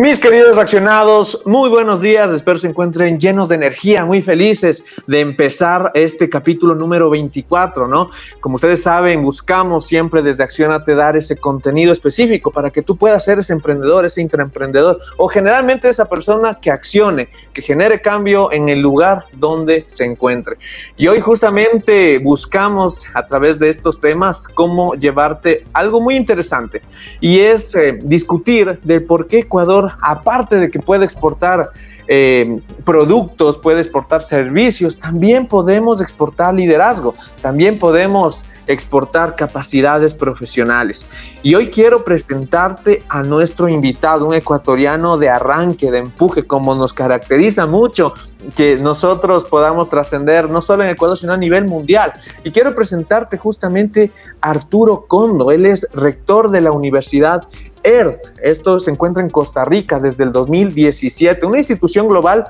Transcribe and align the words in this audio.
Mis 0.00 0.18
queridos 0.18 0.56
accionados, 0.56 1.42
muy 1.44 1.68
buenos 1.68 2.00
días, 2.00 2.32
espero 2.32 2.56
se 2.56 2.68
encuentren 2.68 3.20
llenos 3.20 3.50
de 3.50 3.56
energía, 3.56 4.06
muy 4.06 4.22
felices 4.22 4.82
de 5.06 5.20
empezar 5.20 5.90
este 5.92 6.30
capítulo 6.30 6.74
número 6.74 7.10
24, 7.10 7.86
¿no? 7.86 8.08
Como 8.40 8.54
ustedes 8.54 8.82
saben, 8.82 9.22
buscamos 9.22 9.86
siempre 9.86 10.22
desde 10.22 10.42
Accionate 10.42 10.94
dar 10.94 11.18
ese 11.18 11.36
contenido 11.36 11.92
específico 11.92 12.50
para 12.50 12.70
que 12.70 12.80
tú 12.80 12.96
puedas 12.96 13.22
ser 13.22 13.40
ese 13.40 13.52
emprendedor, 13.52 14.06
ese 14.06 14.22
intraemprendedor 14.22 14.98
o 15.18 15.28
generalmente 15.28 15.90
esa 15.90 16.06
persona 16.06 16.58
que 16.58 16.70
accione, 16.70 17.28
que 17.52 17.60
genere 17.60 18.00
cambio 18.00 18.50
en 18.52 18.70
el 18.70 18.80
lugar 18.80 19.24
donde 19.34 19.84
se 19.86 20.06
encuentre. 20.06 20.56
Y 20.96 21.08
hoy 21.08 21.20
justamente 21.20 22.16
buscamos 22.20 23.06
a 23.12 23.26
través 23.26 23.58
de 23.58 23.68
estos 23.68 24.00
temas 24.00 24.48
cómo 24.48 24.94
llevarte 24.94 25.66
algo 25.74 26.00
muy 26.00 26.16
interesante 26.16 26.80
y 27.20 27.40
es 27.40 27.74
eh, 27.74 27.98
discutir 28.00 28.80
de 28.82 29.02
por 29.02 29.26
qué 29.26 29.40
Ecuador 29.40 29.89
aparte 30.00 30.56
de 30.56 30.70
que 30.70 30.78
puede 30.78 31.04
exportar 31.04 31.70
eh, 32.08 32.60
productos, 32.84 33.58
puede 33.58 33.80
exportar 33.80 34.22
servicios, 34.22 34.98
también 34.98 35.46
podemos 35.46 36.00
exportar 36.00 36.54
liderazgo, 36.54 37.14
también 37.40 37.78
podemos 37.78 38.44
exportar 38.66 39.36
capacidades 39.36 40.14
profesionales. 40.14 41.06
Y 41.42 41.54
hoy 41.54 41.68
quiero 41.68 42.04
presentarte 42.04 43.02
a 43.08 43.22
nuestro 43.22 43.68
invitado, 43.68 44.26
un 44.26 44.34
ecuatoriano 44.34 45.18
de 45.18 45.28
arranque, 45.28 45.90
de 45.90 45.98
empuje, 45.98 46.46
como 46.46 46.74
nos 46.74 46.92
caracteriza 46.92 47.66
mucho 47.66 48.14
que 48.56 48.76
nosotros 48.76 49.44
podamos 49.44 49.88
trascender 49.88 50.48
no 50.48 50.60
solo 50.60 50.84
en 50.84 50.90
Ecuador, 50.90 51.18
sino 51.18 51.32
a 51.32 51.36
nivel 51.36 51.66
mundial. 51.66 52.12
Y 52.44 52.50
quiero 52.50 52.74
presentarte 52.74 53.36
justamente 53.38 54.12
a 54.40 54.50
Arturo 54.50 55.06
Condo. 55.06 55.50
Él 55.50 55.66
es 55.66 55.86
rector 55.92 56.50
de 56.50 56.60
la 56.60 56.72
Universidad 56.72 57.46
Earth. 57.82 58.18
Esto 58.42 58.80
se 58.80 58.90
encuentra 58.90 59.22
en 59.22 59.30
Costa 59.30 59.64
Rica 59.64 59.98
desde 59.98 60.24
el 60.24 60.32
2017, 60.32 61.46
una 61.46 61.58
institución 61.58 62.08
global 62.08 62.44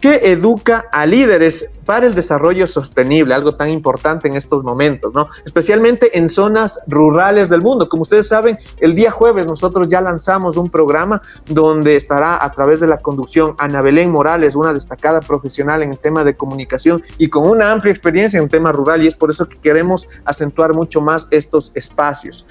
que 0.00 0.32
educa 0.32 0.86
a 0.92 1.06
líderes 1.06 1.72
para 1.84 2.06
el 2.06 2.14
desarrollo 2.14 2.66
sostenible, 2.66 3.32
algo 3.32 3.54
tan 3.54 3.70
importante 3.70 4.26
en 4.26 4.34
estos 4.34 4.64
momentos, 4.64 5.14
¿no? 5.14 5.28
Especialmente 5.44 6.18
en 6.18 6.28
zonas 6.28 6.80
rurales 6.88 7.48
del 7.48 7.62
mundo. 7.62 7.88
Como 7.88 8.02
ustedes 8.02 8.28
saben, 8.28 8.58
el 8.80 8.94
día 8.94 9.10
jueves 9.10 9.46
nosotros 9.46 9.88
ya 9.88 10.00
lanzamos 10.00 10.56
un 10.56 10.68
programa 10.68 11.22
donde 11.46 11.96
estará 11.96 12.44
a 12.44 12.50
través 12.50 12.80
de 12.80 12.88
la 12.88 12.98
conducción 12.98 13.54
Ana 13.58 13.82
Belén 13.82 14.10
Morales, 14.10 14.56
una 14.56 14.74
destacada 14.74 15.20
profesional 15.20 15.82
en 15.82 15.92
el 15.92 15.98
tema 15.98 16.24
de 16.24 16.36
comunicación 16.36 17.00
y 17.18 17.28
con 17.28 17.48
una 17.48 17.70
amplia 17.70 17.92
experiencia 17.92 18.38
en 18.38 18.44
el 18.44 18.50
tema 18.50 18.72
rural 18.72 19.02
y 19.02 19.06
es 19.06 19.14
por 19.14 19.30
eso 19.30 19.48
que 19.48 19.58
queremos 19.58 20.08
acentuar 20.24 20.74
mucho 20.74 21.00
más 21.00 21.28
estos 21.30 21.70
espacios. 21.74 22.46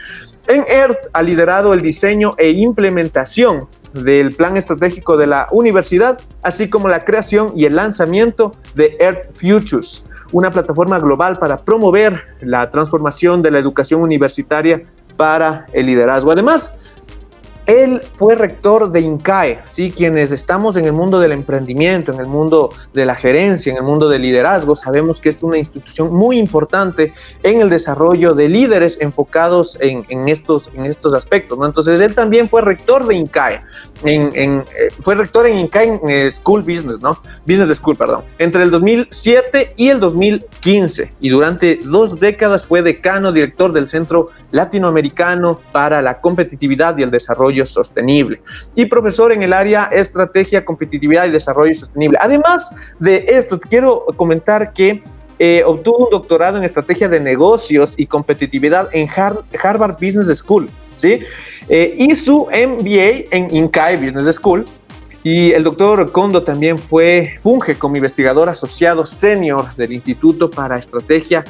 En 0.48 0.64
EARTH 0.68 1.09
ha 1.12 1.22
liderado 1.22 1.74
el 1.74 1.82
diseño 1.82 2.34
e 2.38 2.52
implementación 2.52 3.68
del 4.04 4.36
plan 4.36 4.58
estratégico 4.58 5.18
de 5.18 5.28
la 5.28 5.48
universidad, 5.52 6.20
así 6.44 6.70
como 6.70 6.88
la 6.88 7.06
creación 7.06 7.54
y 7.56 7.66
el 7.66 7.76
lanzamiento 7.76 8.52
de 8.76 8.98
Earth 9.00 9.30
Futures, 9.40 10.04
una 10.32 10.52
plataforma 10.52 11.00
global 11.00 11.38
para 11.38 11.58
promover 11.58 12.24
la 12.42 12.70
transformación 12.70 13.42
de 13.42 13.52
la 13.52 13.60
educación 13.60 14.02
universitaria 14.02 14.84
para 15.18 15.66
el 15.72 15.86
liderazgo. 15.86 16.32
Además, 16.32 16.74
él 17.66 18.02
fue 18.12 18.36
rector 18.36 18.92
de 18.92 19.02
INCAE, 19.02 19.59
¿sí? 19.70 19.92
quienes 19.92 20.31
estamos 20.31 20.78
en 20.78 20.86
el 20.86 20.94
mundo 20.94 21.20
del 21.20 21.31
emprendimiento, 21.31 22.14
en 22.14 22.20
el 22.20 22.28
mundo 22.28 22.72
de 22.94 23.06
la 23.06 23.16
gerencia, 23.16 23.72
en 23.72 23.78
el 23.78 23.84
mundo 23.84 24.09
del 24.09 24.22
liderazgo, 24.22 24.76
sabemos 24.76 25.20
que 25.20 25.30
es 25.30 25.42
una 25.44 25.58
institución 25.58 26.14
muy 26.14 26.38
importante 26.38 27.14
en 27.44 27.62
el 27.62 27.70
desarrollo 27.70 28.34
de 28.34 28.50
líderes 28.50 29.00
enfocados 29.02 29.78
en, 29.81 30.30
estos, 30.30 30.70
en 30.75 30.86
estos 30.86 31.14
aspectos. 31.14 31.58
¿no? 31.58 31.66
Entonces, 31.66 32.02
él 32.02 32.14
también 32.14 32.50
fue 32.50 32.62
rector 32.62 33.08
de 33.08 33.16
INCAE, 33.16 33.62
en, 34.04 34.31
eh, 34.36 34.90
fue 35.00 35.16
rector 35.16 35.48
en 35.48 35.58
INCAE 35.58 35.86
en 35.86 36.09
eh, 36.09 36.31
School 36.31 36.62
Business, 36.62 37.02
¿no? 37.02 37.20
Business 37.46 37.70
School, 37.78 37.96
perdón, 37.96 38.24
entre 38.38 38.64
el 38.64 38.72
2007 38.72 39.74
y 39.78 39.90
el 39.90 40.00
2015. 40.00 41.14
Y 41.20 41.30
durante 41.30 41.80
dos 41.84 42.20
décadas 42.20 42.68
fue 42.68 42.81
decano, 42.81 43.31
director 43.31 43.74
del 43.74 43.88
Centro 43.88 44.30
Latinoamericano 44.52 45.59
para 45.72 46.02
la 46.02 46.22
Competitividad 46.22 46.98
y 46.98 47.04
el 47.04 47.12
Desarrollo 47.12 47.55
Sostenible 47.64 48.42
y 48.74 48.86
profesor 48.86 49.32
en 49.32 49.44
el 49.44 49.54
área 49.54 49.86
Estrategia, 49.86 50.66
Competitividad 50.66 51.28
y 51.28 51.30
Desarrollo 51.30 51.74
Sostenible. 51.76 52.18
Además 52.20 52.76
de 53.00 53.24
esto, 53.28 53.60
quiero 53.60 54.06
comentar 54.18 54.74
que 54.74 55.04
eh, 55.38 55.64
obtuvo 55.66 56.06
un 56.06 56.10
doctorado 56.12 56.58
en 56.58 56.64
Estrategia 56.64 57.10
de 57.10 57.20
Negocios 57.20 57.94
y 57.98 58.06
Competitividad 58.06 58.90
en 58.94 59.10
Harvard 59.10 59.94
Business 59.94 60.38
School, 60.38 60.70
¿sí? 60.96 61.20
Eh, 61.68 61.96
y 61.98 62.16
su 62.16 62.48
MBA 62.48 63.28
en 63.32 63.54
Incae 63.56 63.98
Business 63.98 64.36
School. 64.36 64.66
Y 65.24 65.52
el 65.52 65.64
doctor 65.64 66.12
Kondo 66.12 66.44
también 66.44 66.78
fue, 66.78 67.36
funge 67.40 67.76
como 67.76 67.96
investigador 67.96 68.48
asociado 68.48 69.06
senior 69.06 69.74
del 69.76 69.92
Instituto 69.92 70.52
para 70.52 70.78
Estrategia 70.78 71.44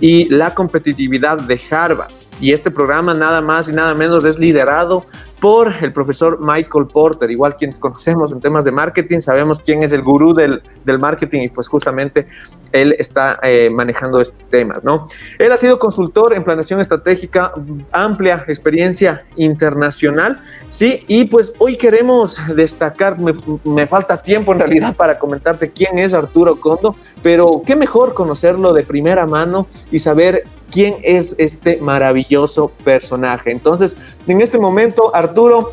y 0.00 0.28
la 0.28 0.52
Competitividad 0.52 1.38
de 1.38 1.60
Harvard. 1.70 2.10
Y 2.40 2.52
este 2.52 2.70
programa 2.70 3.14
nada 3.14 3.40
más 3.40 3.68
y 3.68 3.72
nada 3.72 3.94
menos 3.94 4.24
es 4.24 4.38
liderado 4.38 5.06
por 5.40 5.72
el 5.80 5.92
profesor 5.92 6.38
Michael 6.40 6.86
Porter, 6.86 7.30
igual 7.30 7.56
quienes 7.56 7.78
conocemos 7.78 8.30
en 8.32 8.40
temas 8.40 8.64
de 8.64 8.72
marketing, 8.72 9.20
sabemos 9.20 9.60
quién 9.60 9.82
es 9.82 9.92
el 9.92 10.02
gurú 10.02 10.34
del, 10.34 10.60
marketing 10.98 11.42
y 11.42 11.48
pues 11.48 11.66
justamente 11.66 12.26
él 12.72 12.94
está 12.98 13.38
eh, 13.42 13.70
manejando 13.72 14.20
estos 14.20 14.44
temas, 14.50 14.84
¿no? 14.84 15.06
Él 15.38 15.50
ha 15.50 15.56
sido 15.56 15.78
consultor 15.78 16.34
en 16.34 16.44
planeación 16.44 16.80
estratégica, 16.80 17.52
amplia 17.90 18.44
experiencia 18.48 19.24
internacional, 19.36 20.42
¿sí? 20.68 21.04
Y 21.08 21.24
pues 21.24 21.54
hoy 21.58 21.76
queremos 21.76 22.38
destacar, 22.54 23.18
me, 23.18 23.32
me 23.64 23.86
falta 23.86 24.20
tiempo 24.20 24.52
en 24.52 24.58
realidad 24.58 24.94
para 24.94 25.18
comentarte 25.18 25.70
quién 25.70 25.98
es 25.98 26.12
Arturo 26.12 26.56
Condo, 26.56 26.94
pero 27.22 27.62
qué 27.64 27.76
mejor 27.76 28.12
conocerlo 28.12 28.72
de 28.72 28.82
primera 28.82 29.26
mano 29.26 29.66
y 29.90 30.00
saber 30.00 30.44
quién 30.70 30.96
es 31.02 31.34
este 31.38 31.78
maravilloso 31.78 32.68
personaje. 32.84 33.50
Entonces, 33.50 33.96
en 34.26 34.40
este 34.40 34.58
momento, 34.58 35.14
Arturo, 35.14 35.72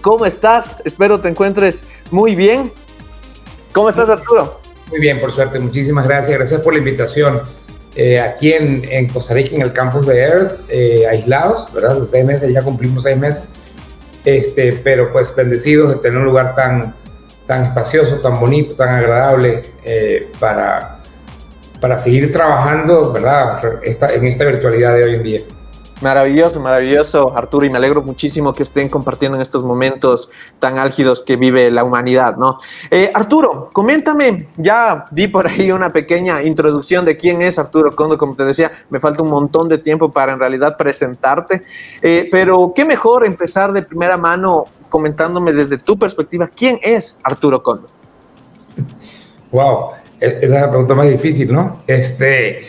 ¿cómo 0.00 0.26
estás? 0.26 0.82
Espero 0.84 1.20
te 1.20 1.28
encuentres 1.28 1.84
muy 2.10 2.34
bien. 2.34 2.70
¿Cómo 3.72 3.88
estás, 3.88 4.08
Arturo? 4.08 4.60
Muy 4.90 5.00
bien, 5.00 5.20
por 5.20 5.32
suerte. 5.32 5.58
Muchísimas 5.58 6.06
gracias. 6.06 6.38
Gracias 6.38 6.60
por 6.60 6.72
la 6.72 6.78
invitación. 6.78 7.42
Eh, 7.96 8.20
aquí 8.20 8.52
en, 8.52 9.08
Costa 9.08 9.34
Rica, 9.34 9.54
en 9.54 9.62
el 9.62 9.72
campus 9.72 10.06
de 10.06 10.18
Earth, 10.18 10.60
eh, 10.68 11.06
aislados, 11.06 11.72
¿verdad? 11.72 12.00
De 12.00 12.06
seis 12.06 12.24
meses, 12.24 12.52
ya 12.52 12.62
cumplimos 12.62 13.04
seis 13.04 13.16
meses. 13.16 13.50
Este, 14.24 14.72
pero 14.72 15.12
pues 15.12 15.34
bendecidos 15.36 15.90
de 15.90 15.96
tener 15.96 16.18
un 16.18 16.24
lugar 16.24 16.54
tan, 16.54 16.94
tan 17.46 17.64
espacioso, 17.64 18.16
tan 18.16 18.40
bonito, 18.40 18.74
tan 18.74 18.88
agradable 18.88 19.64
eh, 19.84 20.28
para 20.40 20.93
para 21.84 21.98
seguir 21.98 22.32
trabajando, 22.32 23.12
¿verdad? 23.12 23.60
en 23.84 24.24
esta 24.24 24.46
virtualidad 24.46 24.94
de 24.94 25.04
hoy 25.04 25.14
en 25.16 25.22
día. 25.22 25.40
Maravilloso, 26.00 26.58
maravilloso, 26.58 27.36
Arturo, 27.36 27.66
y 27.66 27.68
me 27.68 27.76
alegro 27.76 28.00
muchísimo 28.00 28.54
que 28.54 28.62
estén 28.62 28.88
compartiendo 28.88 29.36
en 29.36 29.42
estos 29.42 29.62
momentos 29.64 30.30
tan 30.58 30.78
álgidos 30.78 31.22
que 31.22 31.36
vive 31.36 31.70
la 31.70 31.84
humanidad, 31.84 32.38
¿no? 32.38 32.56
Eh, 32.90 33.12
Arturo, 33.12 33.66
coméntame, 33.70 34.48
ya 34.56 35.04
di 35.10 35.28
por 35.28 35.46
ahí 35.46 35.70
una 35.72 35.90
pequeña 35.90 36.42
introducción 36.42 37.04
de 37.04 37.18
quién 37.18 37.42
es 37.42 37.58
Arturo 37.58 37.94
Condo, 37.94 38.16
como 38.16 38.34
te 38.34 38.46
decía, 38.46 38.72
me 38.88 38.98
falta 38.98 39.22
un 39.22 39.28
montón 39.28 39.68
de 39.68 39.76
tiempo 39.76 40.10
para 40.10 40.32
en 40.32 40.38
realidad 40.38 40.78
presentarte, 40.78 41.60
eh, 42.00 42.28
pero 42.30 42.72
qué 42.74 42.86
mejor 42.86 43.26
empezar 43.26 43.74
de 43.74 43.82
primera 43.82 44.16
mano 44.16 44.64
comentándome 44.88 45.52
desde 45.52 45.76
tu 45.76 45.98
perspectiva, 45.98 46.46
¿quién 46.48 46.78
es 46.82 47.18
Arturo 47.22 47.62
Condo? 47.62 47.88
Wow, 49.52 49.90
esa 50.24 50.44
es 50.44 50.50
la 50.50 50.70
pregunta 50.70 50.94
más 50.94 51.08
difícil, 51.08 51.52
¿no? 51.52 51.80
Este, 51.86 52.66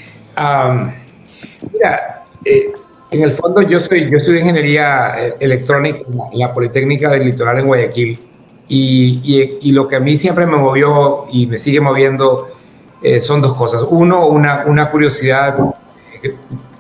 mira, 1.73 2.23
eh, 2.43 2.73
en 3.11 3.23
el 3.23 3.33
fondo 3.33 3.61
yo 3.61 3.79
soy, 3.79 4.09
yo 4.09 4.17
estudié 4.17 4.41
ingeniería 4.41 5.13
eh, 5.17 5.33
electrónica 5.39 6.03
en 6.31 6.39
la 6.39 6.53
Politécnica 6.53 7.09
del 7.09 7.25
Litoral 7.25 7.59
en 7.59 7.65
Guayaquil 7.65 8.19
y, 8.67 9.57
y, 9.61 9.71
lo 9.71 9.87
que 9.87 9.95
a 9.95 9.99
mí 9.99 10.17
siempre 10.17 10.45
me 10.47 10.57
movió 10.57 11.25
y 11.31 11.45
me 11.45 11.57
sigue 11.57 11.79
moviendo 11.79 12.47
eh, 13.03 13.21
son 13.21 13.41
dos 13.41 13.53
cosas. 13.53 13.85
Uno, 13.87 14.25
una, 14.25 14.65
una 14.65 14.89
curiosidad, 14.89 15.55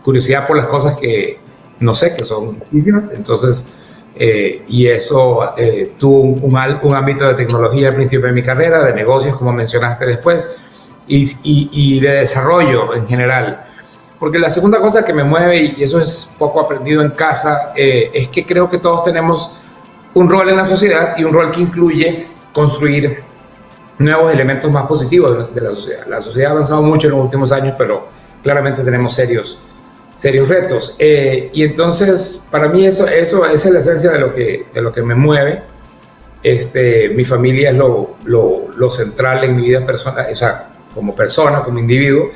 curiosidad 0.03 0.47
por 0.47 0.57
las 0.57 0.65
cosas 0.65 0.97
que 0.97 1.37
no 1.79 1.93
sé, 1.93 2.15
que 2.15 2.25
son 2.25 2.61
entonces 3.13 3.73
eh, 4.17 4.63
y 4.67 4.87
eso 4.87 5.53
eh, 5.57 5.91
tuvo 5.97 6.21
un, 6.21 6.79
un, 6.81 6.95
ámbito 6.95 7.27
de 7.27 7.33
tecnología 7.33 7.89
al 7.89 7.95
principio 7.95 8.27
de 8.27 8.31
mi 8.31 8.41
carrera, 8.41 8.83
de 8.85 8.93
negocios, 8.93 9.35
como 9.35 9.51
mencionaste 9.51 10.05
después, 10.05 10.47
y, 11.07 11.99
de 11.99 12.11
desarrollo 12.11 12.93
en 12.95 13.07
general. 13.07 13.65
Porque 14.19 14.39
la 14.39 14.49
segunda 14.49 14.79
cosa 14.79 15.03
que 15.03 15.13
me 15.13 15.23
mueve, 15.23 15.75
y 15.77 15.83
eso 15.83 15.99
es 15.99 16.33
poco 16.37 16.61
aprendido 16.61 17.01
en 17.01 17.11
casa, 17.11 17.73
eh, 17.75 18.11
es 18.13 18.29
que 18.29 18.45
creo 18.45 18.69
que 18.69 18.77
todos 18.77 19.03
tenemos 19.03 19.61
un 20.13 20.29
rol 20.29 20.49
en 20.49 20.57
la 20.57 20.65
sociedad 20.65 21.15
y 21.17 21.23
un 21.25 21.33
rol 21.33 21.51
que 21.51 21.61
incluye 21.61 22.27
construir 22.53 23.19
nuevos 23.99 24.33
elementos 24.33 24.71
más 24.71 24.87
positivos 24.87 25.53
de 25.53 25.61
la 25.61 25.71
sociedad. 25.71 26.05
La 26.07 26.21
sociedad 26.21 26.49
ha 26.49 26.53
avanzado 26.53 26.81
mucho 26.81 27.07
en 27.07 27.13
los 27.13 27.25
últimos 27.25 27.51
años, 27.51 27.75
pero 27.77 28.07
claramente 28.41 28.83
tenemos 28.83 29.13
serios, 29.13 29.59
serios 30.15 30.47
retos. 30.47 30.95
Eh, 30.99 31.49
y 31.53 31.63
entonces, 31.63 32.47
para 32.49 32.69
mí 32.69 32.85
eso, 32.85 33.07
eso 33.07 33.45
esa 33.45 33.67
es 33.67 33.73
la 33.73 33.79
esencia 33.79 34.11
de 34.11 34.19
lo 34.19 34.33
que, 34.33 34.65
de 34.73 34.81
lo 34.81 34.91
que 34.93 35.01
me 35.01 35.15
mueve. 35.15 35.63
Este, 36.41 37.09
mi 37.09 37.25
familia 37.25 37.69
es 37.69 37.75
lo, 37.75 38.15
lo, 38.25 38.67
lo 38.75 38.89
central 38.89 39.43
en 39.43 39.55
mi 39.55 39.63
vida 39.63 39.85
personal, 39.85 40.27
o 40.31 40.35
sea, 40.35 40.69
como 40.95 41.13
persona, 41.13 41.61
como 41.61 41.77
individuo. 41.77 42.29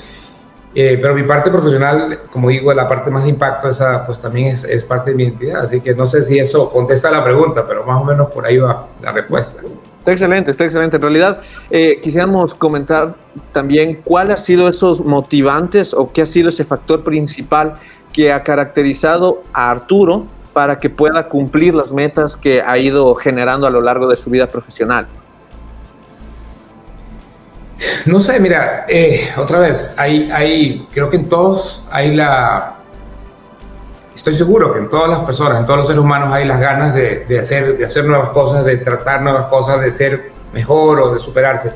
Eh, 0.76 1.00
pero 1.02 1.16
mi 1.16 1.24
parte 1.24 1.50
profesional, 1.50 2.20
como 2.32 2.50
digo, 2.50 2.72
la 2.74 2.88
parte 2.88 3.10
más 3.10 3.24
de 3.24 3.30
impacto, 3.30 3.70
esa 3.70 4.06
pues 4.06 4.20
también 4.20 4.50
es, 4.50 4.64
es, 4.64 4.84
parte 4.84 5.10
de 5.12 5.18
mi 5.18 5.24
identidad. 5.24 5.64
Así 5.64 5.82
que 5.82 5.96
no 5.96 6.06
sé 6.06 6.22
si 6.22 6.38
eso 6.38 6.70
contesta 6.70 7.10
la 7.10 7.24
pregunta, 7.24 7.66
pero 7.66 7.84
más 7.86 8.00
o 8.00 8.06
menos 8.06 8.30
por 8.30 8.46
ahí 8.46 8.58
va 8.58 8.88
la 9.02 9.12
respuesta. 9.12 9.62
Está 10.00 10.12
excelente, 10.12 10.52
está 10.52 10.64
excelente. 10.66 10.96
En 10.96 11.02
realidad, 11.02 11.42
eh, 11.70 12.00
quisiéramos 12.02 12.54
comentar 12.54 13.16
también 13.52 14.02
cuáles 14.04 14.40
han 14.40 14.46
sido 14.46 14.68
esos 14.68 15.04
motivantes 15.04 15.94
o 15.94 16.12
qué 16.12 16.22
ha 16.22 16.26
sido 16.26 16.50
ese 16.50 16.64
factor 16.64 17.04
principal 17.04 17.74
que 18.14 18.32
ha 18.32 18.44
caracterizado 18.44 19.42
a 19.54 19.72
Arturo 19.72 20.26
para 20.54 20.78
que 20.78 20.90
pueda 20.90 21.28
cumplir 21.28 21.74
las 21.76 21.94
metas 21.94 22.38
que 22.38 22.62
ha 22.62 22.78
ido 22.78 23.14
generando 23.16 23.68
a 23.68 23.70
lo 23.70 23.82
largo 23.82 24.08
de 24.08 24.16
su 24.16 24.30
vida 24.30 24.48
profesional. 24.48 25.08
No 28.06 28.20
sé, 28.20 28.40
mira, 28.40 28.86
eh, 28.90 29.30
otra 29.38 29.60
vez, 29.60 29.94
hay, 29.98 30.30
hay, 30.32 30.88
creo 30.94 31.10
que 31.10 31.18
en 31.18 31.30
todos 31.30 31.86
hay 31.92 32.14
la, 32.14 32.80
estoy 34.20 34.34
seguro 34.34 34.74
que 34.74 34.80
en 34.80 34.90
todas 34.90 35.10
las 35.10 35.22
personas, 35.22 35.62
en 35.62 35.66
todos 35.66 35.80
los 35.80 35.88
seres 35.88 36.02
humanos 36.02 36.34
hay 36.34 36.46
las 36.46 36.60
ganas 36.60 36.94
de, 36.94 37.26
hacer, 37.40 37.78
de 37.78 37.86
hacer 37.86 38.04
nuevas 38.04 38.30
cosas, 38.30 38.66
de 38.66 38.78
tratar 38.78 39.22
nuevas 39.22 39.46
cosas, 39.46 39.80
de 39.80 39.92
ser 39.92 40.32
mejor 40.54 41.00
o 41.00 41.14
de 41.14 41.20
superarse. 41.20 41.74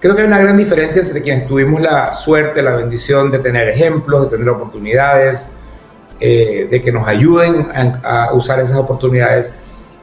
Creo 0.00 0.16
que 0.16 0.22
hay 0.22 0.26
una 0.26 0.40
gran 0.40 0.56
diferencia 0.56 1.00
entre 1.00 1.22
quienes 1.22 1.46
tuvimos 1.46 1.80
la 1.80 2.12
suerte, 2.12 2.60
la 2.60 2.72
bendición 2.72 3.30
de 3.30 3.38
tener 3.38 3.68
ejemplos, 3.68 4.24
de 4.24 4.36
tener 4.36 4.48
oportunidades, 4.48 5.56
eh, 6.18 6.66
de 6.68 6.82
que 6.82 6.90
nos 6.90 7.06
ayuden 7.06 7.68
a, 8.02 8.32
usar 8.32 8.58
esas 8.58 8.78
oportunidades 8.78 9.54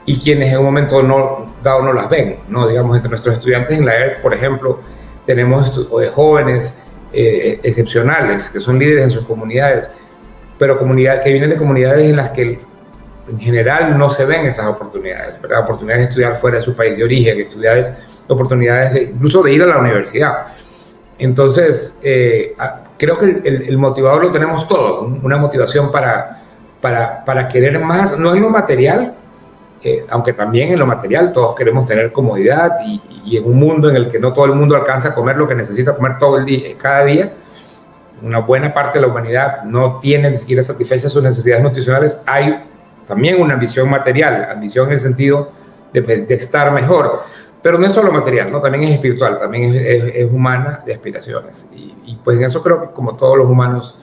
y 0.06 0.19
quienes 0.19 0.54
en 0.54 0.60
un 0.60 0.66
momento 0.66 1.04
no, 1.04 1.54
dado 1.62 1.81
no 1.81 1.92
las 1.92 2.10
ven. 2.10 2.39
¿no? 2.48 2.66
Digamos, 2.66 2.96
entre 2.96 3.10
nuestros 3.10 3.36
estudiantes 3.36 3.78
en 3.78 3.86
la 3.86 3.96
ERTH, 3.96 4.22
por 4.22 4.34
ejemplo, 4.34 4.80
tenemos 5.25 5.88
jóvenes 6.14 6.75
eh, 7.12 7.60
excepcionales 7.64 8.50
que 8.50 8.60
son 8.60 8.80
líderes 8.80 9.04
en 9.04 9.10
sus 9.12 9.25
comunidades, 9.25 9.92
pero 10.58 10.78
comunidades 10.80 11.24
que 11.24 11.31
vienen 11.31 11.50
de 11.50 11.58
comunidades 11.58 12.10
en 12.10 12.16
las 12.16 12.31
que 12.31 12.60
en 13.28 13.40
general 13.40 13.98
no 13.98 14.10
se 14.10 14.25
ven 14.25 14.46
esas 14.46 14.66
oportunidades, 14.66 15.42
¿verdad? 15.42 15.62
oportunidades 15.62 16.06
de 16.06 16.10
estudiar 16.10 16.38
fuera 16.38 16.58
de 16.58 16.62
su 16.62 16.75
país 16.75 16.98
de 16.98 17.04
origen, 17.04 17.40
estudiades, 17.40 17.94
oportunidades 18.28 18.94
de, 18.94 19.04
incluso 19.04 19.42
de 19.44 19.54
ir 19.54 19.64
a 19.64 19.68
la 19.68 19.78
universidad. 19.78 20.48
Entonces, 21.20 22.00
eh, 22.04 22.56
creo 22.98 23.18
que 23.18 23.25
el, 23.25 23.66
el, 23.70 23.78
motivador 23.78 24.24
lo 24.24 24.31
tenemos 24.31 24.68
todos, 24.68 25.10
una 25.24 25.38
motivación 25.38 25.92
para, 25.92 26.42
para, 26.81 27.24
para 27.24 27.48
querer 27.48 27.80
más, 27.80 28.18
no 28.20 28.34
en 28.34 28.42
lo 28.42 28.50
material, 28.50 29.14
aunque 30.10 30.34
también 30.34 30.72
en 30.72 30.80
lo 30.80 30.86
material 30.86 31.34
todos 31.34 31.56
queremos 31.56 31.86
tener 31.86 32.12
comodidad 32.12 32.72
y, 32.86 33.38
en 33.38 33.46
un 33.46 33.58
mundo 33.58 33.90
en 33.90 33.96
el 33.96 34.08
que 34.08 34.20
no 34.20 34.34
todo 34.34 34.46
el 34.46 34.54
mundo 34.54 34.76
alcanza 34.76 35.10
a 35.10 35.16
comer 35.16 35.38
lo 35.38 35.48
que 35.48 35.56
necesita 35.56 35.96
comer 35.96 36.20
todo 36.20 36.38
el 36.38 36.46
día, 36.46 36.70
cada 36.78 37.06
día, 37.06 37.34
una 38.22 38.40
buena 38.40 38.74
parte 38.74 39.00
de 39.00 39.06
la 39.06 39.12
humanidad 39.12 39.64
no 39.64 40.00
tiene 40.00 40.30
ni 40.30 40.38
siquiera 40.38 40.62
satisfechas 40.62 41.12
sus 41.12 41.24
necesidades 41.24 41.64
nutricionales, 41.64 42.22
hay 42.26 42.64
también 43.08 43.42
una 43.42 43.56
ambición 43.56 43.90
material, 43.90 44.48
ambición 44.52 44.88
en 44.88 44.94
el 44.94 45.00
sentido 45.00 45.52
de, 45.92 46.26
estar 46.30 46.72
mejor. 46.72 47.22
Pero 47.62 47.78
no 47.78 47.86
es 47.86 47.94
solo 47.94 48.12
material, 48.12 48.52
¿no? 48.52 48.60
también 48.60 48.84
es 48.84 48.96
espiritual, 48.96 49.40
también 49.40 49.74
es, 49.74 50.30
humana 50.32 50.82
de 50.86 50.94
aspiraciones. 50.94 51.72
Y, 51.74 52.18
pues 52.24 52.38
en 52.38 52.44
eso 52.44 52.62
creo 52.62 52.82
que 52.82 52.88
como 52.90 53.16
todos 53.16 53.38
los 53.38 53.48
humanos 53.48 54.00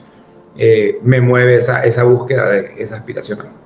eh, 0.57 0.99
me 1.03 1.21
mueve 1.21 1.55
esa, 1.55 1.83
esa 1.83 2.03
búsqueda 2.03 2.49
de 2.49 2.73
esa 2.77 2.97
aspiración. 2.97 3.60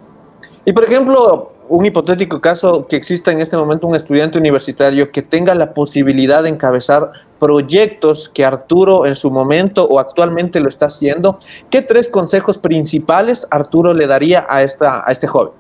Y 0.66 0.74
por 0.74 0.84
ejemplo, 0.84 1.52
un 1.70 1.86
hipotético 1.86 2.42
caso 2.42 2.88
que 2.88 2.96
exista 2.96 3.32
en 3.32 3.42
este 3.42 3.56
momento 3.56 3.88
un 3.88 3.96
estudiante 3.96 4.38
universitario 4.38 5.12
que 5.12 5.22
tenga 5.22 5.54
la 5.56 5.74
posibilidad 5.74 6.44
de 6.44 6.50
encabezar 6.50 7.12
proyectos 7.40 8.30
que 8.30 8.44
Arturo 8.44 9.06
en 9.06 9.16
su 9.16 9.32
momento 9.32 9.86
o 9.86 10.00
actualmente 10.00 10.60
lo 10.60 10.70
está 10.70 10.88
haciendo, 10.88 11.38
¿qué 11.70 11.82
tres 11.82 12.10
consejos 12.10 12.58
principales 12.58 13.48
Arturo 13.52 13.94
le 13.94 14.08
daría 14.08 14.46
a, 14.50 14.64
esta, 14.64 15.04
a 15.08 15.12
este 15.12 15.28
joven? 15.28 15.54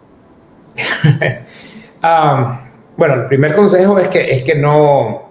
um, 2.03 2.57
bueno, 2.97 3.13
el 3.15 3.25
primer 3.27 3.55
consejo 3.55 3.99
es 3.99 4.07
que, 4.07 4.31
es 4.31 4.43
que, 4.43 4.55
no, 4.55 5.29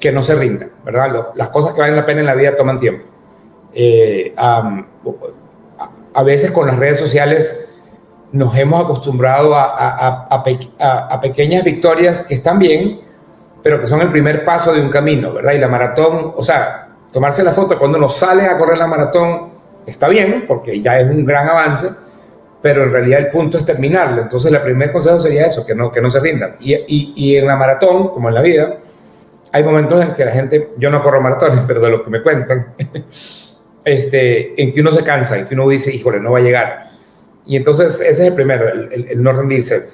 que 0.00 0.12
no 0.12 0.22
se 0.22 0.34
rinda, 0.34 0.68
¿verdad? 0.84 1.32
las 1.34 1.48
cosas 1.48 1.72
que 1.72 1.80
valen 1.80 1.96
la 1.96 2.06
pena 2.06 2.20
en 2.20 2.26
la 2.26 2.34
vida 2.34 2.56
toman 2.56 2.78
tiempo. 2.78 3.06
Eh, 3.72 4.32
a 4.36 6.22
veces 6.22 6.52
con 6.52 6.68
las 6.68 6.78
redes 6.78 6.98
sociales 6.98 7.73
nos 8.34 8.56
hemos 8.58 8.80
acostumbrado 8.82 9.54
a, 9.54 10.26
a, 10.28 11.20
pequeñas 11.20 11.62
victorias 11.62 12.22
que 12.22 12.34
están 12.34 12.58
bien, 12.58 13.00
pero 13.62 13.80
que 13.80 13.86
son 13.86 14.00
el 14.00 14.10
primer 14.10 14.44
paso 14.44 14.72
de 14.72 14.80
un 14.80 14.88
camino, 14.88 15.32
¿verdad? 15.32 15.52
Y 15.52 15.58
la 15.58 15.68
maratón, 15.68 16.32
o 16.34 16.42
sea, 16.42 16.88
tomarse 17.12 17.44
la 17.44 17.52
foto 17.52 17.78
cuando 17.78 17.96
uno 17.96 18.08
sale 18.08 18.46
a 18.46 18.58
correr 18.58 18.76
la 18.76 18.88
maratón 18.88 19.50
está 19.86 20.08
bien, 20.08 20.46
porque 20.48 20.80
ya 20.80 20.98
es 20.98 21.08
un 21.08 21.24
gran 21.24 21.48
avance, 21.48 21.90
pero 22.60 22.82
en 22.82 22.90
realidad 22.90 23.20
el 23.20 23.28
punto 23.28 23.56
es 23.56 23.64
terminarlo. 23.64 24.22
Entonces, 24.22 24.52
el 24.52 24.60
primer 24.62 24.90
consejo 24.90 25.20
sería 25.20 25.46
eso, 25.46 25.64
que 25.64 25.76
no, 25.76 25.92
que 25.92 26.00
no 26.00 26.10
se 26.10 26.18
rindan. 26.18 26.56
Y, 26.58 26.74
y, 26.74 27.12
y 27.14 27.36
en 27.36 27.46
la 27.46 27.54
maratón, 27.54 28.08
como 28.08 28.30
en 28.30 28.34
la 28.34 28.42
vida, 28.42 28.78
hay 29.52 29.62
momentos 29.62 30.02
en 30.02 30.12
que 30.12 30.24
la 30.24 30.32
gente, 30.32 30.70
yo 30.76 30.90
no 30.90 31.00
corro 31.02 31.20
maratones, 31.20 31.60
pero 31.68 31.80
de 31.80 31.90
lo 31.90 32.04
que 32.04 32.10
me 32.10 32.20
cuentan, 32.20 32.66
este, 33.84 34.60
en 34.60 34.74
que 34.74 34.80
uno 34.80 34.90
se 34.90 35.04
cansa, 35.04 35.38
en 35.38 35.46
que 35.46 35.54
uno 35.54 35.68
dice, 35.68 35.94
híjole, 35.94 36.18
no 36.18 36.32
va 36.32 36.38
a 36.38 36.42
llegar 36.42 36.93
y 37.46 37.56
entonces 37.56 38.00
ese 38.00 38.10
es 38.10 38.18
el 38.20 38.32
primero, 38.32 38.68
el, 38.68 39.22
no 39.22 39.32
rendirse. 39.32 39.88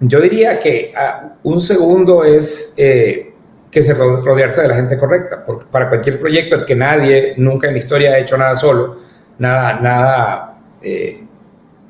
Yo 0.00 0.20
diría 0.20 0.60
que 0.60 0.92
uh, 0.94 1.30
un 1.42 1.60
segundo 1.60 2.24
es 2.24 2.74
eh, 2.76 3.32
que 3.70 3.82
se 3.82 3.94
rodearse 3.94 4.62
de 4.62 4.68
la 4.68 4.76
gente 4.76 4.98
correcta, 4.98 5.44
porque 5.44 5.66
para 5.70 5.88
cualquier 5.88 6.20
proyecto 6.20 6.56
el 6.56 6.64
que 6.64 6.74
nadie 6.74 7.34
nunca 7.36 7.68
en 7.68 7.74
la 7.74 7.78
historia 7.78 8.12
ha 8.12 8.18
hecho 8.18 8.36
nada 8.36 8.54
solo, 8.56 8.98
nada, 9.38 9.80
nada, 9.80 10.58
eh, 10.82 11.24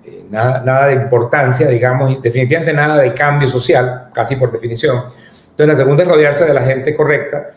eh, 0.05 0.25
nada, 0.31 0.87
de 0.87 0.95
importancia, 0.95 1.69
digamos, 1.69 2.23
definitivamente 2.23 2.73
nada 2.73 3.03
de 3.03 3.15
cambio 3.15 3.49
social, 3.49 4.09
casi 4.13 4.37
por 4.37 4.51
definición. 4.51 5.05
Entonces 5.51 5.67
la 5.67 5.77
segunda 5.77 6.03
es 6.03 6.09
rodearse 6.09 6.45
de 6.45 6.55
la 6.55 6.63
gente 6.63 6.95
correcta. 6.95 7.51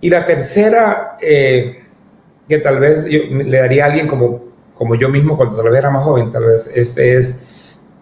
Y 0.00 0.10
la 0.10 0.26
tercera, 0.26 1.16
que 1.20 2.58
tal 2.62 2.78
vez 2.78 3.06
yo 3.06 3.20
le 3.30 3.58
daría 3.58 3.84
a 3.84 3.86
alguien 3.88 4.06
como 4.06 4.53
como 4.74 4.94
yo 4.94 5.08
mismo 5.08 5.36
cuando 5.36 5.56
tal 5.56 5.66
vez 5.70 5.78
era 5.78 5.90
más 5.90 6.04
joven, 6.04 6.30
tal 6.30 6.44
vez, 6.44 6.70
este 6.74 7.16
es 7.16 7.50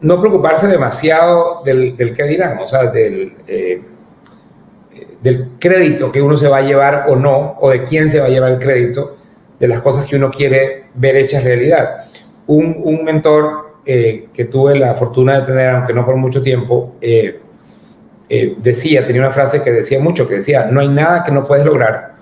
no 0.00 0.20
preocuparse 0.20 0.66
demasiado 0.66 1.62
del, 1.64 1.96
del 1.96 2.14
que 2.14 2.24
dirán, 2.24 2.58
o 2.58 2.66
sea, 2.66 2.86
del, 2.86 3.34
eh, 3.46 3.80
del 5.22 5.50
crédito 5.60 6.10
que 6.10 6.20
uno 6.20 6.36
se 6.36 6.48
va 6.48 6.58
a 6.58 6.62
llevar 6.62 7.04
o 7.08 7.16
no, 7.16 7.56
o 7.60 7.70
de 7.70 7.84
quién 7.84 8.10
se 8.10 8.18
va 8.18 8.26
a 8.26 8.28
llevar 8.28 8.52
el 8.52 8.58
crédito 8.58 9.16
de 9.60 9.68
las 9.68 9.80
cosas 9.80 10.06
que 10.06 10.16
uno 10.16 10.30
quiere 10.30 10.86
ver 10.94 11.16
hechas 11.16 11.44
realidad. 11.44 12.06
Un, 12.48 12.80
un 12.82 13.04
mentor 13.04 13.76
eh, 13.86 14.26
que 14.34 14.46
tuve 14.46 14.74
la 14.74 14.94
fortuna 14.94 15.40
de 15.40 15.46
tener, 15.46 15.70
aunque 15.70 15.92
no 15.92 16.04
por 16.04 16.16
mucho 16.16 16.42
tiempo, 16.42 16.96
eh, 17.00 17.40
decía, 18.58 19.06
tenía 19.06 19.22
una 19.22 19.30
frase 19.30 19.62
que 19.62 19.70
decía 19.70 20.00
mucho, 20.00 20.26
que 20.26 20.36
decía, 20.36 20.66
no 20.70 20.80
hay 20.80 20.88
nada 20.88 21.22
que 21.22 21.30
no 21.30 21.44
puedes 21.44 21.64
lograr 21.64 22.12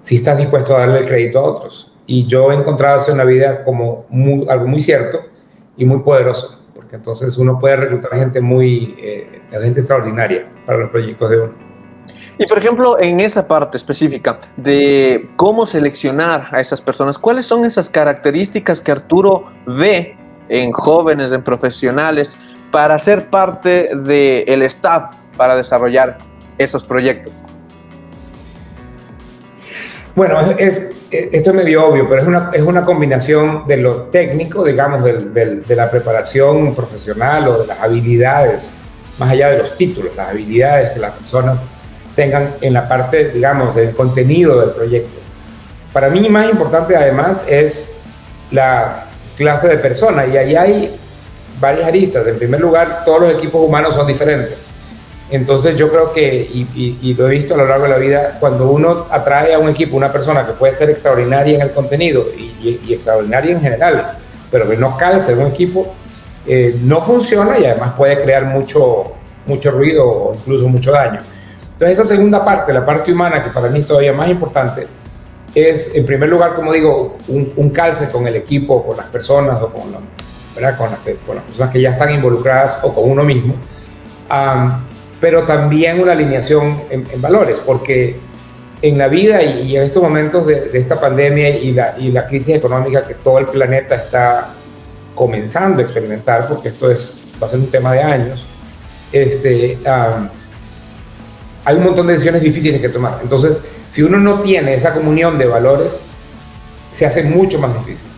si 0.00 0.16
estás 0.16 0.38
dispuesto 0.38 0.76
a 0.76 0.80
darle 0.80 1.00
el 1.00 1.06
crédito 1.06 1.38
a 1.38 1.42
otros. 1.42 1.87
Y 2.10 2.26
yo 2.26 2.50
he 2.50 2.54
encontrado 2.54 2.98
eso 2.98 3.12
en 3.12 3.18
la 3.18 3.24
vida 3.24 3.62
como 3.64 4.06
algo 4.48 4.66
muy 4.66 4.80
cierto 4.80 5.20
y 5.76 5.84
muy 5.84 6.00
poderoso, 6.00 6.64
porque 6.74 6.96
entonces 6.96 7.36
uno 7.36 7.60
puede 7.60 7.76
reclutar 7.76 8.14
gente 8.14 8.40
muy, 8.40 8.96
eh, 8.98 9.42
gente 9.52 9.80
extraordinaria 9.80 10.46
para 10.64 10.78
los 10.78 10.90
proyectos 10.90 11.30
de 11.30 11.38
uno. 11.38 11.52
Y 12.38 12.46
por 12.46 12.56
ejemplo, 12.56 12.98
en 12.98 13.20
esa 13.20 13.46
parte 13.46 13.76
específica 13.76 14.38
de 14.56 15.28
cómo 15.36 15.66
seleccionar 15.66 16.48
a 16.50 16.60
esas 16.60 16.80
personas, 16.80 17.18
¿cuáles 17.18 17.44
son 17.44 17.66
esas 17.66 17.90
características 17.90 18.80
que 18.80 18.90
Arturo 18.90 19.44
ve 19.66 20.16
en 20.48 20.72
jóvenes, 20.72 21.32
en 21.32 21.42
profesionales, 21.42 22.38
para 22.70 22.98
ser 22.98 23.28
parte 23.28 23.94
del 23.94 24.62
staff 24.62 25.14
para 25.36 25.56
desarrollar 25.56 26.16
esos 26.56 26.84
proyectos? 26.84 27.42
Bueno, 30.16 30.40
es, 30.58 30.97
esto 31.10 31.50
es 31.50 31.56
medio 31.56 31.86
obvio, 31.86 32.08
pero 32.08 32.22
es 32.22 32.28
una, 32.28 32.50
es 32.52 32.62
una 32.62 32.84
combinación 32.84 33.66
de 33.66 33.78
lo 33.78 33.94
técnico, 34.04 34.64
digamos, 34.64 35.02
de, 35.02 35.62
de 35.66 35.76
la 35.76 35.90
preparación 35.90 36.74
profesional 36.74 37.48
o 37.48 37.58
de 37.60 37.66
las 37.66 37.80
habilidades, 37.80 38.74
más 39.18 39.30
allá 39.30 39.50
de 39.50 39.58
los 39.58 39.76
títulos, 39.76 40.14
las 40.16 40.28
habilidades 40.28 40.90
que 40.90 41.00
las 41.00 41.12
personas 41.12 41.62
tengan 42.14 42.50
en 42.60 42.74
la 42.74 42.88
parte, 42.88 43.30
digamos, 43.30 43.74
del 43.74 43.94
contenido 43.94 44.60
del 44.60 44.70
proyecto. 44.70 45.20
Para 45.92 46.10
mí 46.10 46.28
más 46.28 46.50
importante 46.50 46.96
además 46.96 47.44
es 47.48 47.98
la 48.50 49.04
clase 49.36 49.68
de 49.68 49.78
persona 49.78 50.26
y 50.26 50.36
ahí 50.36 50.56
hay 50.56 50.96
varias 51.60 51.86
aristas. 51.86 52.26
En 52.26 52.38
primer 52.38 52.60
lugar, 52.60 53.04
todos 53.04 53.22
los 53.22 53.32
equipos 53.34 53.66
humanos 53.66 53.94
son 53.94 54.06
diferentes. 54.06 54.67
Entonces 55.30 55.76
yo 55.76 55.90
creo 55.90 56.12
que, 56.12 56.48
y, 56.50 57.14
lo 57.14 57.26
he 57.28 57.30
visto 57.30 57.54
a 57.54 57.58
lo 57.58 57.66
largo 57.66 57.84
de 57.84 57.90
la 57.90 57.98
vida, 57.98 58.36
cuando 58.40 58.70
uno 58.70 59.06
atrae 59.10 59.54
a 59.54 59.58
un 59.58 59.68
equipo, 59.68 59.96
una 59.96 60.10
persona 60.10 60.46
que 60.46 60.52
puede 60.52 60.74
ser 60.74 60.88
extraordinaria 60.88 61.56
en 61.56 61.62
el 61.62 61.72
contenido 61.72 62.24
y, 62.36 62.92
extraordinaria 62.92 63.52
en 63.52 63.60
general, 63.60 64.18
pero 64.50 64.68
que 64.68 64.76
no 64.76 64.96
calce 64.96 65.32
en 65.32 65.40
un 65.40 65.48
equipo, 65.48 65.86
eh, 66.46 66.78
no 66.82 67.02
funciona 67.02 67.58
y 67.58 67.66
además 67.66 67.92
puede 67.96 68.18
crear 68.22 68.46
mucho, 68.46 69.04
mucho 69.44 69.70
ruido 69.70 70.06
o 70.06 70.34
incluso 70.34 70.66
mucho 70.66 70.92
daño. 70.92 71.20
Entonces 71.74 71.98
esa 71.98 72.08
segunda 72.08 72.42
parte, 72.42 72.72
la 72.72 72.86
parte 72.86 73.12
humana, 73.12 73.44
que 73.44 73.50
para 73.50 73.68
mí 73.68 73.80
es 73.80 73.86
todavía 73.86 74.14
más 74.14 74.30
importante, 74.30 74.86
es 75.54 75.94
en 75.94 76.06
primer 76.06 76.30
lugar, 76.30 76.54
como 76.54 76.72
digo, 76.72 77.18
un, 77.28 77.70
calce 77.70 78.10
con 78.10 78.26
el 78.26 78.36
equipo, 78.36 78.86
con 78.86 78.96
las 78.96 79.06
personas 79.06 79.60
o 79.60 79.70
con, 79.70 79.82
con, 79.92 80.62
las, 80.62 80.74
con, 80.76 80.90
las, 80.90 81.00
personas 81.00 81.72
que 81.72 81.82
ya 81.82 81.90
están 81.90 82.10
involucradas 82.14 82.78
o 82.82 82.94
con 82.94 83.10
uno 83.10 83.24
mismo 83.24 83.54
pero 85.20 85.44
también 85.44 86.00
una 86.00 86.12
alineación 86.12 86.82
en, 86.90 87.06
valores, 87.20 87.56
porque 87.64 88.16
en 88.82 88.98
la 88.98 89.08
vida 89.08 89.42
y, 89.42 89.76
en 89.76 89.82
estos 89.82 90.02
momentos 90.02 90.46
de, 90.46 90.70
esta 90.74 91.00
pandemia 91.00 91.50
y 91.50 91.72
la, 91.72 91.94
y 91.98 92.10
la, 92.10 92.26
crisis 92.26 92.56
económica 92.56 93.02
que 93.02 93.14
todo 93.14 93.38
el 93.38 93.46
planeta 93.46 93.96
está 93.96 94.48
comenzando 95.14 95.80
a 95.80 95.82
experimentar, 95.82 96.46
porque 96.46 96.68
esto 96.68 96.90
es, 96.90 97.22
va 97.42 97.46
a 97.46 97.50
ser 97.50 97.58
un 97.58 97.66
tema 97.66 97.92
de 97.92 98.02
años, 98.02 98.46
este, 99.12 99.78
hay 101.64 101.76
un 101.76 101.84
montón 101.84 102.06
de 102.06 102.12
decisiones 102.12 102.42
difíciles 102.42 102.80
que 102.80 102.88
tomar. 102.88 103.18
Entonces, 103.22 103.60
si 103.88 104.02
uno 104.02 104.18
no 104.18 104.40
tiene 104.40 104.74
esa 104.74 104.92
comunión 104.92 105.38
de 105.38 105.46
valores, 105.46 106.02
se 106.92 107.06
hace 107.06 107.24
mucho 107.24 107.58
más 107.58 107.74
difícil. 107.74 108.08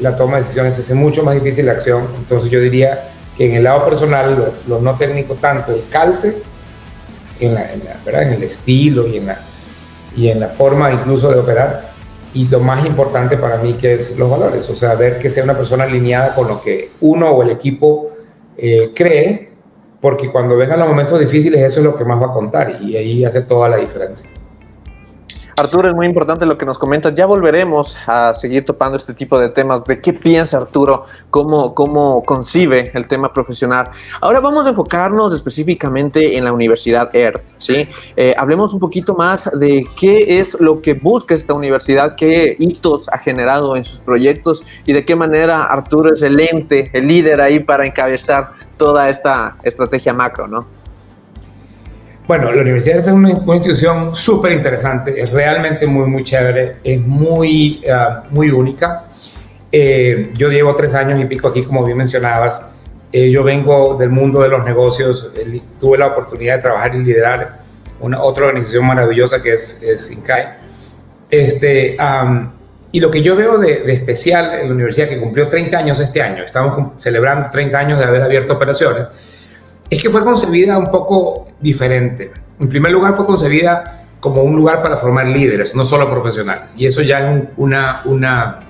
la 0.00 0.16
toma 0.16 0.36
de 0.36 0.42
decisiones 0.42 0.74
se 0.74 0.80
hace 0.82 0.94
mucho 0.94 1.22
más 1.22 1.34
difícil 1.34 1.66
la 1.66 1.72
acción. 1.72 2.06
Entonces, 2.18 2.50
yo 2.50 2.60
diría 2.60 3.10
en 3.40 3.54
el 3.54 3.64
lado 3.64 3.86
personal, 3.86 4.52
lo, 4.68 4.80
no 4.80 4.94
técnico 4.96 5.34
tanto, 5.34 5.72
el 5.72 5.82
calce, 5.88 6.42
en, 7.40 7.54
la, 7.54 7.70
¿verdad? 8.04 8.24
en 8.24 8.34
el 8.34 8.42
estilo 8.42 9.06
y 9.08 9.16
en, 9.16 9.26
la, 9.26 9.40
y 10.14 10.28
en 10.28 10.40
la 10.40 10.48
forma 10.48 10.92
incluso 10.92 11.30
de 11.30 11.38
operar, 11.38 11.88
y 12.34 12.46
lo 12.48 12.60
más 12.60 12.84
importante 12.84 13.38
para 13.38 13.56
mí 13.56 13.72
que 13.72 13.94
es 13.94 14.18
los 14.18 14.30
valores, 14.30 14.68
o 14.68 14.76
sea, 14.76 14.94
ver 14.94 15.18
que 15.18 15.30
sea 15.30 15.42
una 15.42 15.56
persona 15.56 15.84
alineada 15.84 16.34
con 16.34 16.48
lo 16.48 16.60
que 16.60 16.90
uno 17.00 17.30
o 17.30 17.42
el 17.42 17.50
equipo 17.50 18.10
eh, 18.58 18.92
cree, 18.94 19.48
porque 20.02 20.30
cuando 20.30 20.56
vengan 20.56 20.78
los 20.78 20.88
momentos 20.88 21.18
difíciles 21.18 21.62
eso 21.62 21.80
es 21.80 21.86
lo 21.86 21.96
que 21.96 22.04
más 22.04 22.20
va 22.20 22.26
a 22.26 22.32
contar 22.32 22.78
y 22.82 22.94
ahí 22.96 23.24
hace 23.24 23.40
toda 23.40 23.70
la 23.70 23.78
diferencia. 23.78 24.28
Arturo, 25.60 25.88
es 25.88 25.94
muy 25.94 26.06
importante 26.06 26.46
lo 26.46 26.56
que 26.56 26.64
nos 26.64 26.78
comentas. 26.78 27.12
Ya 27.14 27.26
volveremos 27.26 27.96
a 28.06 28.32
seguir 28.32 28.64
topando 28.64 28.96
este 28.96 29.12
tipo 29.12 29.38
de 29.38 29.50
temas. 29.50 29.84
¿De 29.84 30.00
qué 30.00 30.14
piensa 30.14 30.56
Arturo? 30.56 31.04
¿Cómo, 31.28 31.74
cómo 31.74 32.24
concibe 32.24 32.90
el 32.94 33.06
tema 33.06 33.30
profesional? 33.32 33.90
Ahora 34.22 34.40
vamos 34.40 34.64
a 34.64 34.70
enfocarnos 34.70 35.34
específicamente 35.34 36.38
en 36.38 36.44
la 36.44 36.52
Universidad 36.54 37.14
EARTH. 37.14 37.42
¿sí? 37.58 37.86
Eh, 38.16 38.34
hablemos 38.38 38.72
un 38.72 38.80
poquito 38.80 39.14
más 39.14 39.50
de 39.52 39.86
qué 39.98 40.40
es 40.40 40.58
lo 40.60 40.80
que 40.80 40.94
busca 40.94 41.34
esta 41.34 41.52
universidad, 41.52 42.16
qué 42.16 42.56
hitos 42.58 43.10
ha 43.10 43.18
generado 43.18 43.76
en 43.76 43.84
sus 43.84 44.00
proyectos 44.00 44.64
y 44.86 44.94
de 44.94 45.04
qué 45.04 45.14
manera 45.14 45.64
Arturo 45.64 46.14
es 46.14 46.22
el 46.22 46.40
ente, 46.40 46.90
el 46.94 47.06
líder 47.06 47.40
ahí 47.42 47.60
para 47.60 47.84
encabezar 47.84 48.52
toda 48.78 49.10
esta 49.10 49.56
estrategia 49.62 50.14
macro, 50.14 50.48
¿no? 50.48 50.79
Bueno, 52.30 52.52
la 52.52 52.62
universidad 52.62 53.00
es 53.00 53.08
una, 53.08 53.30
institución 53.32 54.14
súper 54.14 54.52
interesante, 54.52 55.20
es 55.20 55.32
realmente 55.32 55.84
muy, 55.84 56.06
muy 56.06 56.22
chévere, 56.22 56.76
es 56.84 57.00
muy, 57.00 57.82
ah, 57.92 58.22
muy 58.30 58.50
única. 58.50 59.06
Eh, 59.72 60.30
yo 60.36 60.48
llevo 60.48 60.76
tres 60.76 60.94
años 60.94 61.20
y 61.20 61.24
pico 61.24 61.48
aquí, 61.48 61.64
como 61.64 61.84
bien 61.84 61.98
mencionabas. 61.98 62.68
Eh, 63.10 63.32
yo 63.32 63.42
vengo 63.42 63.96
del 63.96 64.10
mundo 64.10 64.42
de 64.42 64.48
los 64.48 64.64
negocios, 64.64 65.32
eh, 65.36 65.60
tuve 65.80 65.98
la 65.98 66.06
oportunidad 66.06 66.54
de 66.54 66.62
trabajar 66.62 66.94
y 66.94 67.02
liderar 67.02 67.58
una 67.98 68.22
otra 68.22 68.46
organización 68.46 68.86
maravillosa 68.86 69.42
que 69.42 69.54
es, 69.54 69.82
es 69.82 70.12
Incai. 70.12 70.50
Este, 71.28 71.96
y 72.92 73.00
lo 73.00 73.10
que 73.10 73.22
yo 73.22 73.34
veo 73.34 73.58
de, 73.58 73.80
de, 73.80 73.92
especial 73.92 74.54
en 74.60 74.68
la 74.68 74.74
universidad, 74.74 75.08
que 75.08 75.18
cumplió 75.18 75.48
30 75.48 75.76
años 75.76 75.98
este 75.98 76.22
año, 76.22 76.44
estamos 76.44 76.92
celebrando 77.02 77.50
30 77.50 77.76
años 77.76 77.98
de 77.98 78.04
haber 78.04 78.22
abierto 78.22 78.52
operaciones, 78.52 79.10
es 79.90 80.00
que 80.00 80.08
fue 80.08 80.22
concebida 80.22 80.78
un 80.78 80.92
poco 80.92 81.49
diferente. 81.60 82.32
En 82.58 82.68
primer 82.68 82.92
lugar, 82.92 83.14
fue 83.14 83.26
concebida 83.26 84.06
como 84.20 84.42
un 84.42 84.54
lugar 84.54 84.82
para 84.82 84.96
formar 84.96 85.28
líderes, 85.28 85.74
no 85.74 85.84
solo 85.84 86.10
profesionales. 86.10 86.74
Y 86.76 86.86
eso 86.86 87.02
ya 87.02 87.32
es 87.32 87.44
una, 87.56 88.02
una 88.04 88.60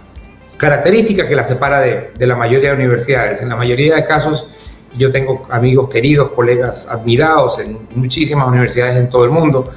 característica 0.57 1.29
que 1.29 1.35
la 1.35 1.45
separa 1.45 1.81
de, 1.81 2.11
de, 2.17 2.27
la 2.27 2.37
mayoría 2.37 2.71
de 2.71 2.77
universidades. 2.77 3.43
En 3.43 3.49
la 3.49 3.57
mayoría 3.57 3.97
de 3.97 4.05
casos, 4.05 4.49
yo 4.97 5.11
tengo 5.11 5.47
amigos 5.51 5.89
queridos, 5.89 6.31
colegas 6.31 6.89
admirados 6.89 7.59
en 7.59 7.79
muchísimas 7.95 8.47
universidades 8.47 8.97
en 8.97 9.09
todo 9.09 9.25
el 9.25 9.31
mundo. 9.31 9.71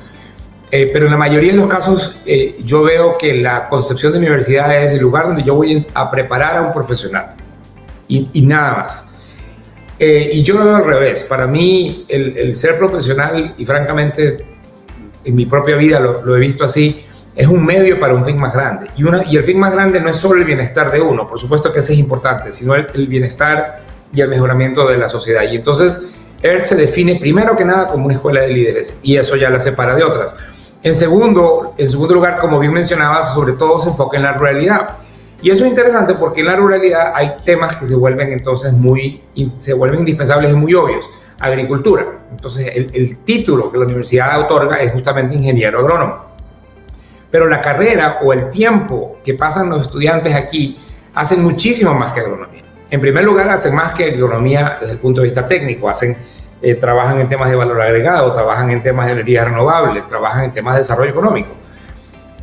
Eh, 0.75 0.89
pero 0.91 1.05
en 1.05 1.11
la 1.11 1.17
mayoría 1.17 1.51
de 1.51 1.57
los 1.59 1.67
casos 1.67 2.19
eh, 2.25 2.55
yo 2.65 2.81
veo 2.81 3.15
que 3.15 3.35
la 3.35 3.69
concepción 3.69 4.11
de 4.11 4.17
universidad 4.17 4.83
es 4.83 4.93
el 4.93 5.01
lugar 5.01 5.27
donde 5.27 5.43
yo 5.43 5.53
voy 5.53 5.85
a 5.93 6.09
preparar 6.09 6.57
a 6.57 6.61
un 6.61 6.73
profesional 6.73 7.35
y, 8.07 8.27
y 8.33 8.41
nada 8.41 8.77
más. 8.77 9.12
Eh, 9.99 10.31
y 10.33 10.43
yo 10.43 10.55
lo 10.57 10.65
veo 10.65 10.75
al 10.75 10.85
revés. 10.85 11.23
Para 11.23 11.47
mí, 11.47 12.05
el, 12.07 12.55
ser 12.55 12.77
profesional, 12.77 13.53
y 13.57 13.65
francamente, 13.65 14.45
en 15.23 15.35
mi 15.35 15.45
propia 15.45 15.75
vida 15.75 15.99
lo, 15.99 16.35
he 16.35 16.39
visto 16.39 16.63
así, 16.63 17.05
es 17.35 17.47
un 17.47 17.65
medio 17.65 17.99
para 17.99 18.13
un 18.13 18.25
fin 18.25 18.37
más 18.37 18.53
grande. 18.53 18.87
Y, 18.97 19.03
una, 19.03 19.23
y 19.25 19.37
el 19.37 19.43
fin 19.43 19.59
más 19.59 19.71
grande 19.71 19.99
no 19.99 20.09
es 20.09 20.17
solo 20.17 20.39
el 20.39 20.45
bienestar 20.45 20.91
de 20.91 21.01
uno, 21.01 21.27
por 21.27 21.39
supuesto 21.39 21.71
que 21.71 21.79
ese 21.79 21.93
es 21.93 21.99
importante, 21.99 22.51
sino 22.51 22.75
el, 22.75 23.07
bienestar 23.07 23.81
y 24.13 24.21
el 24.21 24.27
mejoramiento 24.27 24.87
de 24.87 24.97
la 24.97 25.09
sociedad. 25.09 25.43
Y 25.49 25.55
entonces, 25.55 26.11
ERT 26.41 26.65
se 26.65 26.75
define 26.75 27.15
primero 27.15 27.55
que 27.55 27.65
nada 27.65 27.87
como 27.87 28.05
una 28.05 28.15
escuela 28.15 28.41
de 28.41 28.49
líderes, 28.49 28.97
y 29.01 29.17
eso 29.17 29.35
ya 29.35 29.49
la 29.49 29.59
separa 29.59 29.95
de 29.95 30.03
otras. 30.03 30.35
En 30.83 30.95
segundo, 30.95 31.75
en 31.77 31.89
segundo 31.89 32.13
lugar, 32.13 32.37
como 32.37 32.59
bien 32.59 32.73
mencionabas, 32.73 33.33
sobre 33.33 33.53
todo 33.53 33.79
se 33.79 33.89
enfoca 33.89 34.17
en 34.17 34.23
la 34.23 34.33
realidad. 34.33 34.97
Y 35.43 35.51
eso 35.51 35.65
es 35.65 35.71
interesante 35.71 36.15
porque 36.15 36.39
en 36.39 36.47
la 36.47 36.55
ruralidad 36.55 37.11
hay 37.13 37.33
temas 37.43 37.75
que 37.75 37.85
se 37.85 37.95
vuelven 37.95 38.31
entonces 38.31 38.71
muy, 38.71 39.21
se 39.59 39.73
vuelven 39.73 39.99
indispensables 39.99 40.51
y 40.51 40.55
muy 40.55 40.73
obvios. 40.73 41.09
Agricultura. 41.37 42.05
Entonces 42.31 42.71
el, 42.73 43.17
título 43.25 43.69
que 43.69 43.77
la 43.77 43.83
universidad 43.83 44.39
otorga 44.39 44.77
es 44.77 44.93
justamente 44.93 45.35
ingeniero 45.35 45.79
agrónomo. 45.79 46.15
Pero 47.29 47.47
la 47.47 47.59
carrera 47.59 48.19
o 48.23 48.31
el 48.31 48.51
tiempo 48.51 49.17
que 49.21 49.33
pasan 49.33 49.69
los 49.69 49.81
estudiantes 49.81 50.33
aquí 50.33 50.79
hacen 51.13 51.43
muchísimo 51.43 51.93
más 51.93 52.13
que 52.13 52.21
agronomía. 52.21 52.61
En 52.89 53.01
primer 53.01 53.25
lugar, 53.25 53.49
hacen 53.49 53.75
más 53.75 53.93
que 53.95 54.13
agronomía 54.13 54.77
desde 54.79 54.93
el 54.93 54.99
punto 54.99 55.19
de 55.19 55.27
vista 55.27 55.45
técnico. 55.45 55.89
Hacen, 55.89 56.15
eh, 56.61 56.75
trabajan 56.75 57.19
en 57.19 57.27
temas 57.27 57.49
de 57.49 57.57
valor 57.57 57.81
agregado, 57.81 58.31
trabajan 58.31 58.71
en 58.71 58.81
temas 58.81 59.07
de 59.07 59.11
energías 59.11 59.43
renovables, 59.43 60.07
trabajan 60.07 60.45
en 60.45 60.53
temas 60.53 60.75
de 60.75 60.79
desarrollo 60.79 61.11
económico 61.11 61.49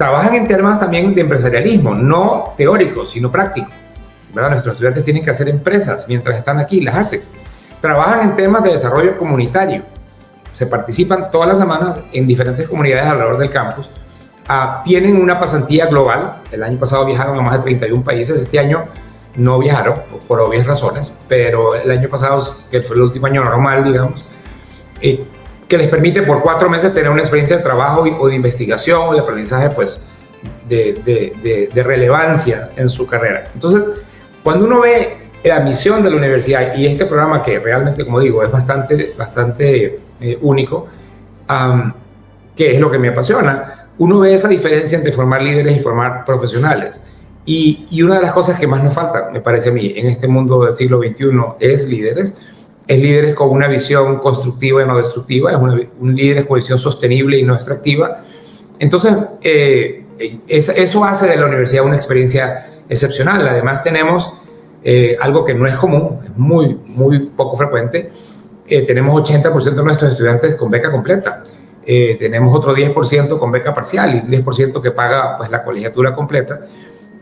trabajan 0.01 0.35
en 0.35 0.49
temas 0.49 0.81
también 0.81 1.15
de 1.15 1.21
empresarialismo, 1.21 1.95
no 1.95 2.55
teórico, 2.57 3.05
sino 3.05 3.31
práctico. 3.31 3.69
¿verdad? 4.33 4.53
Nuestros 4.53 4.73
estudiantes 4.73 5.05
tienen 5.05 5.23
que 5.23 5.29
hacer 5.29 5.47
empresas 5.51 6.07
mientras 6.09 6.39
están 6.39 6.59
aquí, 6.59 6.81
las 6.81 6.97
hacen. 6.97 7.21
Trabajan 7.83 8.31
en 8.31 8.35
temas 8.35 8.63
de 8.65 8.71
desarrollo 8.71 9.19
comunitario. 9.19 9.83
Se 10.55 10.65
participan 10.65 11.31
todas 11.31 11.51
las 11.51 11.59
semanas 11.59 11.99
en 12.15 12.27
diferentes 12.27 12.67
comunidades 12.67 13.09
alrededor 13.09 13.37
del 13.37 13.51
campus. 13.51 13.91
Ah, 14.49 14.81
tienen 14.83 15.21
una 15.21 15.39
pasantía 15.39 15.85
global. 15.85 16.37
El 16.51 16.63
año 16.63 16.79
pasado 16.79 17.05
viajaron 17.05 17.39
a 17.39 17.43
más 17.43 17.59
de 17.59 17.65
31 17.65 18.03
países. 18.03 18.41
Este 18.41 18.59
año 18.59 18.87
no 19.37 19.59
viajaron 19.59 19.97
por 20.27 20.41
obvias 20.41 20.67
razones, 20.67 21.27
pero 21.29 21.75
el 21.75 21.91
año 21.91 22.09
pasado, 22.09 22.41
que 22.71 22.81
fue 22.81 22.97
el 22.97 23.03
último 23.03 23.27
año 23.27 23.45
normal, 23.45 23.85
digamos, 23.85 24.25
eh, 25.03 25.23
que 25.71 25.79
les 25.79 25.87
permite 25.87 26.23
por 26.23 26.43
cuatro 26.43 26.69
meses 26.69 26.93
tener 26.93 27.09
una 27.09 27.21
experiencia 27.21 27.57
de 27.57 27.63
trabajo 27.63 28.03
o 28.19 28.29
de 28.29 28.35
investigación 28.35 29.03
o 29.07 29.15
de 29.15 29.21
aprendizaje, 29.21 29.71
pues, 29.71 30.05
de, 30.69 31.71
relevancia 31.85 32.71
en 32.77 32.89
su 32.89 33.07
carrera. 33.07 33.45
Entonces, 33.55 34.03
cuando 34.43 34.65
uno 34.65 34.81
ve 34.81 35.19
la 35.45 35.61
misión 35.61 36.03
de 36.03 36.11
la 36.11 36.17
universidad 36.17 36.75
y 36.75 36.87
este 36.87 37.07
programa 37.07 37.41
que 37.45 37.61
realmente, 37.61 38.05
como 38.05 38.19
digo, 38.19 38.43
es 38.43 38.51
bastante, 38.51 39.15
bastante 39.17 40.01
eh, 40.21 40.39
único, 40.43 40.89
que 42.57 42.75
es 42.75 42.81
lo 42.81 42.91
que 42.91 42.99
me 42.99 43.09
apasiona, 43.11 43.87
uno 43.99 44.19
ve 44.19 44.33
esa 44.33 44.49
diferencia 44.49 44.99
entre 44.99 45.13
formar 45.13 45.41
líderes 45.41 45.77
y 45.77 45.81
formar 45.81 46.25
profesionales. 46.25 47.01
Y, 47.47 47.87
y, 47.91 48.03
una 48.03 48.17
de 48.17 48.23
las 48.23 48.33
cosas 48.33 48.59
que 48.59 48.67
más 48.67 48.83
nos 48.83 48.93
falta, 48.93 49.31
me 49.33 49.41
parece 49.41 49.69
a 49.69 49.73
mí, 49.73 49.93
en 49.97 50.09
este 50.09 50.27
mundo 50.27 50.65
del 50.65 50.73
siglo 50.73 50.99
XXI 50.99 51.31
es 51.61 51.89
líderes 51.89 52.37
es 52.91 53.01
líderes 53.01 53.35
con 53.37 53.51
una 53.51 53.69
visión 53.69 54.19
constructiva 54.19 54.83
y 54.83 54.87
no 54.87 54.99
destructiva, 54.99 55.53
es 55.53 55.59
un 56.01 56.17
líder 56.17 56.45
con 56.45 56.57
visión 56.57 56.77
sostenible 56.77 57.39
y 57.39 57.45
no 57.45 57.55
extractiva. 57.55 58.21
Entonces, 58.81 59.15
eh, 59.43 60.03
eso 60.49 61.05
hace 61.05 61.29
de 61.29 61.37
la 61.37 61.47
universidad 61.47 61.85
una 61.85 61.95
experiencia 61.95 62.67
excepcional. 62.89 63.47
Además, 63.47 63.85
tenemos 63.85 64.43
eh, 64.83 65.17
algo 65.21 65.45
que 65.45 65.55
no 65.55 65.69
es 65.69 65.77
común, 65.77 66.19
es 66.25 66.37
muy, 66.37 66.81
muy 66.85 67.29
poco 67.29 67.57
frecuente. 67.57 68.11
Eh, 68.67 68.83
tenemos 68.83 69.15
80% 69.23 69.63
de 69.73 69.85
nuestros 69.85 70.11
estudiantes 70.11 70.57
con 70.57 70.69
beca 70.69 70.91
completa. 70.91 71.45
eh, 71.87 72.17
tenemos 72.19 72.53
otro 72.53 72.75
10% 72.75 73.39
con 73.39 73.53
beca 73.53 73.73
parcial 73.73 74.17
y 74.17 74.21
10% 74.23 74.83
que 74.83 74.91
paga 74.91 75.39
pues, 75.39 75.49
la 75.49 75.63
colegiatura 75.63 76.13
completa. 76.13 76.63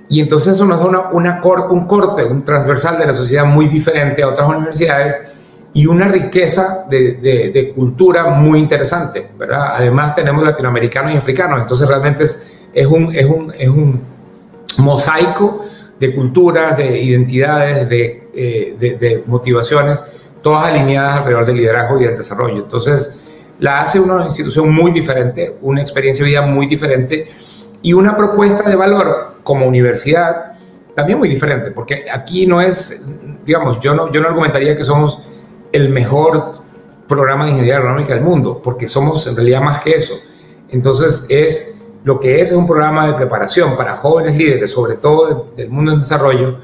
Y 0.09 0.21
entonces 0.21 0.55
eso 0.55 0.65
nos 0.65 0.79
da 0.79 0.87
una, 0.87 1.11
una 1.11 1.43
un 1.71 1.87
corte, 1.87 2.25
un 2.25 2.43
transversal 2.43 2.99
de 2.99 3.07
la 3.07 3.13
sociedad 3.13 3.45
muy 3.45 3.67
diferente 3.67 4.23
a 4.23 4.29
otras 4.29 4.49
universidades 4.49 5.35
y 5.75 5.87
una 5.87 6.09
riqueza 6.09 6.87
de, 6.89 7.15
de, 7.53 7.73
cultura 7.75 8.25
muy 8.31 8.59
interesante, 8.59 9.31
¿verdad? 9.39 9.75
Además 9.75 10.15
tenemos 10.15 10.43
latinoamericanos 10.43 11.13
y 11.13 11.17
africanos, 11.17 11.61
entonces 11.61 11.87
realmente 11.87 12.25
es, 12.25 12.67
es, 12.73 12.87
un, 12.87 13.15
es, 13.15 13.27
un, 13.27 13.53
es 13.57 13.69
un 13.69 14.01
mosaico 14.79 15.65
de 16.01 16.15
culturas, 16.15 16.77
de 16.77 16.99
identidades, 17.01 17.89
de, 17.89 18.29
eh, 18.35 18.77
de, 18.79 18.97
de, 18.97 19.25
motivaciones, 19.27 20.03
todas 20.43 20.67
alineadas 20.67 21.19
alrededor 21.19 21.47
del 21.47 21.57
liderazgo 21.57 22.01
y 22.01 22.05
del 22.05 22.17
desarrollo. 22.17 22.63
Entonces, 22.63 23.29
la 23.59 23.81
hace 23.81 24.01
una 24.01 24.25
institución 24.25 24.73
muy 24.73 24.93
diferente, 24.93 25.57
una 25.63 25.81
experiencia 25.81 26.25
de 26.25 26.31
vida 26.31 26.43
muy 26.43 26.67
diferente 26.67 27.29
y 27.83 27.93
una 27.93 28.17
propuesta 28.17 28.69
de 28.69 28.77
valor 28.77 29.35
como 29.43 29.67
universidad 29.67 30.53
también 30.95 31.19
muy 31.19 31.29
diferente, 31.29 31.71
porque 31.71 32.07
aquí 32.13 32.45
no 32.47 32.61
es, 32.61 33.07
digamos, 33.47 33.79
yo 33.81 33.95
no, 33.95 34.11
yo 34.11 34.21
no 34.21 34.29
argumentaría 34.29 34.77
que 34.77 34.85
somos 34.85 35.23
el 35.73 35.89
mejor 35.89 36.53
programa 37.07 37.45
de 37.45 37.51
ingeniería 37.51 37.79
agronómica 37.79 38.15
del 38.15 38.23
mundo, 38.23 38.61
porque 38.63 38.87
somos 38.87 39.27
en 39.27 39.37
realidad 39.37 39.61
más 39.61 39.81
que 39.81 39.93
eso. 39.93 40.15
Entonces, 40.69 41.27
es 41.29 41.79
lo 42.05 42.21
que 42.21 42.41
es, 42.41 42.53
es 42.53 42.57
un 42.57 42.67
programa 42.67 43.07
de 43.07 43.15
preparación 43.15 43.77
para 43.77 43.97
jóvenes 43.97 44.37
líderes, 44.37 44.73
sobre 44.73 44.97
todo 44.97 45.49
del 45.57 45.71
mundo 45.71 45.93
en 45.93 46.01
desarrollo, 46.01 46.59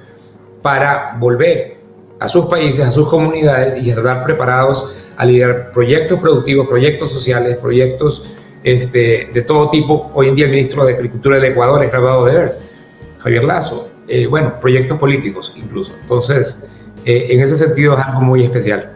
para 0.62 1.16
volver 1.18 1.78
a 2.20 2.28
sus 2.28 2.46
países, 2.46 2.87
a 2.87 2.90
sus 2.90 3.08
comunidades 3.08 3.76
y 3.82 3.90
estar 3.90 4.25
preparados 4.25 4.94
a 5.16 5.25
liderar 5.25 5.73
proyectos 5.73 6.18
productivos, 6.20 6.68
proyectos 6.68 7.11
sociales, 7.11 7.56
proyectos 7.56 8.30
este, 8.62 9.28
de 9.32 9.42
todo 9.42 9.68
tipo. 9.70 10.11
Hoy 10.14 10.28
en 10.28 10.34
día 10.34 10.46
el 10.46 10.52
ministro 10.52 10.84
de 10.84 10.94
Agricultura 10.94 11.37
del 11.37 11.52
Ecuador 11.52 11.84
es 11.84 11.90
graduado 11.90 12.25
de 12.25 12.32
EARTH, 12.32 12.54
Javier 13.18 13.44
Lazo. 13.44 13.90
Eh, 14.08 14.26
bueno, 14.26 14.54
proyectos 14.61 14.99
políticos 14.99 15.54
incluso. 15.56 15.92
Entonces, 16.00 16.70
eh, 17.04 17.26
en 17.30 17.40
ese 17.40 17.56
sentido 17.56 17.94
es 17.94 18.04
algo 18.04 18.20
muy 18.20 18.44
especial. 18.44 18.93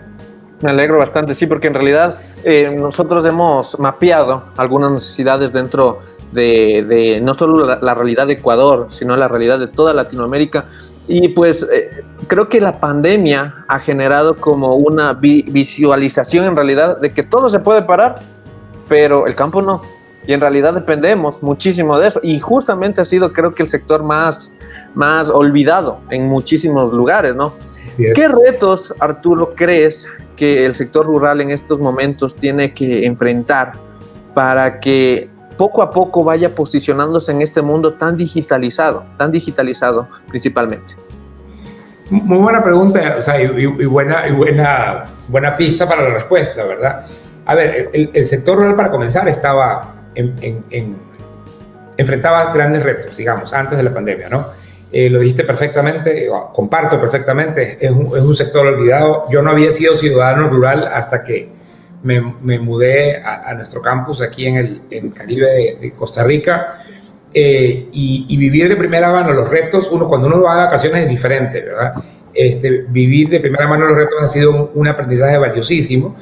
Me 0.60 0.70
alegro 0.70 0.98
bastante, 0.98 1.34
sí, 1.34 1.46
porque 1.46 1.68
en 1.68 1.74
realidad 1.74 2.18
eh, 2.42 2.70
nosotros 2.76 3.24
hemos 3.24 3.78
mapeado 3.78 4.42
algunas 4.56 4.90
necesidades 4.90 5.52
dentro 5.52 6.00
de, 6.32 7.20
no 7.22 7.32
solo 7.34 7.64
la, 7.64 7.94
realidad 7.94 8.26
de 8.26 8.34
Ecuador, 8.34 8.86
sino 8.90 9.16
la 9.16 9.28
realidad 9.28 9.58
de 9.58 9.68
toda 9.68 9.94
Latinoamérica. 9.94 10.66
Y 11.06 11.28
pues 11.28 11.66
eh, 11.72 12.04
creo 12.26 12.48
que 12.48 12.60
la 12.60 12.80
pandemia 12.80 13.64
ha 13.68 13.78
generado 13.78 14.36
como 14.36 14.74
una 14.74 15.14
visualización 15.14 16.46
en 16.46 16.56
realidad 16.56 16.98
de 16.98 17.10
que 17.10 17.22
todo 17.22 17.48
se 17.48 17.60
puede 17.60 17.82
parar, 17.82 18.20
pero 18.88 19.26
el 19.26 19.34
campo 19.34 19.62
no. 19.62 19.82
Y 20.26 20.34
en 20.34 20.40
realidad 20.40 20.74
dependemos 20.74 21.42
muchísimo 21.42 21.98
de 21.98 22.08
eso. 22.08 22.20
Y 22.22 22.38
justamente 22.40 23.00
ha 23.00 23.04
sido 23.04 23.32
creo 23.32 23.54
que 23.54 23.62
el 23.62 23.68
sector 23.68 24.02
más, 24.02 24.52
más 24.94 25.30
olvidado 25.30 26.00
en 26.10 26.28
muchísimos 26.28 26.92
lugares, 26.92 27.34
¿no? 27.34 27.54
¿Qué 27.98 28.28
retos, 28.28 28.94
Arturo, 29.00 29.54
crees 29.56 30.08
que 30.36 30.64
el 30.64 30.74
sector 30.76 31.04
rural 31.04 31.40
en 31.40 31.50
estos 31.50 31.80
momentos 31.80 32.36
tiene 32.36 32.72
que 32.72 33.04
enfrentar 33.04 33.72
para 34.34 34.78
que 34.78 35.28
poco 35.56 35.82
a 35.82 35.90
poco 35.90 36.22
vaya 36.22 36.54
posicionándose 36.54 37.32
en 37.32 37.42
este 37.42 37.60
mundo 37.60 37.94
tan 37.94 38.16
digitalizado, 38.16 39.04
tan 39.16 39.32
digitalizado 39.32 40.08
principalmente? 40.28 40.94
Muy 42.10 42.38
buena 42.38 42.62
pregunta, 42.62 43.16
o 43.18 43.22
sea, 43.22 43.42
y, 43.42 43.66
buena, 43.66 44.28
y 44.28 44.32
buena, 44.32 45.06
buena 45.26 45.56
pista 45.56 45.86
para 45.86 46.02
la 46.02 46.10
respuesta, 46.10 46.64
¿verdad? 46.64 47.04
A 47.44 47.54
ver, 47.54 47.90
el, 47.92 48.24
sector 48.24 48.56
rural 48.56 48.76
para 48.76 48.90
comenzar 48.90 49.28
estaba 49.28 49.94
en, 50.14 50.96
enfrentaba 51.96 52.52
grandes 52.54 52.82
retos, 52.84 53.16
digamos, 53.16 53.52
antes 53.52 53.76
de 53.76 53.82
la 53.82 53.92
pandemia, 53.92 54.28
¿no? 54.28 54.46
Eh, 54.90 55.10
lo 55.10 55.20
dijiste 55.20 55.44
perfectamente, 55.44 56.28
comparto 56.54 56.98
perfectamente, 56.98 57.76
es 57.78 57.90
un, 57.90 58.06
es 58.06 58.22
un 58.22 58.34
sector 58.34 58.66
olvidado. 58.66 59.24
Yo 59.30 59.42
no 59.42 59.50
había 59.50 59.70
sido 59.70 59.94
ciudadano 59.94 60.48
rural 60.48 60.86
hasta 60.86 61.22
que 61.24 61.50
me, 62.02 62.20
mudé 62.58 63.20
a, 63.22 63.52
nuestro 63.54 63.82
campus 63.82 64.22
aquí 64.22 64.46
en 64.46 64.56
el, 64.56 65.12
Caribe 65.12 65.76
de, 65.80 65.92
Costa 65.92 66.24
Rica 66.24 66.82
eh, 67.34 67.88
y, 67.92 68.36
vivir 68.36 68.68
de 68.68 68.76
primera 68.76 69.10
mano 69.12 69.32
los 69.32 69.50
retos, 69.50 69.90
uno 69.90 70.08
cuando 70.08 70.28
uno 70.28 70.42
va 70.42 70.54
a 70.54 70.64
vacaciones 70.66 71.02
es 71.02 71.08
diferente, 71.10 71.60
¿verdad? 71.60 71.94
Este, 72.32 72.84
vivir 72.88 73.28
de 73.28 73.40
primera 73.40 73.66
mano 73.66 73.86
los 73.86 73.96
retos 73.96 74.22
ha 74.22 74.28
sido 74.28 74.70
un, 74.74 74.88
aprendizaje 74.88 75.36
valiosísimo. 75.36 76.16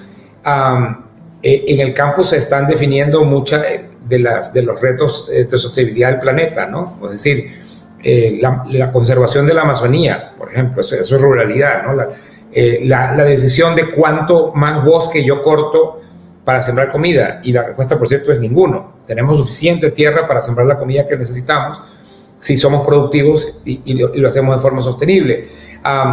Eh, 1.42 1.64
en 1.68 1.80
el 1.80 1.94
campus 1.94 2.30
se 2.30 2.38
están 2.38 2.66
definiendo 2.66 3.24
muchas 3.24 3.64
de, 4.08 4.18
las, 4.18 4.52
de 4.52 4.62
los 4.62 4.80
retos 4.80 5.28
de 5.28 5.46
sostenibilidad 5.56 6.10
del 6.10 6.20
planeta, 6.20 6.66
¿no? 6.66 6.98
Es 7.04 7.10
decir, 7.12 7.65
eh, 8.08 8.38
la, 8.40 8.92
conservación 8.92 9.48
de 9.48 9.54
la 9.54 9.62
Amazonía, 9.62 10.32
por 10.38 10.52
ejemplo, 10.52 10.80
eso, 10.80 10.94
es 10.94 11.20
ruralidad, 11.20 11.82
¿no? 11.82 12.04
Eh, 12.52 12.82
la, 12.84 13.16
decisión 13.24 13.74
de 13.74 13.90
cuánto 13.90 14.52
más 14.54 14.84
bosque 14.84 15.24
yo 15.24 15.42
corto 15.42 16.00
para 16.44 16.60
sembrar 16.60 16.92
comida. 16.92 17.40
Y 17.42 17.52
la 17.52 17.64
respuesta, 17.64 17.98
por 17.98 18.06
cierto, 18.06 18.30
es 18.30 18.38
ninguno. 18.38 18.92
Tenemos 19.08 19.38
suficiente 19.38 19.90
tierra 19.90 20.28
para 20.28 20.40
sembrar 20.40 20.68
la 20.68 20.78
comida 20.78 21.04
que 21.04 21.16
necesitamos 21.16 21.82
si 22.38 22.56
somos 22.56 22.86
productivos 22.86 23.58
y, 23.64 23.94
lo, 23.94 24.28
hacemos 24.28 24.54
de 24.54 24.62
forma 24.62 24.80
sostenible. 24.82 25.48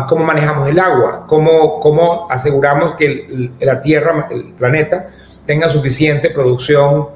¿Cómo 0.08 0.26
manejamos 0.26 0.68
el 0.68 0.80
agua? 0.80 1.26
¿Cómo, 1.28 1.80
cómo 1.80 2.26
aseguramos 2.28 2.94
que 2.94 3.52
la 3.60 3.82
Tierra, 3.82 4.30
el 4.32 4.46
planeta, 4.54 5.10
tenga 5.46 5.70
suficiente 5.70 6.32
producción 6.32 7.10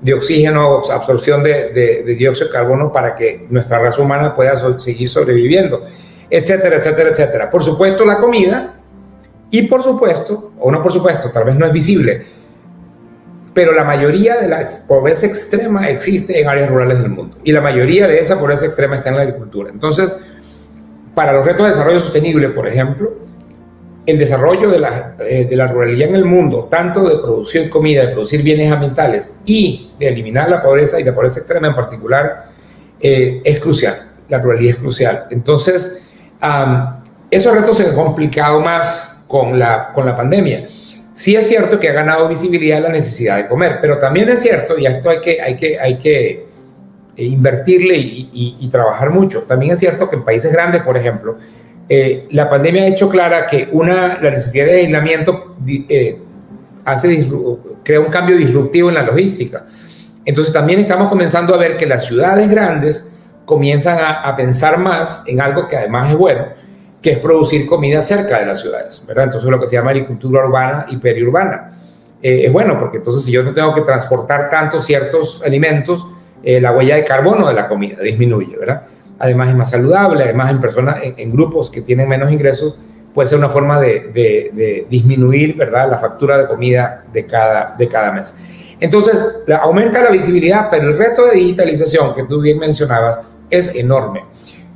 de 0.00 0.14
oxígeno, 0.14 0.82
absorción 0.90 1.42
de, 1.42 2.02
dióxido 2.18 2.46
de 2.46 2.52
carbono 2.52 2.92
para 2.92 3.14
que 3.14 3.46
nuestra 3.50 3.78
raza 3.78 4.00
humana 4.00 4.34
pueda 4.34 4.78
seguir 4.78 5.08
sobreviviendo? 5.08 5.84
etcétera, 6.30 6.76
etcétera, 6.76 7.10
etcétera. 7.10 7.50
Por 7.50 7.62
supuesto, 7.62 8.04
la 8.06 8.18
comida 8.18 8.74
y 9.50 9.62
por 9.62 9.82
supuesto, 9.82 10.52
o 10.58 10.70
no 10.70 10.82
por 10.82 10.92
supuesto, 10.92 11.30
tal 11.30 11.44
vez 11.44 11.56
no 11.56 11.66
es 11.66 11.72
visible, 11.72 12.24
pero 13.52 13.72
la 13.72 13.82
mayoría 13.82 14.36
de 14.40 14.48
la 14.48 14.66
pobreza 14.86 15.26
extrema 15.26 15.90
existe 15.90 16.40
en 16.40 16.48
áreas 16.48 16.70
rurales 16.70 17.00
del 17.00 17.10
mundo 17.10 17.36
y 17.42 17.50
la 17.50 17.60
mayoría 17.60 18.06
de 18.06 18.20
esa 18.20 18.38
pobreza 18.38 18.66
extrema 18.66 18.94
está 18.94 19.08
en 19.08 19.16
la 19.16 19.22
agricultura. 19.22 19.70
Entonces, 19.70 20.24
para 21.16 21.32
los 21.32 21.44
retos 21.44 21.66
de 21.66 21.72
desarrollo 21.72 21.98
sostenible, 21.98 22.50
por 22.50 22.68
ejemplo, 22.68 23.12
el 24.10 24.18
desarrollo 24.18 24.70
de 24.70 24.78
la, 24.78 25.16
eh, 25.20 25.46
de 25.48 25.56
la 25.56 25.66
ruralidad 25.66 26.08
en 26.08 26.16
el 26.16 26.24
mundo, 26.24 26.68
tanto 26.70 27.08
de 27.08 27.18
producir 27.22 27.68
comida, 27.70 28.06
de 28.06 28.08
producir 28.08 28.42
bienes 28.42 28.70
ambientales 28.70 29.36
y 29.44 29.92
de 29.98 30.08
eliminar 30.08 30.50
la 30.50 30.62
pobreza 30.62 31.00
y 31.00 31.04
la 31.04 31.14
pobreza 31.14 31.40
extrema 31.40 31.68
en 31.68 31.74
particular, 31.74 32.46
eh, 33.00 33.40
es 33.44 33.60
crucial. 33.60 33.94
La 34.28 34.38
ruralidad 34.38 34.70
es 34.70 34.76
crucial. 34.76 35.26
Entonces, 35.30 36.06
esos 37.30 37.54
retos 37.54 37.76
se 37.76 37.86
han 37.86 37.94
complicado 37.94 38.60
más 38.60 39.24
con 39.26 39.58
la, 39.58 39.92
con 39.92 40.06
la 40.06 40.16
pandemia. 40.16 40.66
Sí 41.12 41.36
es 41.36 41.46
cierto 41.48 41.78
que 41.78 41.88
ha 41.88 41.92
ganado 41.92 42.28
visibilidad 42.28 42.80
la 42.80 42.88
necesidad 42.88 43.36
de 43.36 43.48
comer, 43.48 43.78
pero 43.80 43.98
también 43.98 44.28
es 44.28 44.40
cierto, 44.40 44.78
y 44.78 44.86
a 44.86 44.90
esto 44.90 45.10
hay 45.10 45.20
que, 45.20 45.40
hay 45.40 45.56
que, 45.56 45.78
hay 45.78 45.98
que 45.98 46.46
eh, 47.16 47.24
invertirle 47.24 47.96
y, 47.96 48.68
trabajar 48.70 49.10
mucho, 49.10 49.42
también 49.42 49.72
es 49.72 49.80
cierto 49.80 50.08
que 50.08 50.16
en 50.16 50.24
países 50.24 50.52
grandes, 50.52 50.82
por 50.82 50.96
ejemplo, 50.96 51.36
eh, 51.92 52.28
la 52.30 52.48
pandemia 52.48 52.84
ha 52.84 52.86
hecho 52.86 53.08
clara 53.08 53.48
que 53.48 53.68
una, 53.72 54.20
la 54.22 54.30
necesidad 54.30 54.66
de 54.66 54.74
aislamiento 54.74 55.56
eh, 55.66 56.20
hace, 56.84 57.28
crea 57.82 57.98
un 57.98 58.12
cambio 58.12 58.36
disruptivo 58.36 58.90
en 58.90 58.94
la 58.94 59.02
logística. 59.02 59.66
Entonces 60.24 60.52
también 60.52 60.78
estamos 60.78 61.08
comenzando 61.08 61.52
a 61.52 61.56
ver 61.58 61.76
que 61.76 61.86
las 61.86 62.06
ciudades 62.06 62.48
grandes 62.48 63.12
comienzan 63.44 63.98
a, 64.00 64.36
pensar 64.36 64.78
más 64.78 65.24
en 65.26 65.40
algo 65.40 65.66
que 65.66 65.76
además 65.76 66.12
es 66.12 66.16
bueno, 66.16 66.44
que 67.02 67.10
es 67.10 67.18
producir 67.18 67.66
comida 67.66 68.00
cerca 68.00 68.38
de 68.38 68.46
las 68.46 68.60
ciudades, 68.60 69.04
¿verdad? 69.08 69.24
Entonces 69.24 69.50
lo 69.50 69.58
que 69.58 69.66
se 69.66 69.74
llama 69.74 69.90
agricultura 69.90 70.46
urbana 70.46 70.86
y 70.88 70.96
periurbana. 70.98 71.72
Eh, 72.22 72.42
es 72.44 72.52
bueno 72.52 72.78
porque 72.78 72.98
entonces 72.98 73.24
si 73.24 73.32
yo 73.32 73.42
no 73.42 73.52
tengo 73.52 73.74
que 73.74 73.80
transportar 73.80 74.48
tantos 74.48 74.84
ciertos 74.84 75.42
alimentos, 75.44 76.06
la 76.42 76.72
huella 76.72 76.96
de 76.96 77.04
carbono 77.04 77.48
de 77.48 77.52
la 77.52 77.68
comida 77.68 78.00
disminuye, 78.00 78.56
¿verdad? 78.56 78.82
Además 79.20 79.50
es 79.50 79.54
más 79.54 79.70
saludable, 79.70 80.24
además 80.24 80.50
en 80.50 80.60
personas, 80.60 80.96
en, 81.02 81.30
grupos 81.30 81.70
que 81.70 81.82
tienen 81.82 82.08
menos 82.08 82.32
ingresos, 82.32 82.76
puede 83.14 83.28
ser 83.28 83.38
una 83.38 83.50
forma 83.50 83.78
de, 83.78 84.10
de, 84.12 84.86
disminuir, 84.90 85.56
¿verdad? 85.56 85.88
La 85.88 85.98
factura 85.98 86.38
de 86.38 86.48
comida 86.48 87.04
de 87.12 87.26
cada, 87.26 87.76
de 87.78 87.86
cada 87.86 88.12
mes. 88.12 88.76
Entonces, 88.80 89.44
aumenta 89.62 90.02
la 90.02 90.10
visibilidad, 90.10 90.68
pero 90.70 90.88
el 90.88 90.96
reto 90.96 91.26
de 91.26 91.36
digitalización 91.36 92.14
que 92.14 92.24
tú 92.24 92.40
bien 92.40 92.58
mencionabas 92.58 93.20
es 93.50 93.74
enorme. 93.76 94.24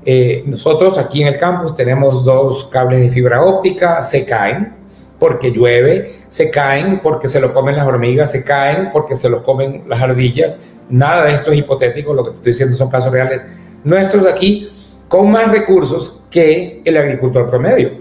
Eh, 0.07 0.42
nosotros 0.46 0.98
aquí 0.98 1.22
en 1.22 1.28
el 1.28 1.38
campus 1.38 1.74
tenemos 1.74 2.24
dos 2.24 2.66
cables 2.66 3.00
de 3.00 3.09
fibra 3.09 3.42
óptica, 3.42 4.02
se 4.02 4.26
caen 4.26 4.74
porque 5.18 5.50
llueve, 5.50 6.11
se 6.28 6.50
caen 6.50 7.00
porque 7.00 7.28
se 7.28 7.40
lo 7.40 7.54
comen 7.54 7.76
las 7.76 7.87
hormigas, 7.87 8.30
se 8.30 8.44
caen 8.44 8.90
porque 8.92 9.16
se 9.16 9.30
lo 9.30 9.42
comen 9.42 9.85
las 9.88 10.02
ardillas. 10.02 10.74
Nada 10.90 11.24
de 11.24 11.33
esto 11.33 11.50
es 11.50 11.59
hipotético, 11.59 12.12
lo 12.12 12.24
que 12.24 12.30
te 12.30 12.37
estoy 12.37 12.52
diciendo 12.52 12.76
son 12.76 12.90
casos 12.90 13.11
reales 13.11 13.46
nuestros 13.84 14.26
aquí 14.26 14.70
con 15.08 15.30
más 15.30 15.50
recursos 15.50 16.22
que 16.30 16.82
el 16.84 16.96
agricultor 16.96 17.48
promedio, 17.48 17.92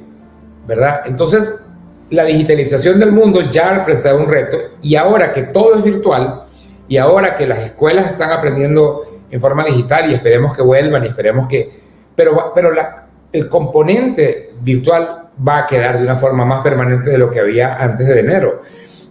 ¿verdad? 0.65 1.01
Entonces, 1.05 1.69
la 2.09 2.23
digitalización 2.23 2.99
del 2.99 3.11
mundo 3.11 3.41
ya 3.49 3.73
representaba 3.73 4.19
un 4.19 4.29
reto 4.29 4.57
y 4.81 4.95
ahora 4.95 5.33
que 5.33 5.43
todo 5.43 5.75
es 5.75 5.83
virtual 5.83 6.45
y 6.87 6.97
ahora 6.97 7.37
que 7.37 7.47
las 7.47 7.59
escuelas 7.59 8.11
están 8.11 8.31
aprendiendo 8.31 9.19
en 9.29 9.41
forma 9.41 9.65
digital 9.65 10.09
y 10.09 10.13
esperemos 10.13 10.55
que 10.55 10.61
vuelvan 10.61 11.03
y 11.03 11.07
esperemos 11.07 11.47
que... 11.47 11.71
Pero, 12.15 12.51
pero 12.53 12.71
la, 12.71 13.07
el 13.31 13.47
componente 13.47 14.51
virtual 14.61 15.29
va 15.45 15.59
a 15.59 15.65
quedar 15.65 15.97
de 15.97 16.03
una 16.03 16.15
forma 16.15 16.45
más 16.45 16.63
permanente 16.63 17.09
de 17.09 17.17
lo 17.17 17.31
que 17.31 17.39
había 17.39 17.75
antes 17.75 18.07
de 18.07 18.19
enero. 18.19 18.61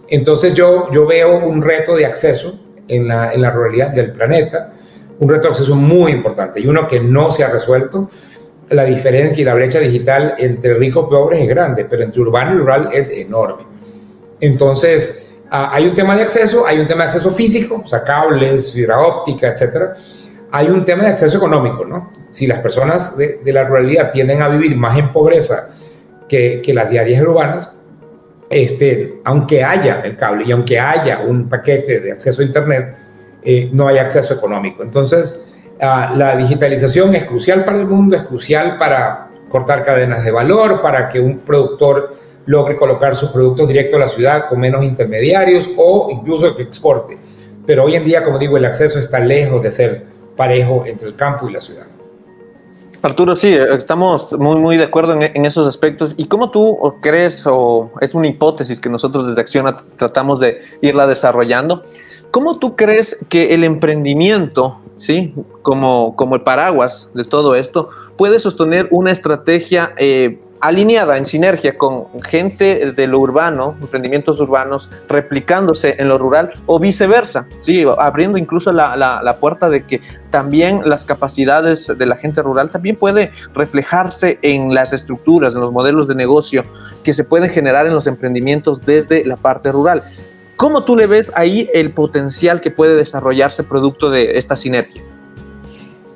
Entonces 0.07 0.53
yo, 0.53 0.89
yo 0.91 1.05
veo 1.05 1.45
un 1.45 1.61
reto 1.61 1.95
de 1.95 2.05
acceso 2.05 2.59
en 2.87 3.07
la, 3.07 3.33
en 3.33 3.41
la 3.41 3.51
ruralidad 3.51 3.89
del 3.89 4.11
planeta, 4.11 4.73
un 5.19 5.29
reto 5.29 5.43
de 5.43 5.49
acceso 5.49 5.75
muy 5.75 6.11
importante 6.11 6.59
y 6.59 6.67
uno 6.67 6.87
que 6.87 6.99
no 6.99 7.29
se 7.29 7.43
ha 7.43 7.49
resuelto 7.49 8.09
la 8.69 8.85
diferencia 8.85 9.41
y 9.41 9.45
la 9.45 9.53
brecha 9.53 9.79
digital 9.79 10.35
entre 10.37 10.73
ricos 10.75 11.05
y 11.07 11.09
pobres 11.09 11.41
es 11.41 11.47
grande, 11.47 11.85
pero 11.85 12.03
entre 12.03 12.21
urbano 12.21 12.53
y 12.53 12.57
rural 12.57 12.89
es 12.91 13.09
enorme. 13.09 13.63
Entonces, 14.39 15.35
ah, 15.49 15.69
hay 15.73 15.87
un 15.87 15.95
tema 15.95 16.15
de 16.15 16.23
acceso, 16.23 16.65
hay 16.65 16.79
un 16.79 16.87
tema 16.87 17.03
de 17.03 17.09
acceso 17.09 17.31
físico, 17.31 17.81
o 17.83 17.87
sea, 17.87 18.03
cables, 18.03 18.71
fibra 18.73 18.99
óptica, 18.99 19.49
etcétera. 19.49 19.95
Hay 20.51 20.67
un 20.67 20.85
tema 20.85 21.03
de 21.03 21.09
acceso 21.09 21.37
económico, 21.37 21.85
¿no? 21.85 22.11
Si 22.29 22.47
las 22.47 22.59
personas 22.59 23.17
de, 23.17 23.41
la 23.45 23.63
ruralidad 23.63 24.11
tienden 24.11 24.41
a 24.41 24.49
vivir 24.49 24.75
más 24.75 24.97
en 24.97 25.11
pobreza 25.11 25.69
que, 26.27 26.61
que 26.63 26.73
las 26.73 26.89
diarias 26.89 27.21
urbanas, 27.21 27.79
este, 28.49 29.19
aunque 29.23 29.63
haya 29.63 30.01
el 30.01 30.15
cable 30.15 30.45
y 30.45 30.51
aunque 30.51 30.79
haya 30.79 31.21
un 31.21 31.49
paquete 31.49 31.99
de 31.99 32.11
acceso 32.11 32.41
a 32.41 32.45
Internet, 32.45 32.95
eh, 33.45 33.69
no 33.71 33.87
hay 33.87 33.97
acceso 33.97 34.33
económico. 34.33 34.83
Entonces, 34.83 35.53
la 35.79 36.37
digitalización 36.37 37.13
es 37.13 37.25
crucial 37.25 37.65
para 37.65 37.77
el 37.79 37.85
mundo, 37.85 38.15
es 38.15 38.23
crucial 38.23 38.77
para 38.77 39.29
cortar 39.49 39.83
cadenas 39.83 40.23
de 40.23 40.31
valor, 40.31 40.81
para 40.81 41.09
que 41.09 41.19
un 41.19 41.39
productor 41.39 42.15
logre 42.45 42.75
colocar 42.75 43.15
sus 43.15 43.29
productos 43.29 43.67
directo 43.67 43.97
a 43.97 43.99
la 43.99 44.07
ciudad 44.07 44.47
con 44.47 44.59
menos 44.59 44.83
intermediarios 44.83 45.69
o 45.77 46.09
incluso 46.11 46.55
que 46.55 46.63
exporte. 46.63 47.17
Pero 47.65 47.85
hoy 47.85 47.95
en 47.95 48.03
día, 48.03 48.23
como 48.23 48.39
digo, 48.39 48.57
el 48.57 48.65
acceso 48.65 48.99
está 48.99 49.19
lejos 49.19 49.63
de 49.63 49.71
ser 49.71 50.05
parejo 50.35 50.83
entre 50.85 51.07
el 51.07 51.15
campo 51.15 51.47
y 51.47 51.53
la 51.53 51.61
ciudad. 51.61 51.85
Arturo, 53.01 53.35
sí, 53.35 53.53
estamos 53.53 54.31
muy, 54.31 54.55
muy 54.55 54.77
de 54.77 54.85
acuerdo 54.85 55.19
en, 55.19 55.45
esos 55.45 55.67
aspectos. 55.67 56.13
¿Y 56.15 56.27
cómo 56.27 56.51
tú 56.51 56.95
crees, 57.01 57.45
o 57.45 57.91
es 57.99 58.15
una 58.15 58.27
hipótesis 58.27 58.79
que 58.79 58.89
nosotros 58.89 59.27
desde 59.27 59.41
Acción 59.41 59.75
tratamos 59.97 60.39
de 60.39 60.61
irla 60.81 61.05
desarrollando, 61.05 61.83
cómo 62.33 62.57
tú 62.57 62.75
crees 62.75 63.23
que 63.29 63.53
el 63.53 63.63
emprendimiento 63.63 64.79
¿sí? 64.97 65.35
Como, 65.61 66.15
como 66.15 66.35
el 66.35 66.41
paraguas 66.41 67.11
de 67.13 67.25
todo 67.25 67.55
esto, 67.55 67.89
puede 68.17 68.39
sostener 68.39 68.87
una 68.89 69.11
estrategia 69.11 69.93
eh, 69.97 70.39
alineada 70.61 71.17
en 71.17 71.25
sinergia 71.25 71.77
con 71.77 72.07
gente 72.23 72.93
de 72.93 73.07
lo 73.07 73.19
urbano, 73.19 73.75
emprendimientos 73.81 74.39
urbanos, 74.39 74.89
replicándose 75.09 75.95
en 75.99 76.07
lo 76.07 76.17
rural 76.17 76.53
o 76.65 76.79
viceversa, 76.79 77.47
¿sí? 77.59 77.85
abriendo 77.99 78.37
incluso 78.37 78.71
la, 78.71 78.95
la, 78.95 79.37
puerta 79.37 79.69
de 79.69 79.83
que 79.83 80.01
también 80.31 80.81
las 80.85 81.05
capacidades 81.05 81.91
de 81.95 82.05
la 82.05 82.15
gente 82.15 82.41
rural 82.41 82.71
también 82.71 82.95
puede 82.95 83.31
reflejarse 83.53 84.39
en 84.41 84.73
las 84.73 84.93
estructuras, 84.93 85.53
en 85.53 85.61
los 85.61 85.71
modelos 85.71 86.07
de 86.07 86.15
negocio 86.15 86.63
que 87.03 87.13
se 87.13 87.25
pueden 87.25 87.49
generar 87.49 87.85
en 87.85 87.93
los 87.93 88.07
emprendimientos 88.07 88.81
desde 88.85 89.25
la 89.25 89.35
parte 89.35 89.69
rural. 89.71 90.03
¿Cómo 90.63 90.85
tú 90.85 90.95
le 90.95 91.07
ves 91.07 91.29
ahí 91.35 91.69
el 91.73 91.91
potencial 91.91 92.61
que 92.61 92.71
puede 92.71 92.95
desarrollarse 92.95 93.65
producto 93.65 94.09
de 94.09 94.37
esta 94.37 94.55
sinergia? 94.55 95.01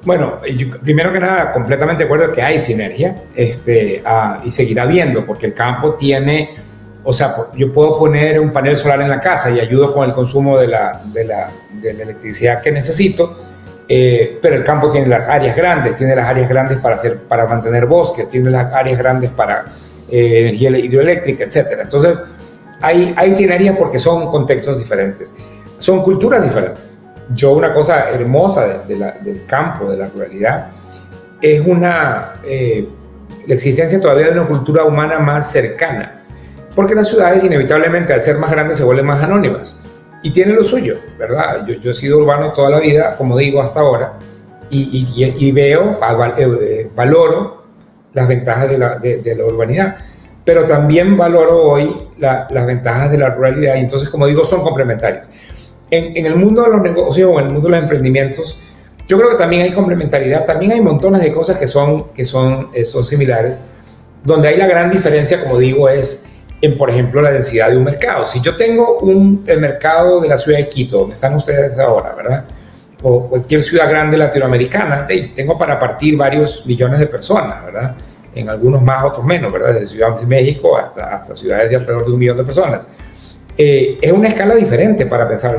Bueno, 0.06 0.40
primero 0.82 1.12
que 1.12 1.20
nada, 1.20 1.52
completamente 1.52 2.04
de 2.04 2.06
acuerdo 2.06 2.32
que 2.32 2.42
hay 2.42 2.58
sinergia 2.58 3.24
este, 3.36 4.02
ah, 4.06 4.40
y 4.46 4.50
seguirá 4.50 4.84
habiendo, 4.84 5.26
porque 5.26 5.48
el 5.48 5.54
campo 5.54 5.96
tiene, 5.96 6.56
o 7.04 7.12
sea, 7.12 7.36
yo 7.58 7.74
puedo 7.74 8.00
poner 8.00 8.40
un 8.40 8.54
panel 8.54 8.78
solar 8.78 9.02
en 9.02 9.10
la 9.10 9.20
casa 9.20 9.52
y 9.52 9.60
ayudo 9.60 9.94
con 9.94 10.08
el 10.08 10.16
consumo 10.16 10.58
de 10.58 10.68
la, 10.70 11.02
de 11.04 11.26
la, 11.26 11.52
de 11.82 11.94
la 11.94 12.04
electricidad 12.04 12.62
que 12.62 12.72
necesito, 12.72 13.38
eh, 13.90 14.40
pero 14.42 14.56
el 14.56 14.64
campo 14.64 14.92
tiene 14.92 15.08
las 15.08 15.28
áreas 15.28 15.58
grandes, 15.58 15.98
tiene 15.98 16.16
las 16.16 16.26
áreas 16.26 16.48
grandes 16.48 16.78
para, 16.78 16.96
hacer, 16.96 17.18
para 17.18 17.48
mantener 17.48 17.86
bosques, 17.86 18.30
tiene 18.30 18.50
las 18.50 18.74
áreas 18.74 18.98
grandes 18.98 19.30
para 19.30 19.66
eh, 20.10 20.40
energía 20.40 20.70
hidroeléctrica, 20.70 21.44
etc. 21.44 21.80
Entonces, 21.82 22.24
hay 22.82 23.34
sinergias 23.34 23.76
porque 23.78 24.00
son 24.00 24.28
contextos 24.30 24.78
diferentes, 24.78 25.34
son 25.80 26.04
culturas 26.04 26.44
diferentes. 26.44 27.04
Yo 27.34 27.52
una 27.54 27.74
cosa 27.74 28.10
hermosa 28.12 28.84
del 28.88 29.46
campo, 29.46 29.92
de 29.92 29.98
la 29.98 30.08
ruralidad, 30.08 30.70
es 31.42 31.66
una, 31.66 32.34
eh, 32.44 32.88
la 33.46 33.54
existencia 33.54 34.00
todavía 34.00 34.28
de 34.28 34.32
una 34.40 34.48
cultura 34.48 34.86
humana 34.86 35.20
más 35.20 35.52
cercana, 35.52 36.24
porque 36.76 36.96
las 36.96 37.08
ciudades 37.08 37.44
inevitablemente 37.44 38.14
al 38.14 38.22
ser 38.22 38.38
más 38.38 38.52
grandes 38.52 38.78
se 38.78 38.84
vuelven 38.84 39.06
más 39.06 39.22
anónimas 39.22 39.78
y 40.24 40.32
tiene 40.32 40.54
lo 40.54 40.64
suyo, 40.64 40.96
¿verdad? 41.18 41.66
Yo, 41.68 41.76
yo 41.76 41.92
he 41.92 41.94
sido 41.94 42.20
urbano 42.20 42.54
toda 42.54 42.70
la 42.70 42.80
vida, 42.80 43.16
como 43.18 43.38
digo 43.38 43.62
hasta 43.62 43.82
ahora, 43.82 44.14
y, 44.70 45.08
y, 45.16 45.52
veo, 45.54 45.98
eh, 46.38 46.90
valoro 46.94 47.64
las 48.14 48.28
ventajas 48.28 48.70
de 48.70 48.78
la, 48.78 49.00
de 49.00 49.36
la 49.36 49.46
urbanidad 49.46 49.98
pero 50.48 50.66
también 50.66 51.18
valoro 51.18 51.62
hoy 51.62 51.94
las 52.18 52.66
ventajas 52.66 53.12
de 53.12 53.18
la 53.18 53.32
ruralidad 53.32 53.76
y 53.76 53.80
entonces, 53.80 54.08
como 54.08 54.28
digo, 54.28 54.46
son 54.46 54.62
complementarios. 54.64 55.26
En, 55.92 56.26
el 56.26 56.38
mundo 56.38 56.64
de 56.64 56.70
los 56.70 56.82
negocios 56.82 57.30
o 57.30 57.38
en 57.42 57.48
el 57.48 57.52
mundo 57.52 57.68
de 57.68 57.76
los 57.76 57.82
emprendimientos, 57.84 58.58
yo 59.10 59.18
creo 59.18 59.32
que 59.32 59.36
también 59.36 59.64
hay 59.64 59.74
complementariedad, 59.74 60.46
también 60.46 60.72
hay 60.72 60.80
montones 60.80 61.22
de 61.22 61.34
cosas 61.34 61.58
que 61.58 61.68
son, 61.68 62.14
que 62.14 62.24
son, 62.24 62.70
eh, 62.74 62.86
son 62.86 63.04
similares, 63.04 63.60
donde 64.24 64.48
hay 64.48 64.56
la 64.56 64.68
gran 64.68 64.90
diferencia, 64.90 65.44
como 65.44 65.58
digo, 65.58 65.90
es 65.90 66.30
en, 66.62 66.78
por 66.78 66.92
ejemplo, 66.92 67.22
la 67.22 67.32
densidad 67.32 67.70
de 67.70 67.76
un 67.76 67.84
mercado. 67.84 68.26
Si 68.26 68.40
yo 68.40 68.56
tengo 68.56 69.00
un, 69.00 69.44
el 69.48 69.60
mercado 69.60 70.22
de 70.22 70.30
la 70.30 70.38
ciudad 70.38 70.60
de 70.60 70.70
Quito, 70.70 71.00
donde 71.00 71.16
están 71.16 71.36
ustedes 71.36 71.78
ahora, 71.78 72.14
¿verdad? 72.16 72.46
O 73.04 73.28
cualquier 73.28 73.62
ciudad 73.62 73.90
grande 73.90 74.18
latinoamericana, 74.18 75.06
tengo 75.36 75.58
para 75.58 75.78
partir 75.78 76.16
varios 76.16 76.66
millones 76.66 77.02
de 77.02 77.08
personas, 77.08 77.66
¿verdad? 77.66 77.98
En 78.40 78.50
algunos 78.50 78.82
más, 78.82 79.04
otros 79.04 79.26
menos, 79.26 79.52
¿verdad? 79.52 79.74
Desde 79.74 79.88
Ciudad 79.88 80.20
de 80.20 80.26
México 80.26 80.78
hasta, 80.78 81.16
hasta 81.16 81.36
ciudades 81.36 81.70
de 81.70 81.76
alrededor 81.76 82.06
de 82.06 82.12
un 82.14 82.20
millón 82.20 82.38
de 82.38 82.44
personas. 82.44 82.90
Eh, 83.58 83.98
es 84.02 84.12
una 84.12 84.28
escala 84.28 84.56
diferente 84.56 85.06
para 85.06 85.28
pensar 85.28 85.56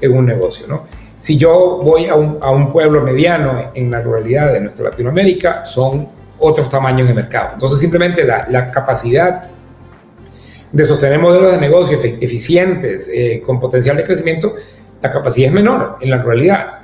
en 0.00 0.12
un, 0.12 0.26
negocio, 0.26 0.66
¿no? 0.68 0.86
Si 1.18 1.36
yo 1.36 1.80
voy 1.82 2.06
a 2.06 2.14
un, 2.14 2.38
a 2.40 2.50
un, 2.50 2.72
pueblo 2.72 3.02
mediano 3.02 3.72
en 3.74 3.90
la 3.90 4.00
ruralidad 4.00 4.52
de 4.52 4.60
nuestra 4.60 4.84
Latinoamérica, 4.84 5.66
son 5.66 6.08
otros 6.38 6.70
tamaños 6.70 7.08
de 7.08 7.14
mercado. 7.14 7.50
Entonces, 7.54 7.78
simplemente 7.78 8.24
la, 8.24 8.46
la 8.48 8.70
capacidad 8.70 9.50
de 10.72 10.84
sostener 10.84 11.18
modelos 11.18 11.52
de 11.52 11.58
negocio 11.58 11.98
eficientes, 12.00 13.10
eh, 13.12 13.42
con 13.44 13.58
potencial 13.58 13.96
de 13.96 14.04
crecimiento, 14.04 14.54
la 15.02 15.10
capacidad 15.10 15.48
es 15.48 15.54
menor 15.54 15.96
en 16.00 16.10
la 16.10 16.18
ruralidad. 16.18 16.79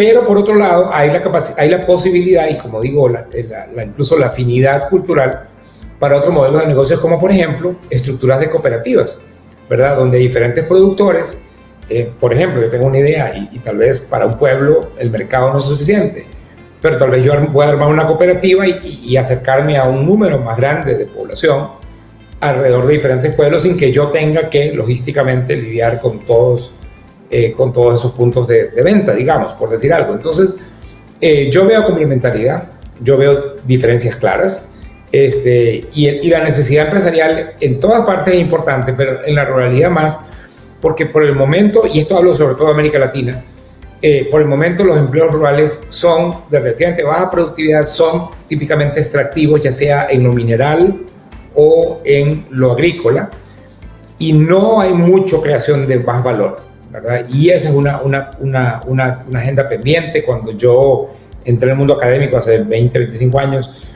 Pero 0.00 0.24
por 0.24 0.38
otro 0.38 0.54
lado, 0.54 0.88
hay 0.94 1.10
la, 1.10 1.20
hay 1.58 1.68
la 1.68 1.84
posibilidad 1.84 2.48
y 2.48 2.56
como 2.56 2.80
digo, 2.80 3.06
la, 3.06 3.26
incluso 3.84 4.16
la 4.16 4.28
afinidad 4.28 4.88
cultural 4.88 5.46
para 5.98 6.16
otros 6.16 6.32
modelos 6.32 6.62
de 6.62 6.68
negocios 6.68 7.00
como 7.00 7.18
por 7.18 7.30
ejemplo 7.30 7.76
estructuras 7.90 8.40
de 8.40 8.48
cooperativas, 8.48 9.20
¿verdad? 9.68 9.98
Donde 9.98 10.16
diferentes 10.16 10.64
productores, 10.64 11.44
eh, 11.90 12.10
por 12.18 12.32
ejemplo, 12.32 12.62
yo 12.62 12.70
tengo 12.70 12.86
una 12.86 12.96
idea 12.96 13.30
y, 13.52 13.58
tal 13.58 13.76
vez 13.76 14.00
para 14.00 14.24
un 14.24 14.38
pueblo 14.38 14.92
el 14.96 15.10
mercado 15.10 15.52
no 15.52 15.58
es 15.58 15.64
suficiente, 15.64 16.24
pero 16.80 16.96
tal 16.96 17.10
vez 17.10 17.22
yo 17.22 17.34
pueda 17.52 17.68
armar 17.68 17.88
una 17.88 18.06
cooperativa 18.06 18.66
y, 18.66 19.02
y 19.04 19.18
acercarme 19.18 19.76
a 19.76 19.84
un 19.84 20.06
número 20.06 20.38
más 20.38 20.56
grande 20.56 20.96
de 20.96 21.04
población 21.04 21.72
alrededor 22.40 22.86
de 22.86 22.94
diferentes 22.94 23.34
pueblos 23.34 23.64
sin 23.64 23.76
que 23.76 23.92
yo 23.92 24.08
tenga 24.08 24.48
que 24.48 24.72
logísticamente 24.72 25.56
lidiar 25.56 26.00
con 26.00 26.20
todos 26.20 26.79
eh, 27.30 27.52
con 27.52 27.72
todos 27.72 28.00
esos 28.00 28.10
puntos 28.10 28.48
de, 28.48 28.70
venta, 28.82 29.12
digamos, 29.12 29.52
por 29.52 29.70
decir 29.70 29.92
algo. 29.92 30.14
Entonces, 30.14 30.58
eh, 31.20 31.48
yo 31.50 31.64
veo 31.64 31.84
complementariedad, 31.84 32.64
yo 33.00 33.16
veo 33.16 33.54
diferencias 33.64 34.16
claras, 34.16 34.72
este, 35.12 35.88
y, 35.94 36.28
la 36.28 36.42
necesidad 36.42 36.86
empresarial 36.86 37.54
en 37.60 37.78
todas 37.78 38.04
partes 38.04 38.34
es 38.34 38.40
importante, 38.40 38.92
pero 38.94 39.24
en 39.24 39.36
la 39.36 39.44
ruralidad 39.44 39.90
más, 39.90 40.20
porque 40.80 41.06
por 41.06 41.24
el 41.24 41.34
momento, 41.34 41.84
y 41.86 42.00
esto 42.00 42.16
hablo 42.16 42.34
sobre 42.34 42.54
todo 42.54 42.66
de 42.66 42.72
América 42.72 42.98
Latina, 42.98 43.44
eh, 44.02 44.28
por 44.30 44.40
el 44.40 44.48
momento 44.48 44.82
los 44.82 44.96
empleos 44.96 45.30
rurales 45.32 45.86
son 45.90 46.34
de 46.50 46.58
relativamente 46.58 47.04
baja 47.04 47.30
productividad, 47.30 47.84
son 47.84 48.30
típicamente 48.48 48.98
extractivos, 48.98 49.60
ya 49.62 49.70
sea 49.70 50.06
en 50.10 50.24
lo 50.24 50.32
mineral 50.32 51.02
o 51.54 52.00
en 52.04 52.46
lo 52.50 52.72
agrícola, 52.72 53.30
y 54.18 54.32
no 54.32 54.80
hay 54.80 54.92
mucho 54.94 55.40
creación 55.42 55.86
de 55.86 55.98
más 56.00 56.24
valor. 56.24 56.69
Y 57.28 57.50
esa 57.50 57.68
es 57.68 57.74
una, 57.74 58.00
una, 58.02 58.30
una, 58.40 58.80
una, 58.86 59.24
agenda 59.34 59.68
pendiente. 59.68 60.24
Cuando 60.24 60.52
yo 60.52 61.10
entré 61.44 61.66
en 61.66 61.72
el 61.72 61.78
mundo 61.78 61.94
académico 61.94 62.36
hace 62.36 62.62
20, 62.62 62.98
25 62.98 63.38
años, 63.38 63.86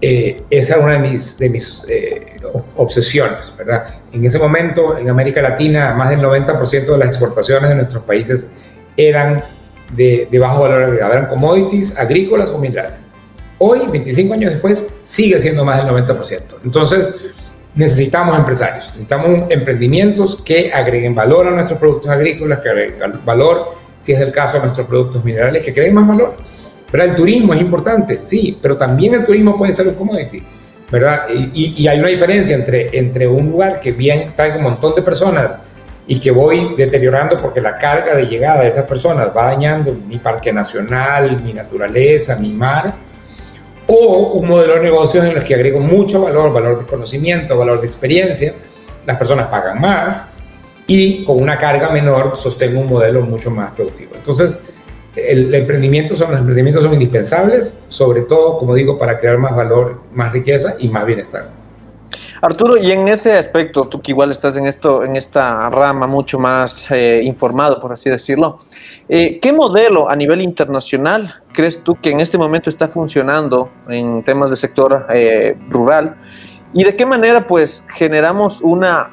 eh, 0.00 0.42
esa 0.50 0.74
era 0.74 0.84
una 0.84 0.92
de 0.94 0.98
mis, 0.98 1.38
de 1.38 1.48
mis 1.48 1.84
eh, 1.88 2.36
obsesiones, 2.76 3.52
¿verdad? 3.56 3.84
En 4.12 4.24
ese 4.24 4.38
momento, 4.38 4.96
en 4.96 5.08
América 5.08 5.42
Latina, 5.42 5.94
más 5.94 6.10
del 6.10 6.20
90% 6.20 6.84
de 6.84 6.98
las 6.98 7.08
exportaciones 7.08 7.68
de 7.70 7.76
nuestros 7.76 8.02
países 8.04 8.52
eran 8.96 9.42
de, 9.94 10.28
de 10.30 10.38
bajo 10.38 10.60
valor 10.62 10.84
agregado, 10.84 11.12
eran 11.12 11.26
commodities 11.26 11.98
agrícolas 11.98 12.50
o 12.50 12.58
minerales. 12.58 13.08
Hoy, 13.58 13.86
25 13.90 14.34
años 14.34 14.52
después, 14.52 14.94
sigue 15.02 15.40
siendo 15.40 15.64
más 15.64 15.78
del 15.78 15.92
90%. 15.92 16.40
Entonces, 16.64 17.30
necesitamos 17.76 18.36
empresarios, 18.36 18.86
necesitamos 18.86 19.44
emprendimientos 19.50 20.42
que 20.42 20.72
agreguen 20.72 21.14
valor 21.14 21.46
a 21.46 21.50
nuestros 21.50 21.78
productos 21.78 22.10
agrícolas, 22.10 22.60
que 22.60 22.70
agreguen 22.70 23.20
valor, 23.24 23.74
si 24.00 24.12
es 24.12 24.20
el 24.20 24.32
caso, 24.32 24.58
a 24.58 24.62
nuestros 24.62 24.86
productos 24.86 25.22
minerales, 25.22 25.62
que 25.62 25.72
creen 25.72 25.94
más 25.94 26.08
valor. 26.08 26.36
Pero 26.90 27.04
el 27.04 27.14
turismo 27.14 27.52
es 27.52 27.60
importante, 27.60 28.20
sí, 28.22 28.58
pero 28.60 28.76
también 28.76 29.14
el 29.14 29.26
turismo 29.26 29.56
puede 29.56 29.72
ser 29.72 29.88
un 29.88 29.94
commodity, 29.94 30.42
¿verdad? 30.90 31.26
Y, 31.52 31.86
hay 31.86 31.98
una 31.98 32.08
diferencia 32.08 32.56
entre, 32.56 32.96
entre 32.98 33.28
un 33.28 33.50
lugar 33.50 33.78
que 33.80 33.92
bien 33.92 34.32
trae 34.34 34.56
un 34.56 34.62
montón 34.62 34.94
de 34.94 35.02
personas 35.02 35.58
y 36.06 36.18
que 36.20 36.30
voy 36.30 36.74
deteriorando 36.76 37.40
porque 37.42 37.60
la 37.60 37.76
carga 37.76 38.16
de 38.16 38.26
llegada 38.26 38.62
de 38.62 38.68
esas 38.68 38.86
personas 38.86 39.28
va 39.36 39.46
dañando 39.46 39.92
mi 39.92 40.18
parque 40.18 40.52
nacional, 40.52 41.42
mi 41.42 41.52
naturaleza, 41.52 42.36
mi 42.36 42.52
mar, 42.52 42.94
o 43.86 44.32
un 44.32 44.48
modelo 44.48 44.74
de 44.74 44.80
negocios 44.80 45.24
en 45.24 45.36
el 45.36 45.44
que 45.44 45.54
agrego 45.54 45.80
mucho 45.80 46.22
valor, 46.22 46.52
valor 46.52 46.80
de 46.80 46.86
conocimiento, 46.86 47.56
valor 47.56 47.80
de 47.80 47.86
experiencia, 47.86 48.52
las 49.04 49.16
personas 49.16 49.46
pagan 49.46 49.80
más 49.80 50.32
y 50.86 51.24
con 51.24 51.40
una 51.40 51.58
carga 51.58 51.90
menor 51.90 52.36
sostengo 52.36 52.80
un 52.80 52.88
modelo 52.88 53.22
mucho 53.22 53.50
más 53.50 53.72
productivo. 53.72 54.12
Entonces, 54.14 54.64
el, 55.16 55.54
emprendimiento 55.54 56.14
son, 56.14 56.30
los 56.30 56.40
emprendimientos 56.40 56.84
son 56.84 56.92
indispensables, 56.92 57.82
sobre 57.88 58.22
todo, 58.22 58.58
como 58.58 58.74
digo, 58.74 58.98
para 58.98 59.18
crear 59.18 59.38
más 59.38 59.54
valor, 59.54 60.00
más 60.12 60.32
riqueza 60.32 60.76
y 60.78 60.88
más 60.88 61.06
bienestar. 61.06 61.50
Arturo, 62.42 62.76
y 62.76 62.90
en 62.90 63.08
ese 63.08 63.32
aspecto, 63.32 63.88
tú 63.88 64.00
que 64.02 64.12
igual 64.12 64.30
estás 64.30 64.56
en 64.56 64.66
esto, 64.66 65.04
en 65.04 65.16
esta 65.16 65.70
rama 65.70 66.06
mucho 66.06 66.38
más 66.38 66.90
eh, 66.90 67.20
informado, 67.22 67.80
por 67.80 67.92
así 67.92 68.10
decirlo, 68.10 68.58
eh, 69.08 69.38
¿qué 69.40 69.52
modelo 69.52 70.10
a 70.10 70.16
nivel 70.16 70.42
internacional 70.42 71.34
crees 71.52 71.82
tú 71.82 71.94
que 71.94 72.10
en 72.10 72.20
este 72.20 72.36
momento 72.36 72.68
está 72.68 72.88
funcionando 72.88 73.70
en 73.88 74.22
temas 74.22 74.50
de 74.50 74.56
sector 74.56 75.06
eh, 75.10 75.56
rural? 75.70 76.16
¿Y 76.74 76.84
de 76.84 76.94
qué 76.94 77.06
manera 77.06 77.46
pues 77.46 77.84
generamos 77.94 78.60
una 78.60 79.12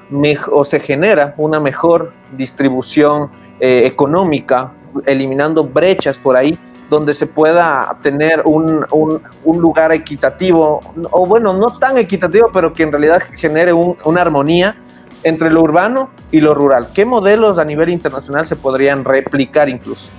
o 0.52 0.66
se 0.66 0.80
genera 0.80 1.34
una 1.38 1.62
mejor 1.62 2.12
distribución 2.36 3.32
económica, 3.60 4.74
eliminando 5.06 5.64
brechas 5.64 6.20
por 6.20 6.36
ahí 6.36 6.58
donde 6.94 7.14
se 7.14 7.26
pueda 7.26 7.98
tener 8.02 8.44
un, 8.46 8.86
un, 8.92 9.62
lugar 9.62 9.92
equitativo, 9.92 10.82
o 11.12 11.26
bueno, 11.26 11.54
no 11.54 11.78
tan 11.80 11.98
equitativo, 11.98 12.52
pero 12.54 12.72
que 12.72 12.84
en 12.84 12.92
realidad 12.92 13.22
genere 13.36 13.74
una 13.74 14.22
armonía 14.22 14.78
entre 15.24 15.50
lo 15.50 15.62
urbano 15.62 16.12
y 16.32 16.40
lo 16.40 16.54
rural. 16.54 16.90
¿Qué 16.94 17.06
modelos 17.06 17.58
a 17.58 17.66
nivel 17.66 17.90
internacional 17.90 18.46
se 18.46 18.56
podrían 18.56 19.04
replicar 19.04 19.70
incluso? 19.70 20.12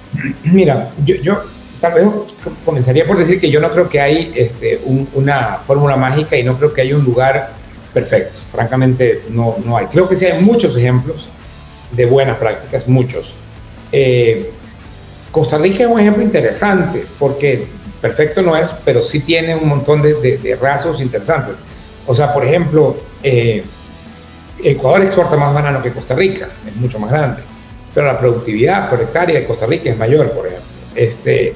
Mira, 0.43 0.93
yo, 1.05 1.15
yo 1.17 1.41
tal 1.81 1.95
vez 1.95 2.07
comenzaría 2.65 3.07
por 3.07 3.19
decir 3.19 3.41
que 3.41 3.51
yo 3.51 3.61
no 3.61 3.71
creo 3.71 3.89
que 3.89 4.01
hay 4.01 4.33
este, 4.35 4.81
una 5.15 5.59
fórmula 5.65 5.97
mágica 5.97 6.37
y 6.37 6.43
no 6.43 6.57
creo 6.57 6.73
que 6.73 6.81
haya 6.81 6.97
un 6.97 7.05
lugar 7.05 7.51
perfecto. 7.93 8.41
Francamente, 8.51 9.23
no, 9.31 9.55
no 9.65 9.77
hay. 9.77 9.87
Creo 9.87 10.09
que 10.09 10.17
sí 10.17 10.27
hay 10.27 10.43
muchos 10.43 10.77
ejemplos 10.77 11.29
de 11.93 12.07
buenas 12.07 12.39
prácticas, 12.39 12.89
muchos. 12.89 13.35
Eh, 13.93 14.51
Costa 15.35 15.59
Rica 15.59 15.83
es 15.83 15.90
un 15.90 15.99
ejemplo 15.99 16.23
interesante 16.23 17.05
porque 17.18 17.66
perfecto 18.01 18.40
no 18.40 18.57
es, 18.57 18.73
pero 18.85 19.03
sí 19.03 19.18
tiene 19.18 19.57
un 19.57 19.66
montón 19.66 20.01
de, 20.01 20.38
de, 20.38 20.55
rasgos 20.55 21.01
interesantes. 21.01 21.57
O 22.07 22.14
sea, 22.14 22.33
por 22.33 22.44
ejemplo, 22.44 22.97
eh, 23.20 23.64
Ecuador 24.62 25.03
exporta 25.03 25.35
más 25.35 25.53
banano 25.53 25.83
que 25.83 25.90
Costa 25.90 26.14
Rica, 26.14 26.47
es 26.64 26.77
mucho 26.77 27.01
más 27.01 27.11
grande, 27.11 27.42
pero 27.92 28.07
la 28.07 28.16
productividad 28.16 28.88
por 28.88 29.01
hectárea 29.01 29.40
de 29.40 29.44
Costa 29.44 29.66
Rica 29.66 29.90
es 29.90 29.99
mayor, 29.99 30.31
por 30.31 30.47
ejemplo. 30.47 30.68
Este, 30.94 31.53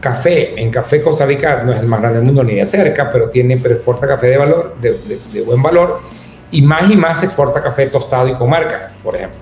café, 0.00 0.60
en 0.60 0.68
café 0.72 1.00
Costa 1.02 1.24
Rica 1.24 1.62
no 1.64 1.72
es 1.72 1.78
el 1.78 1.86
más 1.86 2.00
grande 2.00 2.18
del 2.18 2.26
mundo 2.26 2.42
ni 2.42 2.56
de 2.56 2.66
cerca, 2.66 3.08
pero, 3.12 3.30
tiene, 3.30 3.58
pero 3.58 3.76
exporta 3.76 4.08
café 4.08 4.26
de 4.26 4.38
valor, 4.38 4.74
de, 4.80 4.98
de 5.32 5.42
buen 5.42 5.62
valor, 5.62 6.00
y 6.50 6.62
más 6.62 6.90
y 6.90 6.96
más 6.96 7.22
exporta 7.22 7.62
café 7.62 7.86
tostado 7.86 8.26
y 8.26 8.32
con 8.32 8.50
marca, 8.50 8.90
por 9.04 9.14
ejemplo. 9.14 9.38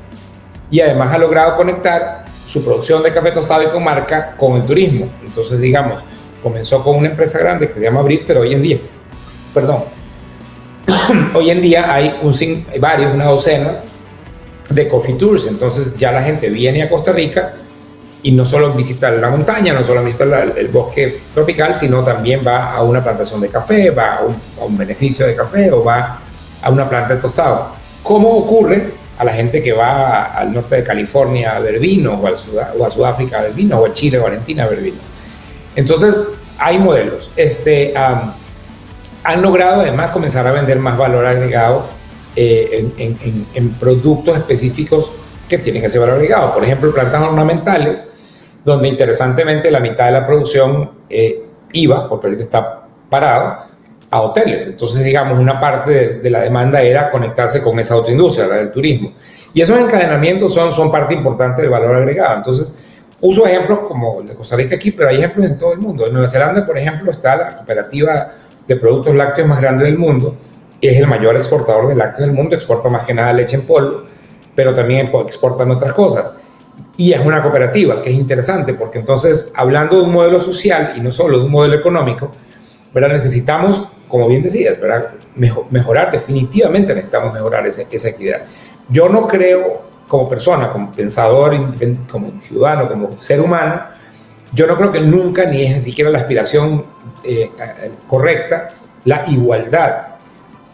Y 0.70 0.80
además 0.80 1.10
ha 1.14 1.16
logrado 1.16 1.56
conectar 1.56 2.28
su 2.50 2.64
producción 2.64 3.00
de 3.04 3.12
café 3.12 3.30
tostado 3.30 3.62
y 3.62 3.66
con 3.66 3.84
marca 3.84 4.34
con 4.36 4.56
el 4.56 4.66
turismo. 4.66 5.06
Entonces, 5.24 5.60
digamos, 5.60 6.02
comenzó 6.42 6.82
con 6.82 6.96
una 6.96 7.08
empresa 7.08 7.38
grande 7.38 7.68
que 7.68 7.74
se 7.74 7.80
llama 7.80 8.02
Brit, 8.02 8.24
pero 8.26 8.40
hoy 8.40 8.52
en 8.52 8.62
día, 8.62 8.76
perdón, 9.54 9.84
hoy 11.34 11.50
en 11.50 11.62
día 11.62 11.92
hay, 11.92 12.12
un, 12.22 12.34
varios, 12.80 13.14
una 13.14 13.26
docena 13.26 13.82
de 14.68 14.88
coffee 14.88 15.14
tours. 15.14 15.46
Entonces 15.46 15.96
ya 15.96 16.10
la 16.10 16.22
gente 16.24 16.48
viene 16.48 16.82
a 16.82 16.88
Costa 16.88 17.12
Rica 17.12 17.52
y 18.24 18.32
no 18.32 18.44
solo 18.44 18.72
visita 18.72 19.12
la 19.12 19.30
montaña, 19.30 19.72
no 19.72 19.84
solo 19.84 20.02
visita 20.02 20.24
el 20.24 20.68
bosque 20.68 21.20
tropical, 21.32 21.76
sino 21.76 22.02
también 22.02 22.40
va 22.44 22.74
a 22.74 22.82
una 22.82 23.02
plantación 23.02 23.40
de 23.40 23.48
café, 23.48 23.90
va 23.90 24.16
a 24.16 24.20
un, 24.22 24.34
a 24.60 24.64
un 24.64 24.76
beneficio 24.76 25.24
de 25.24 25.36
café 25.36 25.70
o 25.70 25.84
va 25.84 26.18
a 26.60 26.70
una 26.70 26.88
planta 26.88 27.14
de 27.14 27.20
tostado. 27.20 27.68
¿Cómo 28.02 28.30
ocurre? 28.30 28.99
A 29.20 29.24
la 29.24 29.34
gente 29.34 29.62
que 29.62 29.74
va 29.74 30.24
al 30.32 30.50
norte 30.54 30.76
de 30.76 30.82
California 30.82 31.54
a 31.54 31.60
ver 31.60 31.78
vino, 31.78 32.14
o, 32.14 32.78
o 32.78 32.86
a 32.86 32.90
Sudáfrica 32.90 33.40
a 33.40 33.42
ver 33.42 33.52
vino, 33.52 33.78
o 33.78 33.84
a 33.84 33.92
Chile 33.92 34.18
o 34.18 34.26
Argentina 34.26 34.64
a 34.64 34.68
ver 34.68 34.80
vino. 34.80 34.96
Entonces, 35.76 36.16
hay 36.56 36.78
modelos. 36.78 37.30
Este, 37.36 37.92
han 37.96 39.42
logrado 39.42 39.82
además 39.82 40.10
comenzar 40.10 40.46
a 40.46 40.52
vender 40.52 40.78
más 40.78 40.96
valor 40.96 41.26
agregado 41.26 41.84
eh, 42.34 42.88
en, 42.96 43.70
productos 43.74 44.38
específicos 44.38 45.12
que 45.50 45.58
tienen 45.58 45.84
ese 45.84 45.98
valor 45.98 46.14
agregado. 46.14 46.54
Por 46.54 46.64
ejemplo, 46.64 46.94
plantas 46.94 47.22
ornamentales, 47.22 48.14
donde 48.64 48.88
interesantemente 48.88 49.70
la 49.70 49.80
mitad 49.80 50.06
de 50.06 50.12
la 50.12 50.26
producción 50.26 50.92
eh, 51.10 51.44
iba, 51.74 52.08
porque 52.08 52.28
ahorita 52.28 52.42
está 52.42 52.86
parado, 53.10 53.58
a 54.10 54.20
hoteles. 54.22 54.66
Entonces, 54.66 55.04
digamos, 55.04 55.38
una 55.38 55.60
parte 55.60 56.18
de, 56.20 56.30
la 56.30 56.40
demanda 56.40 56.82
era 56.82 57.10
conectarse 57.10 57.62
con 57.62 57.78
esa 57.78 57.96
otra 57.96 58.12
industria, 58.12 58.46
la 58.46 58.56
del 58.56 58.72
turismo. 58.72 59.12
Y 59.54 59.60
esos 59.60 59.78
encadenamientos 59.78 60.54
son, 60.54 60.72
son 60.72 60.90
parte 60.90 61.14
importante 61.14 61.62
del 61.62 61.70
valor 61.70 61.94
agregado. 61.94 62.36
Entonces, 62.36 62.74
uso 63.20 63.46
ejemplos 63.46 63.80
como 63.80 64.20
el 64.20 64.26
de 64.26 64.34
Costa 64.34 64.56
Rica 64.56 64.76
aquí, 64.76 64.90
pero 64.90 65.08
hay 65.08 65.16
ejemplos 65.16 65.46
en 65.46 65.58
todo 65.58 65.72
el 65.72 65.78
mundo. 65.78 66.06
En 66.06 66.12
Nueva 66.12 66.28
Zelanda, 66.28 66.66
por 66.66 66.76
ejemplo, 66.76 67.10
está 67.10 67.36
la 67.36 67.56
cooperativa 67.56 68.32
de 68.66 68.76
productos 68.76 69.14
lácteos 69.14 69.48
más 69.48 69.60
grande 69.60 69.84
del 69.84 69.98
mundo. 69.98 70.34
Es 70.80 70.96
el 70.96 71.06
mayor 71.06 71.36
exportador 71.36 71.88
de 71.88 71.94
lácteos 71.94 72.26
del 72.26 72.32
mundo, 72.32 72.54
exporta 72.54 72.88
más 72.88 73.04
que 73.04 73.14
nada 73.14 73.32
leche 73.32 73.56
en 73.56 73.62
polvo, 73.62 74.04
pero 74.54 74.74
también 74.74 75.10
exportan 75.26 75.70
otras 75.70 75.92
cosas. 75.92 76.34
Y 76.96 77.12
es 77.12 77.24
una 77.24 77.42
cooperativa, 77.42 78.02
que 78.02 78.10
es 78.10 78.16
interesante, 78.16 78.74
porque 78.74 78.98
entonces, 78.98 79.52
hablando 79.54 79.98
de 79.98 80.04
un 80.04 80.12
modelo 80.12 80.40
social 80.40 80.94
y 80.96 81.00
no 81.00 81.12
solo 81.12 81.38
de 81.38 81.44
un 81.44 81.52
modelo 81.52 81.74
económico, 81.74 82.30
¿verdad? 82.92 83.10
necesitamos 83.10 83.88
como 84.10 84.28
bien 84.28 84.42
decías, 84.42 84.78
¿verdad? 84.80 85.10
mejorar, 85.70 86.10
definitivamente 86.10 86.94
necesitamos 86.94 87.32
mejorar 87.32 87.66
esa, 87.66 87.82
esa 87.90 88.08
equidad. 88.08 88.42
Yo 88.88 89.08
no 89.08 89.26
creo, 89.26 89.88
como 90.08 90.28
persona, 90.28 90.70
como 90.70 90.90
pensador, 90.90 91.56
como 92.10 92.28
ciudadano, 92.38 92.88
como 92.88 93.18
ser 93.18 93.40
humano, 93.40 93.84
yo 94.52 94.66
no 94.66 94.76
creo 94.76 94.90
que 94.90 95.00
nunca, 95.00 95.44
ni 95.44 95.62
es 95.62 95.84
siquiera 95.84 96.10
la 96.10 96.18
aspiración 96.18 96.84
eh, 97.22 97.48
correcta, 98.08 98.70
la 99.04 99.24
igualdad, 99.28 100.16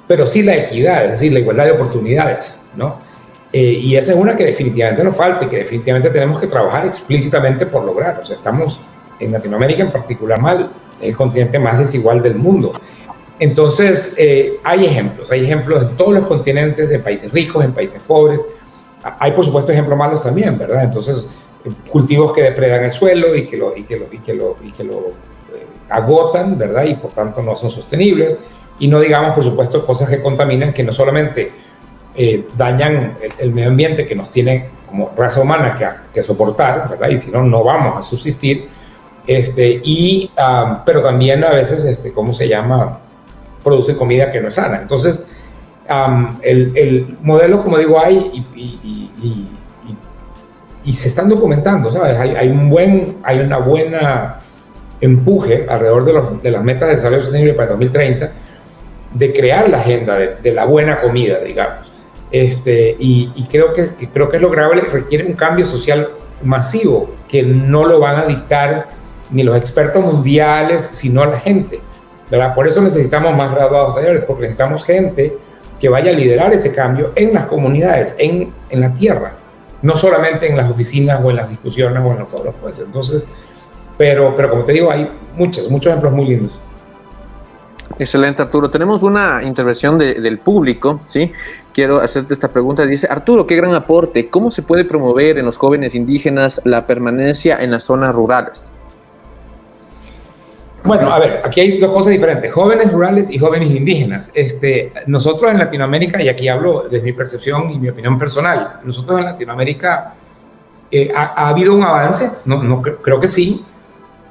pero 0.09 0.27
sí 0.27 0.43
la 0.43 0.57
equidad, 0.57 1.05
es 1.05 1.11
decir, 1.13 1.33
la 1.33 1.41
igualdad 1.41 1.67
de 1.67 1.73
oportunidades, 1.73 2.61
¿no? 2.75 2.99
Eh, 3.53 3.81
y 3.81 3.97
esa 3.97 4.13
es 4.13 4.19
una 4.19 4.37
que 4.37 4.45
definitivamente 4.45 5.05
nos 5.05 5.17
falta 5.17 5.45
y 5.45 5.49
que 5.49 5.59
definitivamente 5.59 6.11
tenemos 6.11 6.39
que 6.41 6.47
trabajar 6.47 6.87
explícitamente 6.87 7.67
por 7.67 7.85
lograr. 7.85 8.19
O 8.21 8.25
sea, 8.25 8.37
estamos 8.37 8.81
en 9.21 9.33
Latinoamérica 9.33 9.83
en 9.83 9.91
particular 9.91 10.41
mal, 10.41 10.71
el 11.01 11.17
continente 11.17 11.59
más 11.59 11.79
desigual 11.79 12.23
del 12.23 12.35
mundo. 12.35 12.73
Entonces, 13.39 14.15
eh, 14.19 14.59
hay 14.65 14.87
ejemplos, 14.87 15.31
hay 15.31 15.45
ejemplos 15.45 15.83
en 15.83 15.97
todos 15.97 16.15
los 16.15 16.27
continentes, 16.27 16.91
en 16.91 17.03
países 17.03 17.33
ricos, 17.33 17.65
en 17.65 17.73
países 17.73 18.03
pobres. 18.03 18.41
Hay, 19.19 19.33
por 19.33 19.45
supuesto, 19.45 19.73
ejemplos 19.73 19.99
malos 19.99 20.23
también, 20.23 20.57
¿verdad? 20.59 20.85
Entonces, 20.85 21.29
eh, 21.65 21.71
cultivos 21.91 22.33
que 22.33 22.43
depredan 22.43 22.85
el 22.85 22.93
suelo 22.93 23.35
y 23.35 23.47
que 23.47 23.57
lo, 23.57 23.77
y 23.77 23.85
que 23.85 23.97
lo, 23.97 24.07
y 24.11 24.19
que 24.19 24.35
lo, 24.35 24.57
y 24.63 24.73
que 24.73 24.85
lo 24.85 24.99
eh, 24.99 25.67
agotan, 25.91 26.59
¿verdad? 26.59 26.85
Y 26.85 26.95
por 26.95 27.13
tanto 27.13 27.43
no 27.43 27.55
son 27.55 27.71
sostenibles. 27.71 28.37
Y 28.79 28.89
no 28.89 29.01
digamos, 29.01 29.35
por 29.35 29.45
supuesto, 29.45 29.85
cosas 29.85 30.09
que 30.09 30.23
contaminan, 30.23 30.73
que 30.73 30.83
no 30.83 30.93
solamente 30.93 31.51
dañan 32.57 33.15
el, 33.39 33.53
medio 33.53 33.69
ambiente 33.69 34.07
que 34.07 34.15
nos 34.15 34.31
tiene 34.31 34.69
como 34.87 35.13
raza 35.15 35.43
humana 35.43 35.77
que, 35.77 35.87
que 36.15 36.23
soportar, 36.23 36.89
¿verdad? 36.89 37.11
Y 37.11 37.19
si 37.19 37.31
no, 37.31 37.43
no 37.43 37.63
vamos 37.63 37.95
a 37.97 38.03
subsistir. 38.03 38.69
Este, 39.27 39.81
y, 39.83 40.31
ah, 40.37 40.83
pero 40.87 41.03
también 41.03 41.43
a 41.45 41.51
veces, 41.51 41.85
este, 41.85 42.13
¿cómo 42.13 42.33
se 42.33 42.49
llama? 42.49 43.01
Produce 43.67 43.97
comida 43.97 44.31
que 44.31 44.41
no 44.41 44.47
es 44.47 44.55
sana. 44.55 44.79
Entonces, 44.81 45.29
el, 46.43 47.17
modelo, 47.21 47.61
como 47.65 47.79
digo, 47.79 48.01
hay 48.01 48.45
y, 50.85 50.95
se 50.95 51.09
están 51.09 51.29
documentando, 51.29 51.91
¿sabes? 51.91 52.17
Hay, 52.17 52.49
un 52.49 52.71
buen, 52.71 53.17
hay 53.25 53.41
una 53.41 53.59
buena 53.59 54.39
empuje 55.01 55.67
alrededor 55.69 56.41
de, 56.41 56.51
las 56.53 56.63
metas 56.63 56.89
de 56.89 56.95
desarrollo 56.95 57.21
sostenible 57.21 57.55
para 57.55 57.71
2030 57.71 58.31
de 59.13 59.33
crear 59.33 59.69
la 59.69 59.79
agenda 59.79 60.17
de, 60.17 60.53
la 60.53 60.65
buena 60.65 61.01
comida, 61.01 61.41
digamos. 61.41 61.93
Este, 62.31 62.95
y, 63.01 63.49
creo, 63.51 63.73
que, 63.73 63.89
creo 64.13 64.29
que 64.29 64.37
es 64.37 64.43
lograble, 64.43 64.83
requiere 64.83 65.27
un 65.27 65.33
cambio 65.33 65.67
social 65.67 66.09
masivo 66.45 67.17
que 67.29 67.43
no 67.43 67.85
lo 67.85 67.99
van 67.99 68.17
a 68.21 68.27
dictar 68.27 68.87
ni 69.33 69.43
los 69.43 69.57
expertos 69.57 70.05
mundiales, 70.05 70.89
sino 70.93 71.27
la 71.27 71.41
gente. 71.41 71.81
Por 72.55 72.67
eso 72.67 72.81
necesitamos 72.81 73.37
más 73.37 73.55
graduados 73.55 73.95
talleres, 73.95 74.25
porque 74.25 74.43
necesitamos 74.43 74.85
gente 74.85 75.37
que 75.81 75.89
vaya 75.89 76.11
a 76.11 76.15
liderar 76.15 76.53
ese 76.53 76.75
cambio 76.75 77.13
en 77.15 77.35
las 77.35 77.47
comunidades, 77.47 78.15
en, 78.19 78.53
en 78.71 78.81
la 78.81 78.93
tierra, 78.93 79.35
no 79.83 79.95
solamente 79.95 80.49
en 80.49 80.57
las 80.57 80.71
oficinas 80.71 81.21
o 81.23 81.31
en 81.31 81.37
las 81.37 81.49
discusiones 81.49 82.03
o 82.05 82.13
en 82.13 82.19
los 82.19 82.29
foros. 82.29 82.55
Pues. 82.61 82.79
Entonces, 82.79 83.25
pero, 83.97 84.35
pero 84.35 84.51
como 84.51 84.65
te 84.65 84.73
digo, 84.73 84.91
hay 84.91 85.09
muchos, 85.37 85.71
muchos 85.71 85.91
ejemplos 85.91 86.13
muy 86.13 86.27
lindos. 86.27 86.61
Excelente, 87.99 88.43
Arturo. 88.43 88.69
Tenemos 88.69 89.03
una 89.03 89.43
intervención 89.43 89.97
del 89.97 90.39
público, 90.39 91.01
¿sí? 91.05 91.33
Quiero 91.73 92.01
hacerte 92.01 92.35
esta 92.35 92.49
pregunta. 92.49 92.85
Dice, 92.85 93.07
Arturo, 93.09 93.47
qué 93.47 93.57
gran 93.57 93.73
aporte. 93.75 94.29
¿Cómo 94.29 94.51
se 94.51 94.63
puede 94.63 94.85
promover 94.85 95.39
en 95.39 95.47
los 95.47 95.57
jóvenes 95.57 95.95
indígenas 95.95 96.61
la 96.65 96.87
permanencia 96.87 97.57
en 97.59 97.71
las 97.71 97.85
zonas 97.85 98.15
rurales? 98.15 98.73
Bueno, 100.87 101.13
a 101.13 101.19
ver, 101.19 101.41
aquí 101.45 101.61
hay 101.61 101.79
dos 101.79 101.91
cosas 101.91 102.13
diferentes, 102.13 102.53
jóvenes 102.53 102.93
rurales 102.93 103.29
y 103.31 103.39
jóvenes 103.39 103.71
indígenas. 103.71 104.31
Este, 104.35 104.93
nosotros 105.07 105.51
en 105.51 105.59
Latinoamérica, 105.59 106.23
y 106.23 106.29
aquí 106.29 106.49
hablo 106.49 106.87
desde 106.91 107.05
mi 107.05 107.13
percepción 107.13 107.71
y 107.71 107.79
mi 107.79 107.89
opinión 107.89 108.19
personal, 108.19 108.81
nosotros 108.85 109.19
en 109.19 109.25
Latinoamérica 109.25 110.15
eh, 110.91 111.11
ha, 111.15 111.49
habido 111.49 111.75
un 111.75 111.83
avance, 111.83 112.43
no, 112.45 112.63
no 112.63 112.81
creo 112.81 113.19
que 113.19 113.27
sí, 113.29 113.65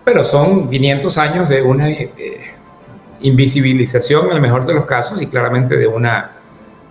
pero 0.05 0.23
son 0.23 0.69
500 0.69 1.17
años 1.17 1.49
de 1.49 1.61
una 1.61 1.89
eh, 1.89 2.13
invisibilización 3.21 4.27
en 4.27 4.33
el 4.33 4.41
mejor 4.41 4.65
de 4.65 4.73
los 4.73 4.85
casos 4.85 5.21
y 5.21 5.27
claramente 5.27 5.75
de 5.75 5.87
una 5.87 6.31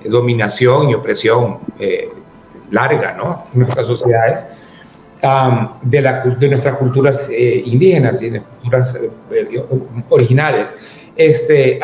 dominación 0.04 0.90
y 0.90 0.94
opresión 0.94 1.60
eh, 1.78 2.10
larga, 2.70 3.12
¿no? 3.12 3.46
En 3.54 3.60
nuestras 3.60 3.86
sociedades 3.86 4.63
de, 5.82 6.48
nuestras 6.48 6.76
culturas 6.76 7.30
eh, 7.32 7.62
indígenas 7.64 8.20
y 8.22 8.30
de 8.30 8.40
culturas 8.40 9.00
eh, 9.30 9.64
originales. 10.10 10.74
Este, 11.16 11.78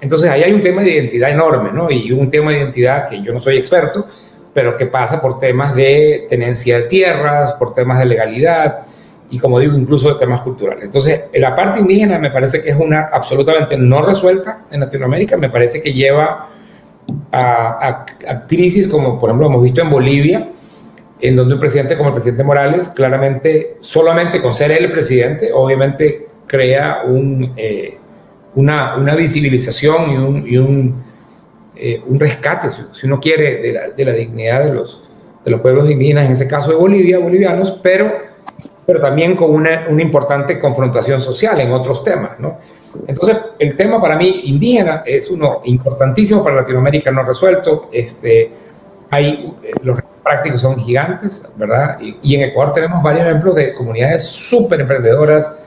entonces 0.00 0.30
ahí 0.30 0.44
hay 0.44 0.52
un 0.52 0.62
tema 0.62 0.82
de 0.82 0.92
identidad 0.92 1.30
enorme, 1.30 1.70
¿no? 1.72 1.90
Y 1.90 2.12
un 2.12 2.30
tema 2.30 2.52
de 2.52 2.58
identidad 2.58 3.08
que 3.08 3.20
yo 3.20 3.32
no 3.32 3.40
soy 3.40 3.56
experto, 3.56 4.06
pero 4.54 4.76
que 4.76 4.86
pasa 4.86 5.20
por 5.20 5.38
temas 5.38 5.74
de 5.74 6.26
tenencia 6.30 6.78
de 6.78 6.82
tierras, 6.84 7.54
por 7.54 7.74
temas 7.74 7.98
de 7.98 8.06
legalidad 8.06 8.80
y 9.30 9.38
como 9.38 9.60
digo, 9.60 9.76
incluso 9.76 10.08
de 10.08 10.18
temas 10.18 10.40
culturales. 10.40 10.84
Entonces, 10.84 11.24
la 11.34 11.54
parte 11.54 11.80
indígena 11.80 12.18
me 12.18 12.30
parece 12.30 12.62
que 12.62 12.70
es 12.70 12.76
una 12.76 13.10
absolutamente 13.12 13.76
no 13.76 14.00
resuelta 14.00 14.62
en 14.70 14.80
Latinoamérica, 14.80 15.36
me 15.36 15.50
parece 15.50 15.82
que 15.82 15.92
lleva 15.92 16.48
a, 17.32 18.06
a 18.28 18.46
crisis 18.46 18.88
como 18.88 19.18
por 19.18 19.28
ejemplo 19.28 19.48
hemos 19.48 19.62
visto 19.62 19.82
en 19.82 19.90
Bolivia, 19.90 20.48
en 21.20 21.36
donde 21.36 21.54
un 21.54 21.60
presidente 21.60 21.96
como 21.96 22.10
el 22.10 22.14
presidente 22.14 22.44
Morales, 22.44 22.90
claramente, 22.90 23.76
solamente 23.80 24.40
con 24.40 24.52
ser 24.52 24.70
él 24.70 24.90
presidente, 24.90 25.50
obviamente 25.52 26.28
crea 26.46 27.02
un, 27.04 27.52
eh, 27.56 27.98
una, 28.54 28.96
una, 28.96 29.14
visibilización 29.14 30.10
y 30.10 30.16
un, 30.16 30.46
y 30.46 30.56
un, 30.56 31.04
eh, 31.76 32.02
un 32.06 32.18
rescate, 32.20 32.68
si, 32.70 33.06
uno 33.06 33.20
quiere, 33.20 33.60
de 33.60 33.72
la, 33.72 33.90
de 33.90 34.04
la, 34.04 34.12
dignidad 34.12 34.64
de 34.64 34.72
los, 34.72 35.10
de 35.44 35.50
los 35.50 35.60
pueblos 35.60 35.90
indígenas, 35.90 36.26
en 36.26 36.32
ese 36.32 36.48
caso 36.48 36.70
de 36.70 36.76
Bolivia, 36.76 37.18
bolivianos, 37.18 37.78
pero, 37.82 38.12
pero 38.86 39.00
también 39.00 39.36
con 39.36 39.50
una, 39.50 39.86
una 39.88 40.02
importante 40.02 40.58
confrontación 40.58 41.20
social 41.20 41.60
en 41.60 41.72
otros 41.72 42.04
temas, 42.04 42.38
¿no? 42.38 42.58
Entonces, 43.06 43.36
el 43.58 43.76
tema 43.76 44.00
para 44.00 44.16
mí 44.16 44.42
indígena 44.44 45.02
es 45.04 45.30
uno 45.30 45.60
importantísimo 45.64 46.42
para 46.42 46.56
Latinoamérica 46.56 47.10
no 47.10 47.22
resuelto. 47.22 47.90
Este, 47.92 48.50
hay 49.10 49.54
eh, 49.62 49.72
los 49.82 49.98
prácticos 50.22 50.60
son 50.60 50.78
gigantes, 50.78 51.52
¿verdad? 51.56 51.98
Y, 52.00 52.34
en 52.34 52.42
Ecuador 52.42 52.74
tenemos 52.74 53.02
varios 53.02 53.26
ejemplos 53.26 53.54
de 53.54 53.72
comunidades 53.72 54.24
súper 54.24 54.80
emprendedoras 54.80 55.58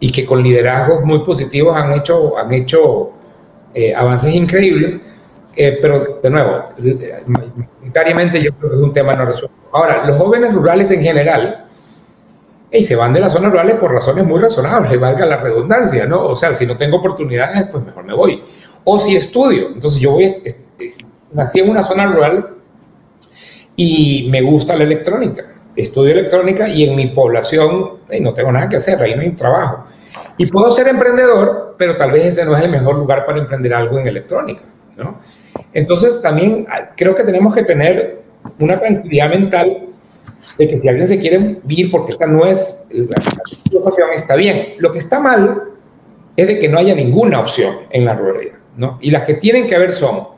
y 0.00 0.10
que 0.10 0.26
con 0.26 0.42
liderazgos 0.42 1.04
muy 1.04 1.20
positivos 1.20 1.76
han 1.76 1.92
hecho, 1.92 2.36
han 2.36 2.52
hecho 2.52 3.12
eh, 3.74 3.94
avances 3.94 4.34
increíbles, 4.34 5.12
eh, 5.54 5.78
pero 5.80 6.20
de 6.22 6.30
nuevo, 6.30 6.64
mayoritariamente 7.26 8.42
yo 8.42 8.52
creo 8.54 8.70
que 8.70 8.76
es 8.76 8.82
un 8.82 8.92
tema 8.92 9.14
no 9.14 9.24
resuelto. 9.24 9.56
Ahora, 9.72 10.04
los 10.04 10.16
jóvenes 10.16 10.52
rurales 10.54 10.90
en 10.90 11.02
general, 11.02 11.66
y 12.70 12.82
se 12.82 12.96
van 12.96 13.12
de 13.12 13.20
las 13.20 13.32
zonas 13.32 13.50
rurales 13.50 13.76
por 13.76 13.92
razones 13.92 14.24
muy 14.24 14.40
razonables, 14.40 15.00
valga 15.00 15.26
la 15.26 15.36
redundancia, 15.36 16.06
¿no? 16.06 16.26
O 16.26 16.36
sea, 16.36 16.52
si 16.52 16.66
no 16.66 16.76
tengo 16.76 16.98
oportunidades, 16.98 17.66
pues 17.68 17.84
mejor 17.84 18.04
me 18.04 18.14
voy. 18.14 18.42
O 18.84 18.98
si 18.98 19.16
estudio, 19.16 19.68
entonces 19.68 20.00
yo 20.00 20.12
voy, 20.12 20.34
nací 21.32 21.60
en 21.60 21.70
una 21.70 21.82
zona 21.82 22.06
rural 22.06 22.57
y 23.78 24.26
me 24.28 24.42
gusta 24.42 24.74
la 24.74 24.82
electrónica. 24.82 25.44
Estudio 25.76 26.12
electrónica 26.12 26.68
y 26.68 26.82
en 26.82 26.96
mi 26.96 27.06
población 27.06 27.98
no 28.20 28.34
tengo 28.34 28.50
nada 28.50 28.68
que 28.68 28.76
hacer, 28.76 29.00
ahí 29.00 29.14
no 29.14 29.22
hay 29.22 29.30
trabajo. 29.30 29.86
Y 30.36 30.46
puedo 30.46 30.72
ser 30.72 30.88
emprendedor, 30.88 31.76
pero 31.78 31.96
tal 31.96 32.10
vez 32.10 32.26
ese 32.26 32.44
no 32.44 32.56
es 32.56 32.64
el 32.64 32.72
mejor 32.72 32.96
lugar 32.96 33.24
para 33.24 33.38
emprender 33.38 33.72
algo 33.72 34.00
en 34.00 34.08
electrónica. 34.08 34.62
¿no? 34.96 35.20
Entonces 35.72 36.20
también 36.20 36.66
ah, 36.68 36.90
creo 36.96 37.14
que 37.14 37.22
tenemos 37.22 37.54
que 37.54 37.62
tener 37.62 38.22
una 38.58 38.80
tranquilidad 38.80 39.30
mental 39.30 39.86
de 40.58 40.68
que 40.68 40.76
si 40.76 40.88
alguien 40.88 41.06
se 41.06 41.20
quiere 41.20 41.60
vivir 41.62 41.88
porque 41.92 42.10
esta 42.10 42.26
no 42.26 42.46
es 42.46 42.88
la 42.90 43.78
opción, 43.78 44.10
está 44.12 44.34
bien. 44.34 44.74
Lo 44.78 44.90
que 44.90 44.98
está 44.98 45.20
mal 45.20 45.62
es 46.36 46.48
de 46.48 46.58
que 46.58 46.68
no 46.68 46.78
haya 46.78 46.96
ninguna 46.96 47.38
opción 47.38 47.76
en 47.90 48.06
la 48.06 48.14
ruralidad. 48.14 48.56
¿no? 48.76 48.98
Y 49.00 49.12
las 49.12 49.22
que 49.22 49.34
tienen 49.34 49.68
que 49.68 49.76
haber 49.76 49.92
son 49.92 50.37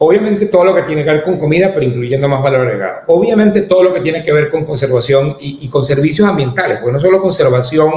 Obviamente 0.00 0.46
todo 0.46 0.64
lo 0.64 0.74
que 0.76 0.82
tiene 0.82 1.04
que 1.04 1.10
ver 1.10 1.22
con 1.24 1.38
comida, 1.38 1.70
pero 1.74 1.84
incluyendo 1.84 2.28
más 2.28 2.40
valor 2.40 2.68
agregado. 2.68 3.00
Obviamente 3.08 3.62
todo 3.62 3.82
lo 3.82 3.92
que 3.92 4.00
tiene 4.00 4.22
que 4.22 4.32
ver 4.32 4.48
con 4.48 4.64
conservación 4.64 5.36
y, 5.40 5.68
con 5.68 5.84
servicios 5.84 6.28
ambientales, 6.28 6.78
porque 6.78 6.92
no 6.92 7.00
solo 7.00 7.20
conservación 7.20 7.90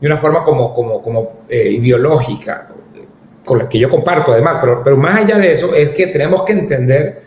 de 0.00 0.06
una 0.06 0.16
forma 0.16 0.44
como, 0.44 0.72
como, 0.72 1.02
como 1.02 1.40
eh, 1.48 1.68
ideológica, 1.72 2.68
con 3.44 3.58
la 3.58 3.68
que 3.68 3.78
yo 3.78 3.90
comparto 3.90 4.32
además, 4.32 4.58
pero, 4.60 4.82
pero 4.84 4.96
más 4.96 5.24
allá 5.24 5.38
de 5.38 5.52
eso 5.52 5.74
es 5.74 5.90
que 5.92 6.08
tenemos 6.08 6.42
que 6.42 6.52
entender 6.52 7.22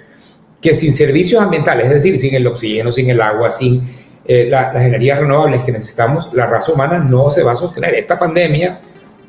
que 0.62 0.74
sin 0.74 0.94
servicios 0.94 1.42
ambientales, 1.42 1.88
es 1.88 1.94
decir, 1.94 2.18
sin 2.18 2.36
el 2.36 2.48
oxígeno, 2.48 2.92
sin 2.92 3.10
el 3.10 3.22
agua, 3.22 3.50
sin 3.50 3.84
eh, 4.26 4.46
las 4.50 4.76
energías 4.76 5.20
renovables 5.20 5.62
que 5.64 5.72
necesitamos, 5.72 6.30
la 6.34 6.46
raza 6.46 6.72
humana 6.72 7.00
no 7.00 7.32
se 7.32 7.44
va 7.44 7.54
a 7.54 7.56
sostener. 7.56 7.96
Esta 7.96 8.20
pandemia, 8.20 8.80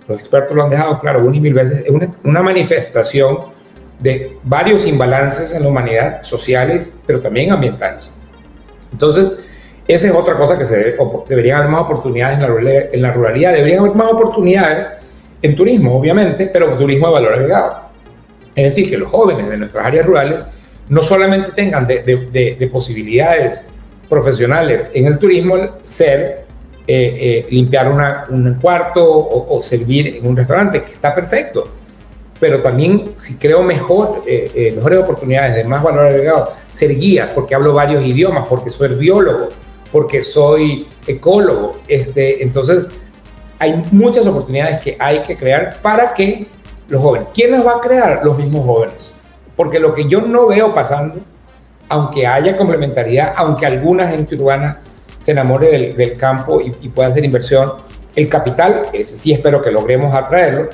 los 0.06 0.20
expertos 0.20 0.54
lo 0.54 0.64
han 0.64 0.70
dejado 0.70 0.98
claro 1.00 1.24
una 1.24 1.36
y 1.36 1.40
mil 1.40 1.54
veces, 1.54 1.84
es 1.84 1.90
una, 1.90 2.12
una 2.24 2.42
manifestación 2.42 3.38
de 4.00 4.38
varios 4.42 4.86
imbalances 4.86 5.54
en 5.54 5.62
la 5.62 5.68
humanidad, 5.68 6.22
sociales, 6.22 6.92
pero 7.06 7.20
también 7.20 7.52
ambientales. 7.52 8.12
Entonces, 8.92 9.44
esa 9.86 10.08
es 10.08 10.14
otra 10.14 10.36
cosa 10.36 10.58
que 10.58 10.64
se 10.64 10.76
debe, 10.76 10.96
deberían 11.28 11.58
haber 11.58 11.70
más 11.70 11.82
oportunidades 11.82 12.38
en 12.38 12.64
la, 12.64 12.80
en 12.92 13.02
la 13.02 13.12
ruralidad, 13.12 13.52
deberían 13.52 13.80
haber 13.80 13.94
más 13.94 14.12
oportunidades 14.12 14.92
en 15.42 15.54
turismo, 15.54 15.96
obviamente, 15.96 16.48
pero 16.52 16.76
turismo 16.76 17.08
de 17.08 17.12
valor 17.12 17.34
agregado. 17.34 17.80
Es 18.54 18.64
decir, 18.74 18.90
que 18.90 18.96
los 18.96 19.10
jóvenes 19.10 19.48
de 19.48 19.56
nuestras 19.56 19.86
áreas 19.86 20.06
rurales 20.06 20.42
no 20.88 21.02
solamente 21.02 21.52
tengan 21.52 21.86
de, 21.86 22.70
posibilidades 22.72 23.72
profesionales 24.08 24.90
en 24.92 25.06
el 25.06 25.18
turismo, 25.18 25.56
ser 25.82 26.44
eh, 26.86 27.44
eh, 27.46 27.46
limpiar 27.50 28.26
un 28.28 28.54
cuarto 28.60 29.04
o, 29.04 29.56
o 29.56 29.62
servir 29.62 30.16
en 30.16 30.26
un 30.26 30.36
restaurante, 30.36 30.82
que 30.82 30.90
está 30.90 31.14
perfecto 31.14 31.79
pero 32.40 32.62
también 32.62 33.12
si 33.16 33.36
creo 33.36 33.62
mejor, 33.62 34.22
eh, 34.26 34.50
eh, 34.54 34.72
mejores 34.74 35.00
oportunidades 35.00 35.54
de 35.54 35.64
más 35.64 35.82
valor 35.82 36.06
agregado, 36.06 36.52
ser 36.72 36.96
guía, 36.96 37.30
porque 37.34 37.54
hablo 37.54 37.74
varios 37.74 38.02
idiomas, 38.02 38.48
porque 38.48 38.70
soy 38.70 38.88
biólogo, 38.94 39.50
porque 39.92 40.22
soy 40.22 40.88
ecólogo. 41.06 41.74
Este, 41.86 42.42
entonces, 42.42 42.88
hay 43.58 43.84
muchas 43.92 44.26
oportunidades 44.26 44.80
que 44.80 44.96
hay 44.98 45.20
que 45.20 45.36
crear 45.36 45.76
para 45.82 46.14
que 46.14 46.46
los 46.88 47.02
jóvenes, 47.02 47.28
¿quién 47.34 47.52
las 47.52 47.64
va 47.64 47.76
a 47.76 47.80
crear? 47.80 48.22
Los 48.24 48.38
mismos 48.38 48.64
jóvenes. 48.64 49.14
Porque 49.54 49.78
lo 49.78 49.94
que 49.94 50.08
yo 50.08 50.22
no 50.22 50.46
veo 50.46 50.74
pasando, 50.74 51.16
aunque 51.90 52.26
haya 52.26 52.56
complementariedad, 52.56 53.34
aunque 53.36 53.66
alguna 53.66 54.08
gente 54.08 54.34
urbana 54.36 54.80
se 55.18 55.32
enamore 55.32 55.68
del, 55.68 55.96
del 55.96 56.16
campo 56.16 56.62
y, 56.62 56.72
y, 56.80 56.88
pueda 56.88 57.10
hacer 57.10 57.22
inversión, 57.22 57.74
el 58.16 58.28
capital, 58.30 58.86
ese 58.94 59.14
sí 59.14 59.32
espero 59.32 59.60
que 59.60 59.70
logremos 59.70 60.14
atraerlo, 60.14 60.70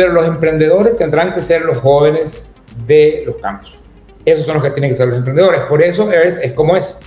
pero 0.00 0.14
los 0.14 0.24
emprendedores 0.24 0.96
tendrán 0.96 1.30
que 1.30 1.42
ser 1.42 1.62
los 1.62 1.76
jóvenes 1.76 2.50
de 2.86 3.22
los 3.26 3.36
campos. 3.36 3.78
Esos 4.24 4.46
son 4.46 4.54
los 4.54 4.64
que 4.64 4.70
tienen 4.70 4.90
que 4.90 4.96
ser 4.96 5.08
los 5.08 5.18
emprendedores. 5.18 5.60
Por 5.64 5.82
eso 5.82 6.10
es, 6.10 6.54
como 6.54 6.74
es. 6.74 7.00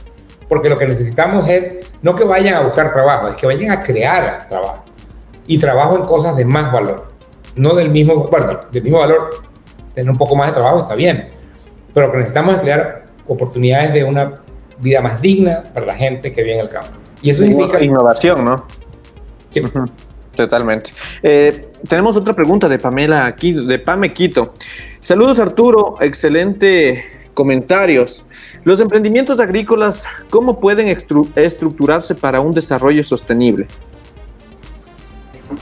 Porque 0.48 0.70
lo 0.70 0.78
que 0.78 0.86
necesitamos 0.86 1.50
es 1.50 1.88
no 2.04 2.16
que 2.16 2.24
vayan 2.24 2.54
a 2.54 2.60
buscar 2.60 2.94
trabajo, 2.94 3.30
es 3.30 3.36
que 3.36 3.48
vayan 3.48 3.72
a 3.72 3.82
crear 3.82 4.48
trabajo. 4.48 4.84
Y 5.48 5.58
trabajo 5.58 5.96
en 5.96 6.04
cosas 6.04 6.36
de 6.36 6.46
más 6.46 6.72
valor. 6.72 7.08
No 7.56 7.74
del 7.74 7.90
mismo, 7.90 8.28
bueno, 8.30 8.60
del 8.72 8.84
mismo 8.84 9.00
valor, 9.00 9.42
tener 9.96 10.12
un 10.12 10.18
poco 10.20 10.36
más 10.36 10.50
de 10.50 10.54
trabajo 10.54 10.82
está 10.82 10.94
bien. 10.94 11.30
Pero 11.96 12.06
lo 12.06 12.12
que 12.12 12.20
necesitamos 12.20 12.54
es 12.54 12.62
crear 12.62 13.06
oportunidades 13.26 13.92
de 13.94 14.04
una 14.04 14.40
vida 14.78 15.02
más 15.02 15.20
digna 15.20 15.64
para 15.74 15.88
la 15.88 15.96
gente 15.96 16.32
que 16.32 16.44
vive 16.44 16.60
en 16.60 16.66
el 16.66 16.70
campo. 16.70 16.92
Y 17.24 17.32
eso 17.32 17.42
significa... 17.42 17.84
Innovación, 17.84 18.46
¿no? 18.46 18.68
Sí. 19.50 19.64
Totalmente. 20.36 20.92
Eh, 21.22 21.68
tenemos 21.88 22.18
otra 22.18 22.34
pregunta 22.34 22.68
de 22.68 22.80
Pamela 22.80 23.26
aquí, 23.26 23.54
de 23.54 23.78
Pame 23.80 24.14
Quito. 24.14 24.54
Saludos 25.00 25.40
Arturo, 25.40 25.96
excelente 26.02 27.04
comentarios. 27.34 28.26
Los 28.64 28.80
emprendimientos 28.80 29.40
agrícolas, 29.40 30.08
¿cómo 30.30 30.60
pueden 30.60 30.88
estructurarse 31.36 32.16
para 32.16 32.40
un 32.40 32.54
desarrollo 32.54 33.04
sostenible? 33.04 33.68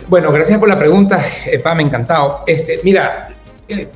Bueno, 0.08 0.32
gracias 0.32 0.60
por 0.60 0.70
la 0.70 0.78
pregunta, 0.78 1.20
eh, 1.46 1.60
Pame, 1.60 1.84
encantado. 1.84 2.44
Este, 2.48 2.80
mira, 2.84 3.30
eh, 3.68 3.88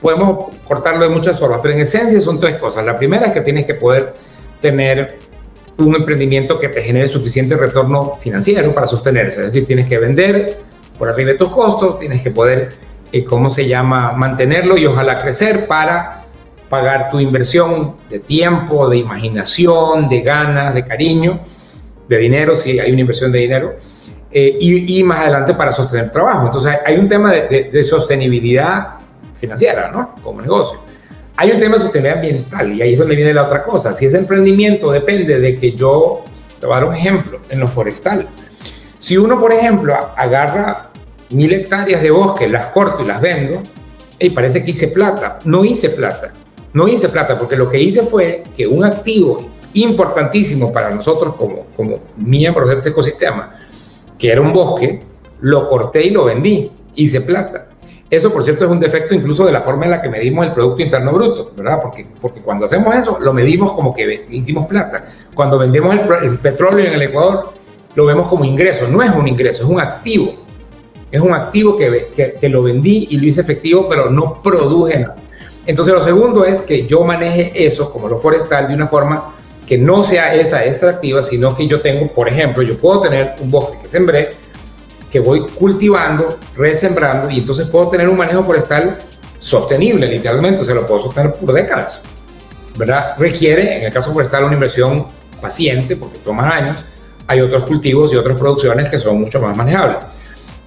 podemos 0.00 0.54
cortarlo 0.66 1.06
de 1.06 1.14
muchas 1.14 1.38
formas, 1.38 1.60
pero 1.62 1.74
en 1.74 1.80
esencia 1.80 2.20
son 2.20 2.40
tres 2.40 2.56
cosas. 2.56 2.84
La 2.84 2.96
primera 2.96 3.26
es 3.26 3.32
que 3.32 3.40
tienes 3.40 3.66
que 3.66 3.74
poder 3.74 4.14
tener 4.60 5.18
un 5.78 5.94
emprendimiento 5.94 6.58
que 6.58 6.68
te 6.68 6.82
genere 6.82 7.08
suficiente 7.08 7.56
retorno 7.56 8.14
financiero 8.16 8.72
para 8.72 8.86
sostenerse. 8.86 9.40
Es 9.40 9.46
decir, 9.46 9.66
tienes 9.66 9.86
que 9.86 9.98
vender 9.98 10.58
por 10.98 11.08
arriba 11.08 11.32
de 11.32 11.38
tus 11.38 11.50
costos, 11.50 11.98
tienes 11.98 12.20
que 12.22 12.30
poder, 12.30 12.70
eh, 13.12 13.24
¿cómo 13.24 13.50
se 13.50 13.66
llama?, 13.66 14.12
mantenerlo 14.12 14.76
y 14.76 14.86
ojalá 14.86 15.20
crecer 15.20 15.66
para 15.66 16.22
pagar 16.68 17.10
tu 17.10 17.20
inversión 17.20 17.96
de 18.08 18.20
tiempo, 18.20 18.88
de 18.88 18.98
imaginación, 18.98 20.08
de 20.08 20.20
ganas, 20.22 20.74
de 20.74 20.84
cariño, 20.84 21.40
de 22.08 22.18
dinero, 22.18 22.56
si 22.56 22.78
hay 22.78 22.92
una 22.92 23.00
inversión 23.00 23.32
de 23.32 23.38
dinero, 23.40 23.76
eh, 24.30 24.56
y, 24.60 25.02
más 25.04 25.20
adelante 25.20 25.54
para 25.54 25.72
sostener 25.72 26.10
trabajo. 26.10 26.46
Entonces 26.46 26.76
hay 26.84 26.96
un 26.98 27.08
tema 27.08 27.32
de, 27.32 27.68
de 27.70 27.84
sostenibilidad 27.84 28.94
financiera, 29.34 29.90
¿no? 29.92 30.16
Como 30.22 30.40
negocio. 30.42 30.80
Hay 31.36 31.50
un 31.50 31.58
tema 31.58 31.74
de 31.74 31.82
sostenibilidad 31.82 32.18
ambiental 32.18 32.72
y 32.74 32.82
ahí 32.82 32.92
es 32.92 32.98
donde 32.98 33.16
viene 33.16 33.34
la 33.34 33.44
otra 33.44 33.64
cosa. 33.64 33.92
Si 33.92 34.06
ese 34.06 34.18
emprendimiento 34.18 34.92
depende 34.92 35.40
de 35.40 35.58
que 35.58 35.72
yo, 35.72 36.24
te 36.60 36.66
dar 36.66 36.84
un 36.84 36.94
ejemplo, 36.94 37.40
en 37.50 37.60
lo 37.60 37.66
forestal. 37.66 38.26
Si 39.00 39.16
uno, 39.16 39.40
por 39.40 39.52
ejemplo, 39.52 39.94
agarra 40.16 40.90
mil 41.30 41.52
hectáreas 41.52 42.02
de 42.02 42.10
bosque, 42.10 42.48
las 42.48 42.66
corto 42.66 43.02
y 43.02 43.06
las 43.06 43.20
vendo, 43.20 43.60
y 44.18 44.30
parece 44.30 44.64
que 44.64 44.70
hice 44.70 44.88
plata. 44.88 45.40
No 45.44 45.64
hice 45.64 45.90
plata. 45.90 46.32
No 46.72 46.86
hice 46.86 47.08
plata 47.08 47.38
porque 47.38 47.56
lo 47.56 47.68
que 47.68 47.80
hice 47.80 48.02
fue 48.02 48.44
que 48.56 48.66
un 48.66 48.84
activo 48.84 49.48
importantísimo 49.74 50.72
para 50.72 50.90
nosotros 50.90 51.34
como, 51.34 51.66
como 51.76 51.98
miembros 52.16 52.68
de 52.68 52.76
este 52.76 52.90
ecosistema, 52.90 53.56
que 54.16 54.30
era 54.30 54.40
un 54.40 54.52
bosque, 54.52 55.00
lo 55.40 55.68
corté 55.68 56.06
y 56.06 56.10
lo 56.10 56.24
vendí. 56.24 56.70
Hice 56.94 57.20
plata. 57.22 57.66
Eso, 58.14 58.32
por 58.32 58.44
cierto, 58.44 58.64
es 58.64 58.70
un 58.70 58.78
defecto 58.78 59.12
incluso 59.12 59.44
de 59.44 59.50
la 59.50 59.60
forma 59.60 59.86
en 59.86 59.90
la 59.90 60.00
que 60.00 60.08
medimos 60.08 60.46
el 60.46 60.52
Producto 60.52 60.82
Interno 60.82 61.12
Bruto, 61.12 61.50
¿verdad? 61.56 61.80
Porque, 61.82 62.06
porque 62.20 62.40
cuando 62.40 62.64
hacemos 62.66 62.94
eso, 62.94 63.18
lo 63.20 63.32
medimos 63.32 63.72
como 63.72 63.92
que 63.92 64.26
hicimos 64.28 64.66
plata. 64.66 65.04
Cuando 65.34 65.58
vendemos 65.58 65.96
el, 66.22 66.38
petróleo 66.38 66.86
en 66.86 66.94
el 66.94 67.02
Ecuador, 67.02 67.52
lo 67.96 68.06
vemos 68.06 68.28
como 68.28 68.44
ingreso. 68.44 68.86
No 68.88 69.02
es 69.02 69.10
un 69.10 69.26
ingreso, 69.26 69.64
es 69.64 69.68
un 69.68 69.80
activo. 69.80 70.32
Es 71.10 71.20
un 71.20 71.32
activo 71.32 71.76
que, 71.76 72.08
que, 72.14 72.34
que 72.40 72.48
lo 72.48 72.62
vendí 72.62 73.08
y 73.10 73.16
lo 73.16 73.26
hice 73.26 73.40
efectivo, 73.40 73.88
pero 73.88 74.10
no 74.10 74.40
produje 74.42 75.00
nada. 75.00 75.16
Entonces, 75.66 75.92
lo 75.92 76.02
segundo 76.02 76.44
es 76.44 76.62
que 76.62 76.86
yo 76.86 77.02
maneje 77.04 77.66
eso, 77.66 77.90
como 77.90 78.08
lo 78.08 78.16
forestal, 78.16 78.68
de 78.68 78.74
una 78.74 78.86
forma 78.86 79.34
que 79.66 79.78
no 79.78 80.04
sea 80.04 80.34
esa 80.34 80.64
extractiva, 80.64 81.22
sino 81.22 81.56
que 81.56 81.66
yo 81.66 81.80
tengo, 81.80 82.06
por 82.08 82.28
ejemplo, 82.28 82.62
yo 82.62 82.76
puedo 82.76 83.00
tener 83.00 83.32
un 83.40 83.50
bosque 83.50 83.78
que 83.82 83.88
sembré, 83.88 84.30
que 85.14 85.20
voy 85.20 85.46
cultivando, 85.46 86.40
resembrando 86.56 87.30
y 87.30 87.38
entonces 87.38 87.68
puedo 87.68 87.86
tener 87.86 88.08
un 88.08 88.16
manejo 88.16 88.42
forestal 88.42 88.98
sostenible, 89.38 90.08
literalmente, 90.08 90.64
se 90.64 90.74
lo 90.74 90.84
puedo 90.84 90.98
sostener 90.98 91.34
por 91.34 91.54
décadas. 91.54 92.02
¿verdad? 92.76 93.14
Requiere, 93.16 93.78
en 93.78 93.84
el 93.84 93.92
caso 93.92 94.12
forestal, 94.12 94.42
una 94.42 94.54
inversión 94.54 95.06
paciente 95.40 95.94
porque 95.94 96.18
toma 96.18 96.48
años. 96.48 96.84
Hay 97.28 97.40
otros 97.40 97.64
cultivos 97.64 98.12
y 98.12 98.16
otras 98.16 98.36
producciones 98.36 98.88
que 98.88 98.98
son 98.98 99.20
mucho 99.20 99.40
más 99.40 99.56
manejables. 99.56 99.98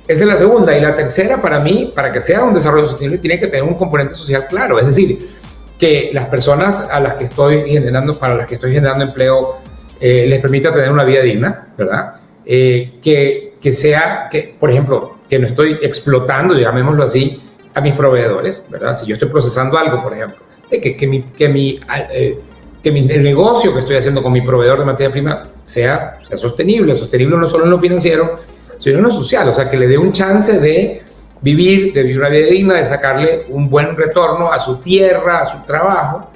Esa 0.07 0.23
es 0.23 0.29
la 0.29 0.37
segunda. 0.37 0.77
Y 0.77 0.79
la 0.79 0.95
tercera, 0.95 1.41
para 1.41 1.59
mí, 1.59 1.91
para 1.93 2.09
que 2.09 2.21
sea 2.21 2.45
un 2.45 2.53
desarrollo 2.53 2.87
sostenible, 2.87 3.17
tiene 3.17 3.37
que 3.37 3.47
tener 3.47 3.63
un 3.63 3.73
componente 3.73 4.13
social 4.13 4.47
claro. 4.47 4.79
Es 4.79 4.85
decir, 4.85 5.29
que 5.77 6.11
las 6.13 6.27
personas 6.27 6.87
a 6.89 7.01
las 7.01 7.15
que 7.15 7.25
estoy 7.25 7.69
generando, 7.69 8.17
para 8.17 8.33
las 8.33 8.47
que 8.47 8.55
estoy 8.55 8.71
generando 8.71 9.03
empleo, 9.03 9.57
eh, 9.99 10.25
les 10.29 10.39
permita 10.39 10.73
tener 10.73 10.89
una 10.89 11.03
vida 11.03 11.21
digna, 11.21 11.67
¿verdad? 11.77 12.13
Eh, 12.45 12.93
que 13.01 13.46
que 13.61 13.73
sea, 13.73 14.27
que, 14.29 14.55
por 14.59 14.69
ejemplo, 14.69 15.17
que 15.29 15.39
no 15.39 15.47
estoy 15.47 15.79
explotando, 15.81 16.57
llamémoslo 16.57 17.03
así, 17.03 17.41
a 17.73 17.81
mis 17.81 17.93
proveedores, 17.93 18.67
¿verdad? 18.69 18.93
Si 18.93 19.05
yo 19.05 19.13
estoy 19.13 19.29
procesando 19.29 19.77
algo, 19.77 20.01
por 20.01 20.13
ejemplo, 20.13 20.37
que, 20.69 20.95
que, 20.95 21.07
mi, 21.07 21.23
que, 21.23 21.49
mi, 21.49 21.79
eh, 22.11 22.39
que 22.81 22.91
mi, 22.91 23.07
el 23.11 23.23
negocio 23.23 23.73
que 23.73 23.79
estoy 23.79 23.97
haciendo 23.97 24.23
con 24.23 24.33
mi 24.33 24.41
proveedor 24.41 24.79
de 24.79 24.85
materia 24.85 25.11
prima 25.11 25.43
sea, 25.63 26.15
sea 26.27 26.37
sostenible, 26.37 26.95
sostenible 26.95 27.37
no 27.37 27.47
solo 27.47 27.65
en 27.65 27.71
lo 27.71 27.79
financiero, 27.79 28.37
sino 28.77 28.97
en 28.97 29.03
lo 29.03 29.11
social, 29.11 29.47
o 29.49 29.53
sea, 29.53 29.69
que 29.69 29.77
le 29.77 29.87
dé 29.87 29.97
un 29.97 30.11
chance 30.11 30.59
de 30.59 31.01
vivir, 31.41 31.93
de 31.93 32.03
vivir 32.03 32.19
una 32.19 32.29
vida 32.29 32.47
digna, 32.47 32.73
de 32.75 32.83
sacarle 32.83 33.45
un 33.49 33.69
buen 33.69 33.95
retorno 33.95 34.51
a 34.51 34.59
su 34.59 34.77
tierra, 34.77 35.41
a 35.41 35.45
su 35.45 35.63
trabajo, 35.63 36.31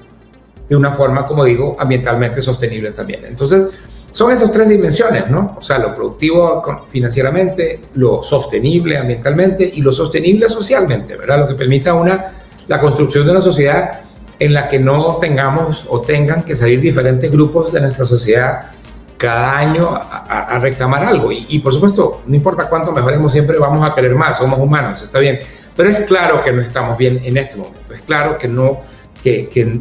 de 0.67 0.76
una 0.76 0.93
forma, 0.93 1.26
como 1.26 1.43
digo, 1.43 1.76
ambientalmente 1.80 2.41
sostenible 2.41 2.91
también. 2.91 3.26
Entonces, 3.26 3.67
son 4.12 4.32
esas 4.32 4.51
tres 4.51 4.68
dimensiones, 4.68 5.30
¿no? 5.30 5.55
O 5.57 5.62
sea, 5.62 5.78
lo 5.80 5.95
productivo 5.95 6.64
financieramente, 6.88 7.80
lo 7.95 8.22
sostenible 8.22 8.97
ambientalmente 8.97 9.70
y 9.74 9.82
lo 9.82 9.93
sostenible 9.93 10.49
socialmente, 10.49 11.16
¿verdad? 11.16 11.39
Lo 11.39 11.47
que 11.47 11.55
permita 11.55 11.93
una, 11.93 12.26
la 12.68 12.80
construcción 12.80 13.26
de 13.26 13.32
una 13.32 13.41
sociedad 13.41 14.01
en 14.38 14.53
la 14.53 14.68
que 14.68 14.80
no 14.80 15.18
tengamos 15.18 15.86
o 15.89 16.01
tengan 16.01 16.43
que 16.43 16.55
salir 16.55 16.82
diferentes 16.82 17.32
grupos 17.32 17.72
de 17.72 17.80
nuestra 17.80 18.05
sociedad 18.05 18.72
cada 19.18 19.55
año 19.55 19.93
a, 19.93 20.57
reclamar 20.59 21.05
algo. 21.05 21.32
Y, 21.32 21.45
y, 21.49 21.59
por 21.59 21.74
supuesto, 21.74 22.22
no 22.26 22.36
importa 22.36 22.68
cuánto 22.68 22.91
mejoremos, 22.91 23.32
siempre 23.32 23.59
vamos 23.59 23.88
a 23.88 23.93
querer 23.93 24.16
más, 24.16 24.39
somos 24.39 24.59
humanos, 24.59 25.01
está 25.01 25.20
bien. 25.20 25.39
Pero 25.76 25.89
es 25.89 25.99
claro 25.99 26.43
que 26.43 26.51
no 26.51 26.62
estamos 26.62 26.97
bien 26.97 27.22
en 27.24 27.38
este 27.38 27.55
momento, 27.55 27.93
es 27.93 28.01
claro 28.01 28.38
que 28.38 28.47
no, 28.47 28.80
que, 29.24 29.47
que 29.47 29.80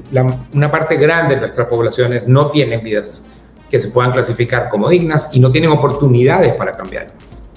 una 0.53 0.71
parte 0.71 0.97
grande 0.97 1.37
de 1.37 1.41
nuestras 1.41 1.67
poblaciones 1.69 2.29
no 2.29 2.51
tienen 2.51 2.85
vidas 2.85 3.25
que 3.71 3.79
se 3.79 3.89
puedan 3.89 4.13
clasificar 4.13 4.69
como 4.69 4.89
dignas 4.89 5.31
y 5.33 5.41
no 5.41 5.51
tienen 5.51 5.71
oportunidades 5.71 6.55
para 6.55 6.73
cambiar. 6.73 7.07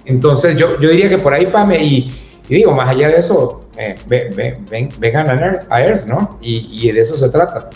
Entonces 0.06 0.56
yo, 0.56 0.80
yo 0.80 0.90
diría 0.90 1.10
que 1.10 1.18
por 1.18 1.34
ahí, 1.34 1.48
Pame, 1.48 1.84
y, 1.84 2.14
y 2.48 2.56
digo, 2.56 2.72
más 2.72 2.90
allá 2.90 3.10
de 3.10 3.18
eso, 3.18 3.64
eh, 3.78 3.96
vengan 5.00 5.30
a 5.70 5.82
Earth, 5.82 6.06
¿no? 6.06 6.38
Y, 6.42 6.88
y, 6.88 6.92
de 6.92 7.00
eso 7.00 7.16
se 7.16 7.30
trata. 7.30 7.70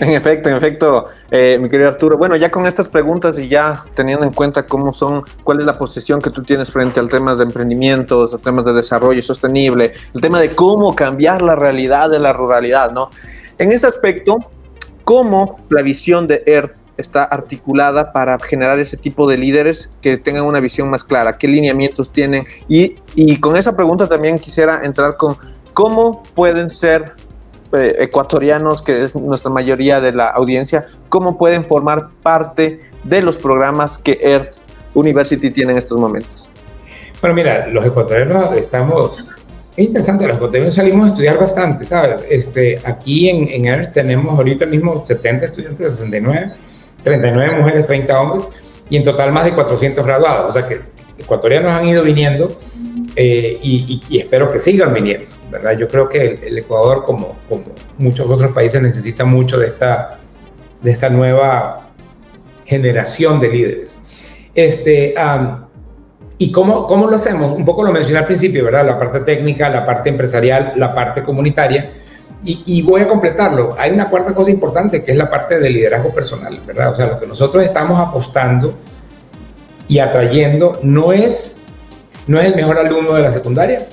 En 0.00 0.10
efecto, 0.10 0.48
en 0.48 0.56
efecto, 0.56 1.06
eh, 1.30 1.58
mi 1.60 1.68
querido 1.68 1.90
Arturo. 1.90 2.16
Bueno, 2.16 2.34
ya 2.36 2.50
con 2.50 2.66
estas 2.66 2.88
preguntas 2.88 3.38
y 3.38 3.48
ya 3.48 3.84
teniendo 3.94 4.24
en 4.24 4.32
cuenta 4.32 4.66
cómo 4.66 4.92
son, 4.92 5.22
cuál 5.44 5.58
es 5.58 5.64
la 5.64 5.78
posición 5.78 6.20
que 6.20 6.30
tú 6.30 6.42
tienes 6.42 6.70
frente 6.70 6.98
al 6.98 7.08
tema 7.08 7.34
de 7.36 7.44
emprendimientos, 7.44 8.34
al 8.34 8.40
temas 8.40 8.64
de 8.64 8.72
desarrollo 8.72 9.22
sostenible, 9.22 9.92
el 10.14 10.20
tema 10.20 10.40
de 10.40 10.50
cómo 10.54 10.96
cambiar 10.96 11.42
la 11.42 11.54
realidad 11.54 12.10
de 12.10 12.18
la 12.18 12.32
ruralidad, 12.32 12.90
¿no? 12.90 13.10
En 13.58 13.70
ese 13.70 13.86
aspecto, 13.86 14.38
¿cómo 15.04 15.60
la 15.68 15.82
visión 15.82 16.26
de 16.26 16.42
Earth 16.46 16.82
está 17.02 17.24
articulada 17.24 18.12
para 18.12 18.38
generar 18.38 18.78
ese 18.78 18.96
tipo 18.96 19.28
de 19.28 19.36
líderes 19.36 19.90
que 20.00 20.16
tengan 20.16 20.44
una 20.44 20.60
visión 20.60 20.88
más 20.88 21.04
clara, 21.04 21.36
qué 21.36 21.48
lineamientos 21.48 22.10
tienen. 22.10 22.46
Y, 22.68 22.94
y 23.14 23.36
con 23.36 23.56
esa 23.56 23.76
pregunta 23.76 24.08
también 24.08 24.38
quisiera 24.38 24.80
entrar 24.82 25.18
con 25.18 25.36
cómo 25.74 26.22
pueden 26.34 26.70
ser 26.70 27.12
eh, 27.74 27.96
ecuatorianos, 27.98 28.80
que 28.80 29.02
es 29.02 29.14
nuestra 29.14 29.50
mayoría 29.50 30.00
de 30.00 30.12
la 30.12 30.28
audiencia, 30.28 30.86
cómo 31.10 31.36
pueden 31.36 31.66
formar 31.66 32.08
parte 32.22 32.80
de 33.04 33.20
los 33.20 33.36
programas 33.36 33.98
que 33.98 34.18
Earth 34.22 34.56
University 34.94 35.50
tiene 35.50 35.72
en 35.72 35.78
estos 35.78 35.98
momentos. 35.98 36.48
Bueno, 37.20 37.34
mira, 37.36 37.66
los 37.68 37.84
ecuatorianos 37.84 38.56
estamos 38.56 39.28
es 39.76 39.86
interesante, 39.86 40.26
los 40.26 40.36
ecuatorianos 40.36 40.74
salimos 40.74 41.06
a 41.06 41.08
estudiar 41.12 41.38
bastante, 41.38 41.86
¿sabes? 41.86 42.22
Este, 42.28 42.78
aquí 42.84 43.30
en, 43.30 43.48
en 43.48 43.64
Earth 43.64 43.94
tenemos 43.94 44.36
ahorita 44.36 44.66
mismo 44.66 45.02
70 45.04 45.46
estudiantes, 45.46 45.92
69, 45.92 46.52
39 47.02 47.58
mujeres, 47.58 47.86
30 47.86 48.20
hombres, 48.20 48.48
y 48.88 48.96
en 48.96 49.04
total 49.04 49.32
más 49.32 49.44
de 49.44 49.52
400 49.52 50.04
graduados. 50.04 50.48
O 50.48 50.52
sea 50.52 50.66
que 50.66 50.80
ecuatorianos 51.18 51.72
han 51.72 51.86
ido 51.86 52.02
viniendo 52.02 52.56
eh, 53.16 53.58
y, 53.62 54.00
espero 54.18 54.50
que 54.50 54.60
sigan 54.60 54.94
viniendo, 54.94 55.26
¿verdad? 55.50 55.76
Yo 55.78 55.88
creo 55.88 56.08
que 56.08 56.40
el, 56.42 56.58
Ecuador, 56.58 57.02
como, 57.04 57.36
como, 57.48 57.64
muchos 57.98 58.28
otros 58.28 58.52
países, 58.52 58.80
necesita 58.80 59.24
mucho 59.24 59.58
de 59.58 59.68
esta, 59.68 60.18
de 60.80 60.90
esta 60.90 61.08
nueva 61.08 61.88
generación 62.64 63.40
de 63.40 63.48
líderes. 63.48 63.98
Este, 64.54 65.14
¿Y 66.38 66.50
cómo, 66.50 66.86
cómo 66.86 67.06
lo 67.06 67.16
hacemos? 67.16 67.56
Un 67.56 67.64
poco 67.64 67.84
lo 67.84 67.92
mencioné 67.92 68.18
al 68.18 68.26
principio, 68.26 68.64
¿verdad? 68.64 68.84
La 68.84 68.98
parte 68.98 69.20
técnica, 69.20 69.68
la 69.68 69.84
parte 69.84 70.08
empresarial, 70.08 70.72
la 70.76 70.94
parte 70.94 71.22
comunitaria 71.22 71.92
y, 72.44 72.82
voy 72.82 73.02
a 73.02 73.08
completarlo. 73.08 73.76
Hay 73.78 73.92
una 73.92 74.10
cuarta 74.10 74.34
cosa 74.34 74.50
importante 74.50 75.04
que 75.04 75.12
es 75.12 75.16
la 75.16 75.30
parte 75.30 75.60
del 75.60 75.72
liderazgo 75.74 76.10
personal, 76.10 76.58
¿verdad? 76.66 76.90
O 76.90 76.96
sea, 76.96 77.06
lo 77.06 77.20
que 77.20 77.26
nosotros 77.26 77.62
estamos 77.62 78.00
apostando 78.00 78.74
y 79.86 80.00
atrayendo 80.00 80.80
no 80.82 81.12
es, 81.12 81.58
no 82.26 82.40
es 82.40 82.46
el 82.46 82.56
mejor 82.56 82.78
alumno 82.78 83.14
de 83.14 83.22
la 83.22 83.30
secundaria, 83.30 83.86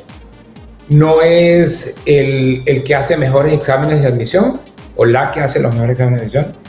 no 0.89 1.22
es 1.22 1.95
el, 2.08 2.64
el 2.66 2.84
que 2.84 2.95
hace 2.95 3.18
mejores 3.18 3.54
exámenes 3.54 4.02
de 4.02 4.08
admisión 4.08 4.60
o 4.95 5.06
la 5.06 5.32
que 5.32 5.41
hace 5.41 5.60
los 5.60 5.72
mejores 5.74 5.93
exámenes 5.93 6.32
de 6.32 6.39
admisión, 6.39 6.60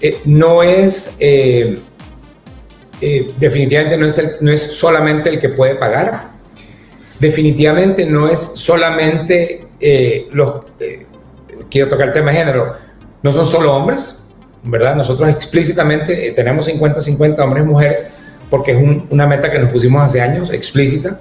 eh, 0.00 0.20
no 0.24 0.62
es, 0.62 1.16
eh, 1.20 1.78
eh, 3.00 3.30
definitivamente 3.38 3.96
no 3.96 4.06
es, 4.06 4.38
no 4.40 4.50
es 4.50 4.60
solamente 4.60 5.28
el 5.28 5.38
que 5.38 5.48
puede 5.48 5.74
pagar, 5.74 6.30
definitivamente 7.20 8.04
no 8.04 8.28
es 8.28 8.40
solamente 8.40 9.61
eh, 9.82 10.28
los, 10.32 10.64
eh, 10.80 11.06
quiero 11.70 11.88
tocar 11.88 12.08
el 12.08 12.12
tema 12.14 12.30
de 12.30 12.38
género, 12.38 12.74
no 13.22 13.32
son 13.32 13.46
solo 13.46 13.74
hombres, 13.74 14.20
¿verdad? 14.62 14.94
Nosotros 14.94 15.28
explícitamente 15.28 16.28
eh, 16.28 16.32
tenemos 16.32 16.68
50-50 16.68 17.38
hombres 17.40 17.64
y 17.64 17.66
mujeres 17.66 18.06
porque 18.48 18.72
es 18.72 19.02
una 19.10 19.26
meta 19.26 19.50
que 19.50 19.58
nos 19.58 19.70
pusimos 19.70 20.02
hace 20.02 20.20
años, 20.20 20.50
explícita, 20.50 21.18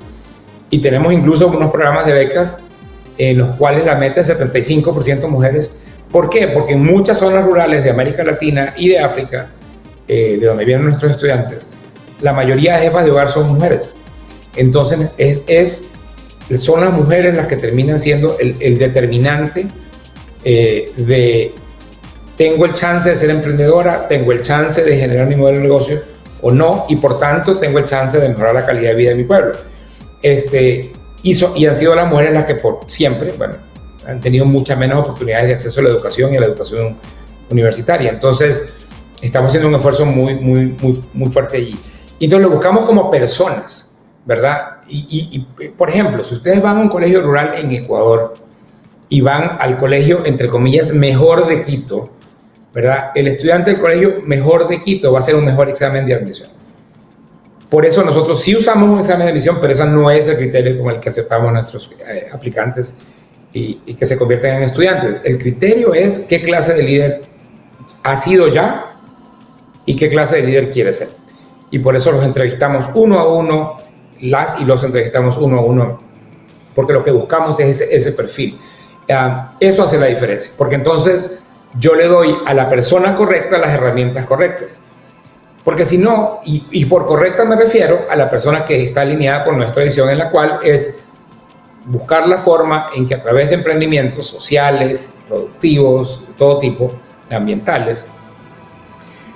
y 0.70 0.80
tenemos 0.80 1.14
incluso 1.14 1.48
unos 1.48 1.72
programas 1.72 2.06
de 2.06 2.14
becas 2.14 2.60
en 3.18 3.38
los 3.38 3.52
cuales 3.52 3.86
la 3.86 3.96
meta 3.96 4.22
es 4.22 4.30
75% 4.30 5.28
mujeres. 5.28 5.70
¿Por 6.12 6.30
qué? 6.30 6.48
Porque 6.48 6.74
en 6.74 6.84
muchas 6.84 7.20
zonas 7.20 7.46
rurales 7.46 7.84
de 7.84 7.90
América 7.90 8.24
Latina 8.24 8.74
y 8.78 8.90
de 8.90 9.00
África, 9.00 9.48
eh, 10.08 10.38
de 10.40 10.46
donde 10.46 10.66
vienen 10.66 10.86
nuestros 10.86 11.12
estudiantes, 11.12 11.70
la 12.22 12.34
mayoría 12.34 12.76
de 12.76 12.84
jefas 12.84 13.06
de 13.06 13.12
hogar 13.12 13.30
son 13.30 13.54
mujeres. 13.54 13.96
Entonces, 14.56 15.10
es, 15.18 15.91
son 16.56 16.82
las 16.82 16.94
mujeres 16.94 17.36
las 17.36 17.48
que 17.48 17.58
terminan 17.58 18.00
siendo 18.00 18.38
el, 18.40 18.78
determinante 18.78 19.68
eh, 20.44 20.92
de 20.98 21.54
tengo 22.38 22.66
el 22.66 22.74
chance 22.74 23.10
de 23.10 23.16
ser 23.16 23.30
emprendedora, 23.30 24.08
tengo 24.08 24.32
el 24.32 24.42
chance 24.42 24.84
de 24.84 24.98
generar 24.98 25.28
mi 25.28 25.36
modelo 25.36 25.58
de 25.58 25.64
negocio 25.64 26.02
o 26.42 26.52
no, 26.52 26.86
y 26.90 26.96
por 26.96 27.20
tanto 27.20 27.60
tengo 27.60 27.78
el 27.78 27.86
chance 27.86 28.20
de 28.20 28.30
mejorar 28.30 28.56
la 28.56 28.66
calidad 28.66 28.90
de 28.92 28.96
vida 28.96 29.10
de 29.12 29.16
mi 29.16 29.26
pueblo. 29.26 29.52
Este, 30.24 30.92
y, 31.22 31.40
y 31.56 31.66
han 31.68 31.76
sido 31.76 31.94
las 31.94 32.10
mujeres 32.10 32.34
las 32.34 32.46
que 32.46 32.56
por 32.56 32.80
siempre, 32.88 33.34
bueno, 33.38 33.56
han 34.08 34.20
tenido 34.20 34.46
muchas 34.46 34.78
menos 34.78 35.00
oportunidades 35.00 35.48
de 35.48 35.54
acceso 35.54 35.80
a 35.82 35.84
la 35.84 35.90
educación 35.90 36.34
y 36.34 36.38
a 36.38 36.40
la 36.40 36.48
educación 36.48 36.98
universitaria. 37.50 38.10
Entonces, 38.10 38.74
estamos 39.22 39.50
haciendo 39.50 39.70
un 39.70 39.76
esfuerzo 39.76 40.06
muy, 40.06 40.36
muy, 40.36 40.76
muy, 40.82 41.04
muy 41.14 41.32
fuerte 41.32 41.58
allí. 41.58 41.80
Entonces 42.20 42.48
lo 42.48 42.54
buscamos 42.54 42.86
como 42.86 43.10
personas, 43.12 43.91
¿verdad? 44.26 44.82
Y, 44.88 45.48
y, 45.60 45.70
por 45.70 45.90
ejemplo, 45.90 46.24
si 46.24 46.36
ustedes 46.36 46.62
van 46.62 46.78
a 46.78 46.82
un 46.82 46.90
colegio 46.90 47.22
rural 47.22 47.54
en 47.56 47.72
Ecuador 47.72 48.34
y 49.10 49.22
van 49.22 49.58
al 49.60 49.78
colegio, 49.78 50.26
entre 50.26 50.48
comillas, 50.48 50.94
mejor 50.94 51.48
de 51.48 51.64
Quito, 51.64 52.06
¿verdad? 52.74 53.08
El 53.16 53.28
estudiante 53.28 53.72
del 53.72 53.80
colegio 53.80 54.22
mejor 54.26 54.68
de 54.68 54.80
Quito 54.80 55.12
va 55.12 55.20
a 55.20 55.22
hacer 55.22 55.36
un 55.36 55.46
mejor 55.46 55.70
examen 55.70 56.06
de 56.06 56.16
admisión. 56.16 56.50
Por 57.70 57.86
eso 57.86 58.04
nosotros 58.04 58.42
sí 58.42 58.56
usamos 58.56 58.90
un 58.90 59.00
examen 59.00 59.26
de 59.26 59.32
admisión, 59.32 59.58
pero 59.60 59.74
ese 59.74 59.86
no 59.86 60.12
es 60.12 60.28
el 60.28 60.38
criterio 60.38 60.80
con 60.82 60.94
el 60.94 61.00
que 61.00 61.10
aceptamos 61.10 61.50
a 61.50 61.54
nuestros 61.54 61.92
eh, 62.08 62.28
aplicantes 62.32 63.00
y, 63.54 63.80
y, 63.86 63.94
que 63.96 64.06
se 64.06 64.18
convierten 64.18 64.56
en 64.56 64.64
estudiantes. 64.64 65.22
El 65.24 65.40
criterio 65.40 65.94
es 65.94 66.20
qué 66.20 66.42
clase 66.42 66.74
de 66.74 66.84
líder 66.84 67.22
ha 68.04 68.16
sido 68.16 68.48
ya 68.50 68.90
y 69.86 69.96
qué 69.96 70.10
clase 70.10 70.38
de 70.38 70.44
líder 70.44 70.70
quiere 70.70 70.92
ser 70.94 71.22
y 71.72 71.80
por 71.80 71.96
eso 71.96 72.12
los 72.12 72.24
entrevistamos 72.24 72.90
uno 72.94 73.18
a 73.18 73.34
uno, 73.34 73.78
las 74.22 74.60
y 74.60 74.66
los 74.66 74.84
entrevistamos 74.84 75.38
uno 75.38 75.60
a 75.60 75.62
uno, 75.62 75.98
porque 76.76 76.94
lo 76.94 77.04
que 77.04 77.12
buscamos 77.12 77.60
es 77.60 77.82
ese, 77.82 78.12
perfil. 78.14 78.58
Ah, 79.10 79.52
eso 79.60 79.84
hace 79.84 80.00
la 80.00 80.06
diferencia, 80.08 80.54
porque 80.58 80.76
entonces 80.76 81.40
yo 81.78 81.96
le 81.96 82.08
doy 82.08 82.38
a 82.46 82.54
la 82.54 82.70
persona 82.70 83.16
correcta 83.16 83.58
las 83.58 83.72
herramientas 83.72 84.26
correctas. 84.26 84.82
Porque 85.64 85.86
si 85.86 85.98
no, 85.98 86.40
y, 86.44 86.66
y, 86.72 86.86
por 86.86 87.06
correcta 87.06 87.46
me 87.46 87.56
refiero 87.56 88.08
a 88.10 88.16
la 88.16 88.28
persona 88.28 88.66
que 88.66 88.84
está 88.84 89.02
alineada 89.02 89.44
con 89.44 89.58
nuestra 89.58 89.84
visión, 89.84 90.10
en 90.10 90.18
la 90.18 90.30
cual 90.30 90.60
es 90.64 91.02
buscar 91.88 92.28
la 92.28 92.38
forma 92.38 92.90
en 92.96 93.08
que 93.08 93.16
a 93.16 93.18
través 93.18 93.50
de 93.50 93.56
emprendimientos 93.56 94.28
sociales, 94.28 95.14
productivos, 95.28 96.28
de 96.28 96.34
todo 96.34 96.60
tipo, 96.60 96.92
ambientales, 97.30 98.06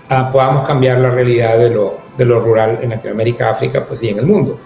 ah, 0.10 0.30
podamos 0.32 0.66
cambiar 0.68 1.00
la 1.00 1.10
realidad 1.10 1.58
de 1.58 1.70
lo, 1.70 1.98
de 2.18 2.26
lo 2.26 2.40
rural 2.40 2.80
en 2.82 2.90
Latinoamérica, 2.90 3.50
África, 3.50 3.86
pues 3.86 4.04
y 4.04 4.10
en 4.10 4.20
el 4.20 4.26
mundo. 4.26 4.58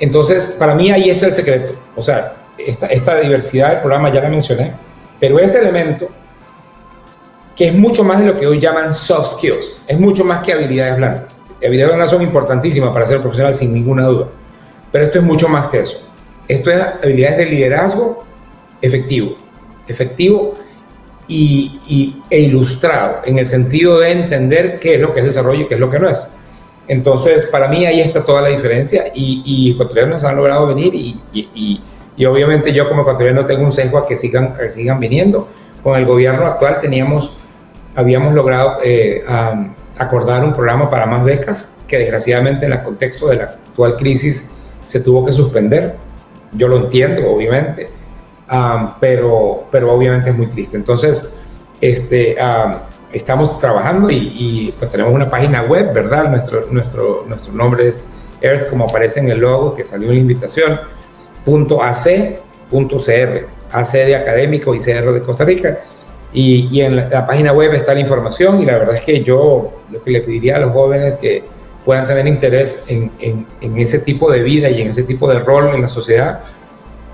Entonces, 0.00 0.56
para 0.58 0.74
mí 0.74 0.90
ahí 0.90 1.10
está 1.10 1.26
el 1.26 1.32
secreto. 1.32 1.72
O 1.96 2.02
sea, 2.02 2.34
esta, 2.58 2.86
esta 2.86 3.16
diversidad 3.16 3.70
del 3.70 3.78
programa 3.80 4.12
ya 4.12 4.20
la 4.20 4.28
mencioné, 4.28 4.72
pero 5.20 5.38
ese 5.38 5.60
elemento 5.60 6.08
que 7.56 7.68
es 7.68 7.74
mucho 7.74 8.02
más 8.02 8.18
de 8.18 8.26
lo 8.26 8.36
que 8.38 8.46
hoy 8.46 8.58
llaman 8.58 8.94
soft 8.94 9.36
skills, 9.36 9.84
es 9.86 9.98
mucho 9.98 10.24
más 10.24 10.42
que 10.42 10.52
habilidades 10.52 10.96
blandas. 10.96 11.36
Habilidades 11.58 11.88
blandas 11.88 12.10
son 12.10 12.22
importantísimas 12.22 12.90
para 12.92 13.06
ser 13.06 13.20
profesional 13.20 13.54
sin 13.54 13.72
ninguna 13.72 14.04
duda, 14.04 14.28
pero 14.90 15.04
esto 15.04 15.18
es 15.18 15.24
mucho 15.24 15.48
más 15.48 15.68
que 15.68 15.80
eso. 15.80 16.08
Esto 16.48 16.70
es 16.70 16.82
habilidades 17.02 17.38
de 17.38 17.46
liderazgo 17.46 18.24
efectivo, 18.82 19.36
efectivo 19.86 20.56
y, 21.26 22.20
e 22.28 22.40
ilustrado, 22.40 23.22
en 23.24 23.38
el 23.38 23.46
sentido 23.46 24.00
de 24.00 24.12
entender 24.12 24.78
qué 24.78 24.96
es 24.96 25.00
lo 25.00 25.14
que 25.14 25.20
es 25.20 25.26
desarrollo 25.26 25.62
y 25.62 25.66
qué 25.66 25.74
es 25.74 25.80
lo 25.80 25.88
que 25.88 25.98
no 25.98 26.08
es. 26.08 26.36
Entonces, 26.86 27.46
para 27.46 27.68
mí 27.68 27.86
ahí 27.86 28.00
está 28.00 28.24
toda 28.24 28.42
la 28.42 28.48
diferencia 28.48 29.06
y, 29.14 29.42
y 29.44 29.72
ecuatorianos 29.72 30.22
han 30.24 30.36
logrado 30.36 30.66
venir 30.66 30.94
y, 30.94 31.80
obviamente 32.26 32.72
yo 32.72 32.88
como 32.88 33.02
ecuatoriano 33.02 33.44
tengo 33.46 33.64
un 33.64 33.72
sesgo 33.72 33.98
a 33.98 34.06
que 34.06 34.16
sigan, 34.16 34.54
sigan 34.70 35.00
viniendo. 35.00 35.48
Con 35.82 35.96
el 35.96 36.06
gobierno 36.06 36.46
actual 36.46 36.78
teníamos, 36.80 37.36
habíamos 37.94 38.34
logrado 38.34 38.78
eh, 38.84 39.24
acordar 39.98 40.44
un 40.44 40.52
programa 40.52 40.88
para 40.88 41.06
más 41.06 41.24
becas 41.24 41.76
que 41.86 41.98
desgraciadamente 41.98 42.66
en 42.66 42.72
el 42.72 42.82
contexto 42.82 43.28
de 43.28 43.36
la 43.36 43.44
actual 43.44 43.96
crisis 43.96 44.50
se 44.86 45.00
tuvo 45.00 45.24
que 45.24 45.32
suspender. 45.32 45.96
Yo 46.52 46.68
lo 46.68 46.76
entiendo, 46.76 47.30
obviamente, 47.30 47.88
pero, 49.00 49.64
pero 49.70 49.92
obviamente 49.92 50.30
es 50.30 50.36
muy 50.36 50.46
triste. 50.46 50.76
Entonces, 50.76 51.34
este 51.80 52.36
estamos 53.14 53.58
trabajando 53.60 54.10
y, 54.10 54.74
pues 54.78 54.90
tenemos 54.90 55.14
una 55.14 55.26
página 55.26 55.62
web, 55.62 55.94
¿verdad? 55.94 56.28
Nuestro, 56.28 56.66
nuestro, 56.70 57.24
nuestro 57.28 57.52
nombre 57.54 57.88
es 57.88 58.08
Earth, 58.40 58.68
como 58.68 58.84
aparece 58.84 59.20
en 59.20 59.30
el 59.30 59.38
logo 59.38 59.74
que 59.74 59.84
salió 59.84 60.08
en 60.08 60.16
la 60.16 60.20
invitación, 60.20 60.80
punto 61.44 61.80
.ac.cr, 61.80 63.46
AC 63.72 63.92
de 63.92 64.16
académico 64.16 64.74
y 64.74 64.78
CR 64.78 65.12
de 65.12 65.20
Costa 65.22 65.44
Rica. 65.44 65.78
Y, 66.32 66.68
y 66.72 66.82
en 66.82 66.96
la, 66.96 67.24
página 67.24 67.52
web 67.52 67.72
está 67.74 67.94
la 67.94 68.00
información 68.00 68.60
y 68.60 68.66
la 68.66 68.78
verdad 68.78 68.96
es 68.96 69.02
que 69.02 69.22
yo 69.22 69.72
lo 69.90 70.02
que 70.02 70.10
le 70.10 70.20
pediría 70.20 70.56
a 70.56 70.58
los 70.58 70.72
jóvenes 70.72 71.14
que 71.14 71.44
puedan 71.84 72.06
tener 72.06 72.26
interés 72.26 72.84
en, 72.88 73.12
en, 73.20 73.46
en 73.60 73.78
ese 73.78 74.00
tipo 74.00 74.28
de 74.32 74.42
vida 74.42 74.68
y 74.68 74.82
en 74.82 74.88
ese 74.88 75.04
tipo 75.04 75.30
de 75.30 75.38
rol 75.38 75.72
en 75.72 75.82
la 75.82 75.88
sociedad, 75.88 76.40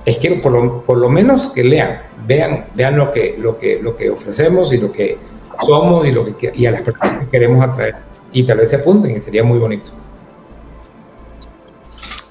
es 0.07 0.17
que 0.17 0.31
por 0.37 0.53
lo, 0.53 0.83
por 0.83 0.97
lo 0.97 1.11
menos 1.11 1.49
que 1.49 1.63
lean, 1.63 2.01
vean, 2.27 2.67
vean 2.75 2.97
lo, 2.97 3.13
que, 3.13 3.37
lo, 3.39 3.59
que, 3.59 3.81
lo 3.83 3.95
que 3.95 4.09
ofrecemos 4.09 4.73
y 4.73 4.79
lo 4.79 4.91
que 4.91 5.19
somos 5.65 6.07
y, 6.07 6.13
lo 6.13 6.37
que, 6.37 6.53
y 6.55 6.67
a 6.67 6.73
las 6.73 6.83
personas 6.83 7.19
que 7.21 7.27
queremos 7.29 7.63
atraer. 7.63 7.97
Y 8.33 8.45
tal 8.45 8.59
vez 8.59 8.71
se 8.71 8.77
apunten 8.77 9.17
y 9.17 9.21
sería 9.21 9.43
muy 9.45 9.59
bonito. 9.59 9.93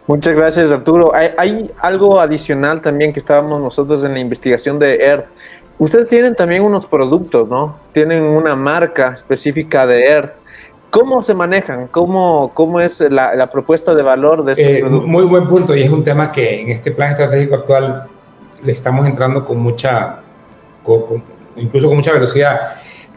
Muchas 0.09 0.35
gracias, 0.35 0.71
Arturo. 0.71 1.13
Hay, 1.13 1.69
algo 1.77 2.19
adicional 2.19 2.81
también 2.81 3.13
que 3.13 3.19
estábamos 3.19 3.61
nosotros 3.61 4.03
en 4.03 4.13
la 4.13 4.19
investigación 4.19 4.79
de 4.79 4.95
Earth. 4.95 5.27
Ustedes 5.77 6.07
tienen 6.07 6.33
también 6.33 6.63
unos 6.63 6.87
productos, 6.87 7.47
¿no? 7.47 7.77
Tienen 7.91 8.23
una 8.23 8.55
marca 8.55 9.09
específica 9.13 9.85
de 9.85 10.05
Earth. 10.05 10.31
¿Cómo 10.89 11.21
se 11.21 11.35
manejan? 11.35 11.87
¿Cómo, 11.89 12.49
cómo 12.55 12.81
es 12.81 13.01
la, 13.01 13.51
propuesta 13.51 13.93
de 13.93 14.01
valor 14.01 14.43
de 14.43 14.53
estos 14.53 14.67
eh, 14.67 14.79
productos? 14.79 15.07
Muy 15.07 15.25
buen 15.25 15.47
punto 15.47 15.75
y 15.75 15.83
es 15.83 15.91
un 15.91 16.03
tema 16.03 16.31
que 16.31 16.61
en 16.61 16.69
este 16.69 16.89
plan 16.89 17.11
estratégico 17.11 17.53
actual 17.53 18.07
le 18.63 18.71
estamos 18.71 19.05
entrando 19.05 19.45
con 19.45 19.59
mucha, 19.59 20.21
incluso 21.55 21.87
con 21.87 21.97
mucha 21.97 22.13
velocidad. 22.13 22.61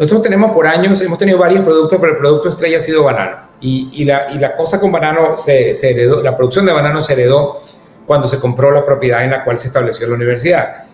Nosotros 0.03 0.24
tenemos 0.24 0.50
por 0.50 0.66
años, 0.66 1.00
hemos 1.00 1.16
tenido 1.16 1.38
varios 1.38 1.64
productos, 1.64 1.96
pero 2.00 2.14
el 2.14 2.18
producto 2.18 2.48
estrella 2.48 2.78
ha 2.78 2.80
sido 2.80 3.05
banano. 3.05 3.36
Y, 3.61 3.88
y, 3.92 4.05
la, 4.05 4.32
y 4.32 4.38
la, 4.40 4.57
cosa 4.57 4.80
con 4.80 4.90
banano 4.90 5.36
se, 5.36 5.76
se, 5.76 5.92
heredó, 5.92 6.20
la 6.20 6.36
producción 6.36 6.66
de 6.66 6.72
banano 6.72 7.00
se 7.00 7.12
heredó 7.12 7.62
cuando 8.05 8.26
se 8.26 8.40
compró 8.40 8.72
la 8.72 8.84
propiedad 8.84 9.22
en 9.22 9.30
la 9.30 9.44
cual 9.44 9.59
se 9.59 9.68
estableció 9.68 10.09
la 10.09 10.16
universidad. 10.16 10.86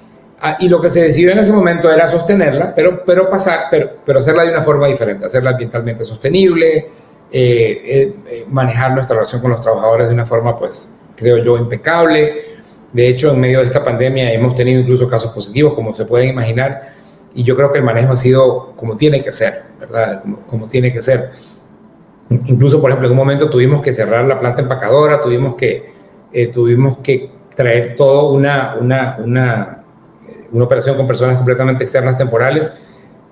Ah, 0.42 0.58
y 0.60 0.68
lo 0.68 0.78
que 0.78 0.90
se 0.90 1.02
decidió 1.02 1.30
en 1.32 1.38
ese 1.38 1.54
momento 1.54 1.90
era 1.90 2.06
sostenerla, 2.06 2.74
pero, 2.74 3.02
pero, 3.02 3.30
pasar, 3.30 3.68
pero, 3.70 3.92
pero 4.04 4.18
hacerla 4.18 4.44
de 4.44 4.50
una 4.50 4.60
forma 4.60 4.86
diferente, 4.88 5.24
hacerla 5.24 5.52
ambientalmente 5.52 6.04
sostenible, 6.04 6.76
eh, 6.76 6.90
eh, 7.32 8.14
eh, 8.28 8.46
manejar 8.50 8.92
nuestra 8.92 9.16
relación 9.16 9.40
con 9.40 9.52
los 9.52 9.62
trabajadores 9.62 10.08
de 10.08 10.12
una 10.12 10.26
forma, 10.26 10.54
pues, 10.54 10.98
creo 11.16 11.38
yo, 11.38 11.56
impecable. 11.56 12.58
De 12.92 13.08
hecho, 13.08 13.32
en 13.32 13.40
medio 13.40 13.60
de 13.60 13.64
esta 13.64 13.82
pandemia 13.82 14.30
hemos 14.34 14.54
tenido 14.54 14.82
incluso 14.82 15.08
casos 15.08 15.32
positivos, 15.32 15.72
como 15.72 15.94
se 15.94 16.04
pueden 16.04 16.28
imaginar, 16.28 16.97
y 17.34 17.44
yo 17.44 17.54
creo 17.54 17.72
que 17.72 17.78
el 17.78 17.84
manejo 17.84 18.12
ha 18.12 18.16
sido 18.16 18.72
como 18.76 18.96
tiene 18.96 19.22
que 19.22 19.32
ser, 19.32 19.62
¿verdad? 19.78 20.22
Como, 20.46 20.68
tiene 20.68 20.92
que 20.92 21.02
ser. 21.02 21.30
Incluso, 22.30 22.80
por 22.80 22.90
ejemplo, 22.90 23.08
en 23.08 23.12
un 23.12 23.18
momento 23.18 23.48
tuvimos 23.48 23.82
que 23.82 23.92
cerrar 23.92 24.24
la 24.24 24.38
planta 24.38 24.62
empacadora, 24.62 25.20
tuvimos 25.20 25.54
que, 25.54 25.92
eh, 26.32 26.48
tuvimos 26.48 26.98
que 26.98 27.30
traer 27.54 27.96
todo 27.96 28.32
una, 28.32 28.76
una, 28.80 29.16
una, 29.18 29.84
una 30.52 30.64
operación 30.64 30.96
con 30.96 31.06
personas 31.06 31.36
completamente 31.36 31.84
externas 31.84 32.16
temporales, 32.18 32.72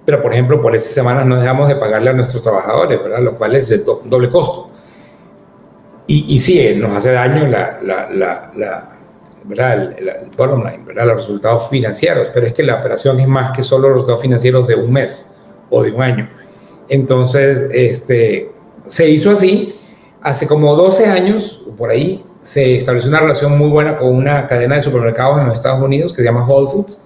pero 0.04 0.22
por 0.22 0.32
ejemplo, 0.32 0.62
por 0.62 0.74
esas 0.74 0.92
semanas 0.92 1.26
no 1.26 1.40
dejamos 1.40 1.68
de 1.68 1.76
pagarle 1.76 2.10
a 2.10 2.12
nuestros 2.12 2.42
trabajadores, 2.42 3.02
¿verdad? 3.02 3.20
Lo 3.20 3.36
cual 3.36 3.56
es 3.56 3.68
de 3.68 3.78
doble 3.78 4.28
costo. 4.30 4.70
Y, 6.06 6.34
y 6.34 6.38
sí, 6.38 6.74
nos 6.76 6.96
hace 6.96 7.12
daño 7.12 7.48
la, 7.48 7.80
la, 7.82 8.08
la 8.54 8.95
¿verdad? 9.46 9.96
El, 9.98 10.08
el, 10.08 10.30
bottom 10.36 10.64
line, 10.64 10.84
¿verdad? 10.84 11.06
los 11.06 11.16
resultados 11.18 11.68
financieros, 11.68 12.30
pero 12.32 12.46
es 12.46 12.52
que 12.52 12.62
la 12.62 12.76
operación 12.76 13.20
es 13.20 13.28
más 13.28 13.50
que 13.50 13.62
solo 13.62 13.88
los 13.88 13.96
resultados 13.96 14.22
financieros 14.22 14.66
de 14.66 14.74
un 14.74 14.92
mes 14.92 15.30
o 15.70 15.82
de 15.82 15.92
un 15.92 16.02
año. 16.02 16.28
Entonces, 16.88 17.68
este, 17.72 18.50
se 18.86 19.08
hizo 19.08 19.30
así. 19.30 19.74
Hace 20.22 20.46
como 20.46 20.74
12 20.74 21.06
años, 21.06 21.64
por 21.76 21.90
ahí, 21.90 22.24
se 22.40 22.76
estableció 22.76 23.10
una 23.10 23.20
relación 23.20 23.56
muy 23.56 23.70
buena 23.70 23.98
con 23.98 24.14
una 24.14 24.46
cadena 24.46 24.76
de 24.76 24.82
supermercados 24.82 25.40
en 25.40 25.46
los 25.46 25.54
Estados 25.54 25.80
Unidos 25.82 26.12
que 26.12 26.22
se 26.22 26.24
llama 26.24 26.46
Whole 26.46 26.68
Foods, 26.68 27.02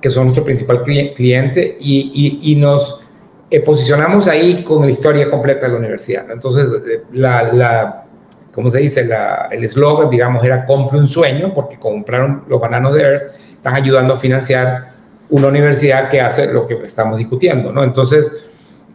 que 0.00 0.10
son 0.10 0.24
nuestro 0.24 0.44
principal 0.44 0.82
cliente, 0.82 1.76
y, 1.80 2.40
y, 2.42 2.52
y 2.52 2.56
nos 2.56 3.02
eh, 3.50 3.60
posicionamos 3.60 4.28
ahí 4.28 4.62
con 4.64 4.82
la 4.82 4.90
historia 4.90 5.28
completa 5.28 5.66
de 5.66 5.72
la 5.72 5.78
universidad. 5.78 6.30
Entonces, 6.30 6.70
eh, 6.88 7.02
la, 7.12 7.52
la 7.52 8.06
¿cómo 8.52 8.68
se 8.68 8.78
dice? 8.78 9.08
el 9.50 9.64
eslogan, 9.64 10.10
digamos, 10.10 10.44
era 10.44 10.66
compre 10.66 10.98
un 10.98 11.06
sueño, 11.06 11.52
porque 11.54 11.78
compraron 11.78 12.44
los 12.48 12.60
bananos 12.60 12.94
de 12.94 13.02
Earth, 13.02 13.22
están 13.52 13.74
ayudando 13.74 14.14
a 14.14 14.16
financiar 14.16 14.90
una 15.30 15.48
universidad 15.48 16.08
que 16.08 16.20
hace 16.20 16.52
lo 16.52 16.66
que 16.66 16.74
estamos 16.84 17.18
discutiendo, 17.18 17.72
¿no? 17.72 17.84
Entonces, 17.84 18.32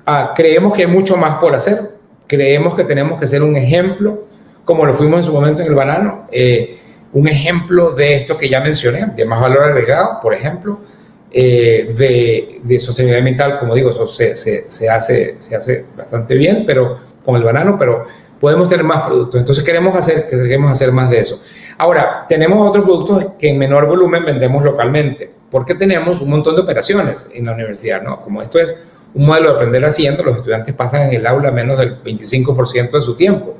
ah, 0.06 0.34
creemos 0.36 0.74
que 0.74 0.84
hay 0.84 0.88
mucho 0.88 1.16
más 1.18 1.38
por 1.38 1.56
hacer, 1.56 1.80
creemos 2.28 2.76
que 2.76 2.84
tenemos 2.84 3.20
que 3.20 3.28
ser 3.28 3.42
un 3.42 3.56
ejemplo, 3.56 4.26
como 4.66 4.86
lo 4.86 4.94
fuimos 4.94 5.20
en 5.20 5.24
su 5.24 5.34
momento 5.34 5.62
en 5.62 5.68
el 5.70 5.76
banano, 5.76 6.28
eh, 6.32 6.78
un 7.14 7.28
ejemplo 7.28 7.92
de 7.92 8.16
esto 8.16 8.38
que 8.38 8.50
ya 8.50 8.60
mencioné, 8.60 9.06
de 9.16 9.24
más 9.24 9.40
valor 9.40 9.64
agregado, 9.64 10.20
por 10.22 10.34
ejemplo, 10.34 10.80
eh, 11.32 11.94
de, 11.98 12.60
de, 12.64 12.80
sostenibilidad 12.80 13.20
ambiental, 13.20 13.60
como 13.60 13.76
digo, 13.76 13.90
eso 13.90 14.08
se, 14.08 14.36
se, 14.36 14.70
se, 14.70 14.90
hace, 14.90 15.36
se 15.40 15.56
hace 15.56 15.86
bastante 15.96 16.36
bien, 16.36 16.64
pero 16.66 17.00
con 17.24 17.36
el 17.36 17.44
banano, 17.44 17.78
pero 17.78 18.06
podemos 18.40 18.70
tener 18.70 18.86
más 18.86 19.06
productos. 19.06 19.40
Entonces 19.40 19.64
queremos 19.64 19.96
hacer, 19.96 20.30
queremos 20.30 20.72
hacer 20.72 20.92
más 20.92 21.10
de 21.10 21.20
eso. 21.20 21.42
Ahora, 21.78 22.26
tenemos 22.30 22.68
otros 22.68 22.86
productos 22.86 23.34
que 23.38 23.50
en 23.50 23.58
menor 23.58 23.88
volumen 23.88 24.24
vendemos 24.24 24.64
localmente, 24.64 25.32
porque 25.52 25.76
tenemos 25.76 26.22
un 26.22 26.30
montón 26.30 26.56
de 26.56 26.62
operaciones 26.62 27.30
en 27.34 27.46
la 27.46 27.54
universidad, 27.54 28.02
¿no? 28.02 28.22
Como 28.22 28.42
esto 28.42 28.60
es 28.60 28.92
un 29.14 29.26
modelo 29.26 29.50
de 29.50 29.56
aprender 29.56 29.86
haciendo, 29.86 30.24
los 30.24 30.38
estudiantes 30.38 30.74
pasan 30.76 31.04
en 31.04 31.14
el 31.14 31.28
aula 31.28 31.52
menos 31.52 31.78
del 31.78 32.02
25% 32.04 32.92
de 32.92 33.02
su 33.02 33.16
tiempo. 33.16 33.56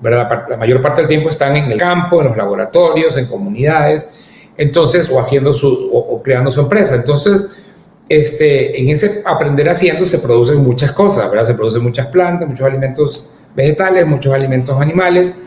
¿verdad? 0.00 0.46
La, 0.48 0.56
mayor 0.56 0.80
parte 0.80 1.00
del 1.00 1.08
tiempo 1.08 1.28
están 1.28 1.56
en 1.56 1.70
el 1.72 1.78
campo, 1.78 2.20
en 2.20 2.28
los 2.28 2.36
laboratorios, 2.36 3.16
en 3.16 3.26
comunidades, 3.26 4.08
entonces, 4.56 5.08
o 5.10 5.20
haciendo 5.20 5.52
su, 5.52 5.90
o, 5.92 6.22
creando 6.22 6.50
su 6.50 6.60
empresa. 6.60 6.96
Entonces, 6.96 7.62
este, 8.08 8.80
en 8.80 8.88
ese 8.88 9.22
aprender 9.24 9.68
haciendo 9.68 10.04
se 10.04 10.18
producen 10.18 10.62
muchas 10.62 10.92
cosas, 10.92 11.30
¿verdad? 11.30 11.44
Se 11.44 11.54
producen 11.54 11.82
muchas 11.82 12.06
plantas, 12.06 12.48
muchos 12.48 12.66
alimentos 12.66 13.32
vegetales, 13.54 14.06
muchos 14.06 14.32
alimentos 14.32 14.80
animales. 14.80 15.40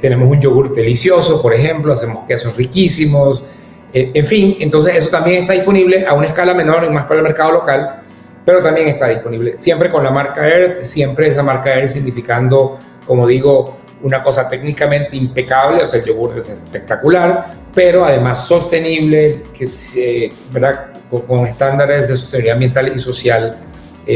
tenemos 0.00 0.28
un 0.28 0.40
yogur 0.40 0.74
delicioso, 0.74 1.40
por 1.40 1.54
ejemplo, 1.54 1.92
hacemos 1.92 2.26
quesos 2.26 2.56
riquísimos, 2.56 3.44
eh, 3.92 4.10
en 4.14 4.24
fin, 4.24 4.56
entonces 4.60 4.94
eso 4.94 5.10
también 5.10 5.42
está 5.42 5.52
disponible 5.52 6.06
a 6.06 6.14
una 6.14 6.28
escala 6.28 6.54
menor 6.54 6.84
y 6.84 6.90
más 6.90 7.04
para 7.04 7.16
el 7.16 7.24
mercado 7.24 7.52
local, 7.52 8.02
pero 8.44 8.62
también 8.62 8.88
está 8.88 9.08
disponible 9.08 9.56
siempre 9.58 9.90
con 9.90 10.04
la 10.04 10.10
marca 10.10 10.46
Earth, 10.46 10.84
siempre 10.84 11.28
esa 11.28 11.42
marca 11.42 11.74
Earth 11.74 11.88
significando, 11.88 12.78
como 13.04 13.26
digo, 13.26 13.80
una 14.02 14.22
cosa 14.22 14.48
técnicamente 14.48 15.16
impecable, 15.16 15.82
o 15.82 15.86
sea, 15.86 15.98
el 16.00 16.06
yogur 16.06 16.38
es 16.38 16.48
espectacular, 16.48 17.50
pero 17.74 18.04
además 18.04 18.46
sostenible, 18.46 19.42
que 19.52 19.66
se, 19.66 20.32
¿verdad? 20.52 20.86
Con, 21.26 21.46
estándares 21.46 22.08
de 22.08 22.16
sostenibilidad 22.16 22.54
ambiental 22.54 22.92
y 22.94 22.98
social 22.98 23.56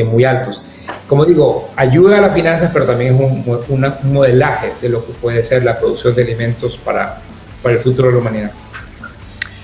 eh, 0.01 0.05
muy 0.05 0.25
altos 0.25 0.63
como 1.09 1.25
digo, 1.25 1.71
ayuda 1.77 2.19
a 2.19 2.21
las 2.21 2.35
finanzas, 2.35 2.71
pero 2.73 2.87
también 2.87 3.15
es 3.15 3.69
un, 3.69 4.13
modelaje 4.13 4.73
de 4.81 4.89
lo 4.89 5.05
que 5.05 5.13
puede 5.13 5.43
ser 5.43 5.63
la 5.63 5.79
producción 5.79 6.15
de 6.15 6.23
alimentos 6.23 6.79
para, 6.79 7.19
para 7.63 7.75
el 7.75 7.81
futuro 7.81 8.09
de 8.09 8.15
la 8.15 8.21
humanidad. 8.21 8.53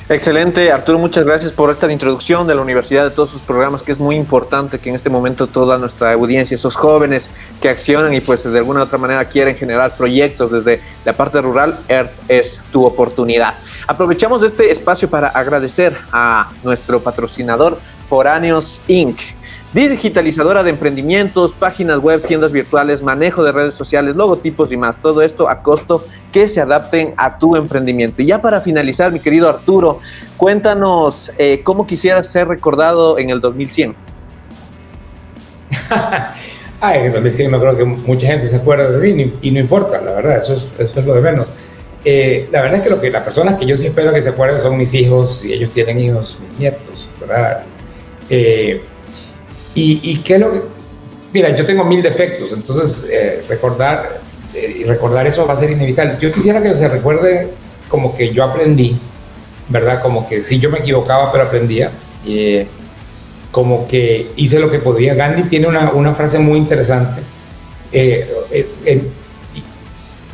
Excelente, 0.09 0.72
Arturo, 0.72 0.99
muchas 0.99 1.24
gracias 1.24 1.53
por 1.53 1.70
esta 1.70 1.91
introducción 1.91 2.45
de 2.49 2.55
la 2.57 2.62
universidad, 2.62 3.05
de 3.05 3.11
todos 3.11 3.31
sus 3.31 3.43
programas, 3.43 3.83
que 3.83 3.93
es 3.93 4.01
muy 4.01 4.16
importante 4.16 4.81
que 4.81 4.91
en 4.91 4.97
este 4.97 5.09
momento 5.09 5.47
toda 5.47 5.78
nuestra 5.78 6.12
audiencia, 6.12 6.57
esos 6.57 6.74
jóvenes 6.74 7.31
que 7.62 7.68
accionan 7.68 8.12
y 8.12 8.20
pues 8.20 8.43
de 8.43 8.59
alguna 8.59 8.81
u 8.81 8.83
otra 8.83 8.99
manera 8.99 9.24
quieren 9.26 9.55
generar 9.55 9.97
proyectos 9.97 10.51
desde 10.51 10.81
la 11.05 11.12
parte 11.12 11.41
rural, 11.41 11.78
Earth 11.89 12.11
es 12.26 12.61
tu 12.72 12.85
oportunidad. 12.85 13.55
Aprovechamos 13.87 14.43
este 14.43 14.72
espacio 14.72 15.09
para 15.09 15.28
agradecer 15.28 15.97
a 16.11 16.51
nuestro 16.64 17.01
patrocinador 17.01 17.78
Foráneos 18.09 18.83
Inc 18.89 19.20
digitalizadora 19.73 20.62
de 20.62 20.71
emprendimientos, 20.71 21.53
páginas 21.53 21.99
web, 21.99 22.23
tiendas 22.27 22.51
virtuales, 22.51 23.03
manejo 23.03 23.45
de 23.45 23.53
redes 23.53 23.75
sociales, 23.75 24.16
logotipos 24.16 24.73
y 24.73 24.77
más. 24.77 25.01
Todo 25.01 25.23
esto 25.23 25.49
a 25.49 25.62
costo 25.62 26.05
que 26.33 26.49
se 26.49 26.61
adapten 26.61 27.14
a 27.16 27.39
tu 27.39 27.55
emprendimiento. 27.57 28.23
Y 28.23 28.27
ya 28.27 28.41
para 28.41 28.61
finalizar, 28.61 29.12
mi 29.12 29.21
querido 29.21 29.49
Arturo, 29.49 30.01
cuéntanos 30.37 31.31
eh, 31.39 31.61
cómo 31.62 31.87
quisieras 31.87 32.27
ser 32.27 32.49
recordado 32.49 33.18
en 33.18 33.31
el 33.31 33.41
2100. 33.41 33.95
Ay, 36.81 37.01
en 37.01 37.07
el 37.07 37.12
2100 37.12 37.51
no 37.51 37.61
creo 37.61 37.77
que 37.77 37.85
mucha 37.85 38.27
gente 38.27 38.47
se 38.47 38.57
acuerde 38.57 38.99
de 38.99 39.14
mí 39.14 39.35
y 39.43 39.51
no 39.51 39.61
importa, 39.61 40.01
la 40.01 40.12
verdad, 40.12 40.39
eso 40.39 40.55
es, 40.55 40.97
lo 40.97 41.14
de 41.14 41.21
menos. 41.21 41.53
Eh, 42.05 42.49
la 42.51 42.62
verdad 42.62 42.79
es 42.79 42.85
que, 42.85 42.91
lo 42.91 43.01
que 43.01 43.11
las 43.11 43.23
personas 43.23 43.59
que 43.59 43.66
yo 43.66 43.77
sí 43.77 43.89
espero 43.89 44.12
que 44.14 44.23
se 44.23 44.31
acuerden 44.31 44.59
son 44.59 44.79
mis 44.79 44.95
hijos, 44.95 45.45
y 45.45 45.53
ellos 45.53 45.71
tienen 45.73 46.01
hijos, 46.01 46.39
mis 46.41 46.59
nietos, 46.59 47.11
¿verdad? 47.21 47.64
Eh, 48.31 48.83
y, 49.81 50.16
qué 50.18 50.35
es 50.35 50.41
lo. 50.41 50.53
Mira, 51.33 51.55
yo 51.55 51.64
tengo 51.64 51.85
mil 51.85 52.03
defectos, 52.03 52.53
entonces 52.53 53.09
eh, 53.11 53.45
recordar, 53.49 54.20
eh, 54.55 54.83
recordar 54.87 55.26
eso 55.26 55.47
va 55.47 55.55
a 55.55 55.57
ser 55.57 55.70
inevitable. 55.70 56.16
Yo 56.20 56.33
quisiera 56.33 56.62
que 56.62 56.74
se 56.74 56.89
recuerde 56.89 57.49
como 57.89 58.16
que 58.16 58.33
yo 58.33 58.45
aprendí, 58.45 58.97
¿verdad? 59.68 60.03
Como 60.03 60.28
que 60.28 60.43
sí, 60.43 60.59
yo 60.59 60.70
me 60.70 60.78
equivocaba, 60.78 61.31
pero 61.31 61.45
aprendía. 61.45 61.91
Eh, 62.26 62.66
como 63.53 63.89
que 63.89 64.31
hice 64.37 64.59
lo 64.61 64.70
que 64.70 64.78
podía. 64.78 65.14
Gandhi 65.14 65.45
tiene 65.45 65.66
una, 65.66 65.91
una 65.91 66.14
frase 66.14 66.39
muy 66.39 66.59
interesante. 66.59 67.20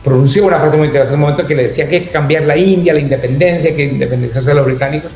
pronunció 0.04 0.46
una 0.46 0.58
frase 0.58 0.76
muy 0.76 0.86
interesante 0.86 1.14
en 1.14 1.20
un 1.20 1.30
momento 1.30 1.46
que 1.46 1.54
le 1.54 1.64
decía 1.64 1.88
que 1.88 2.06
cambiar 2.08 2.42
la 2.42 2.56
India, 2.56 2.92
la 2.92 3.00
independencia, 3.00 3.74
que 3.74 3.84
independización 3.84 4.46
de 4.46 4.54
los 4.54 4.66
británicos 4.66 5.10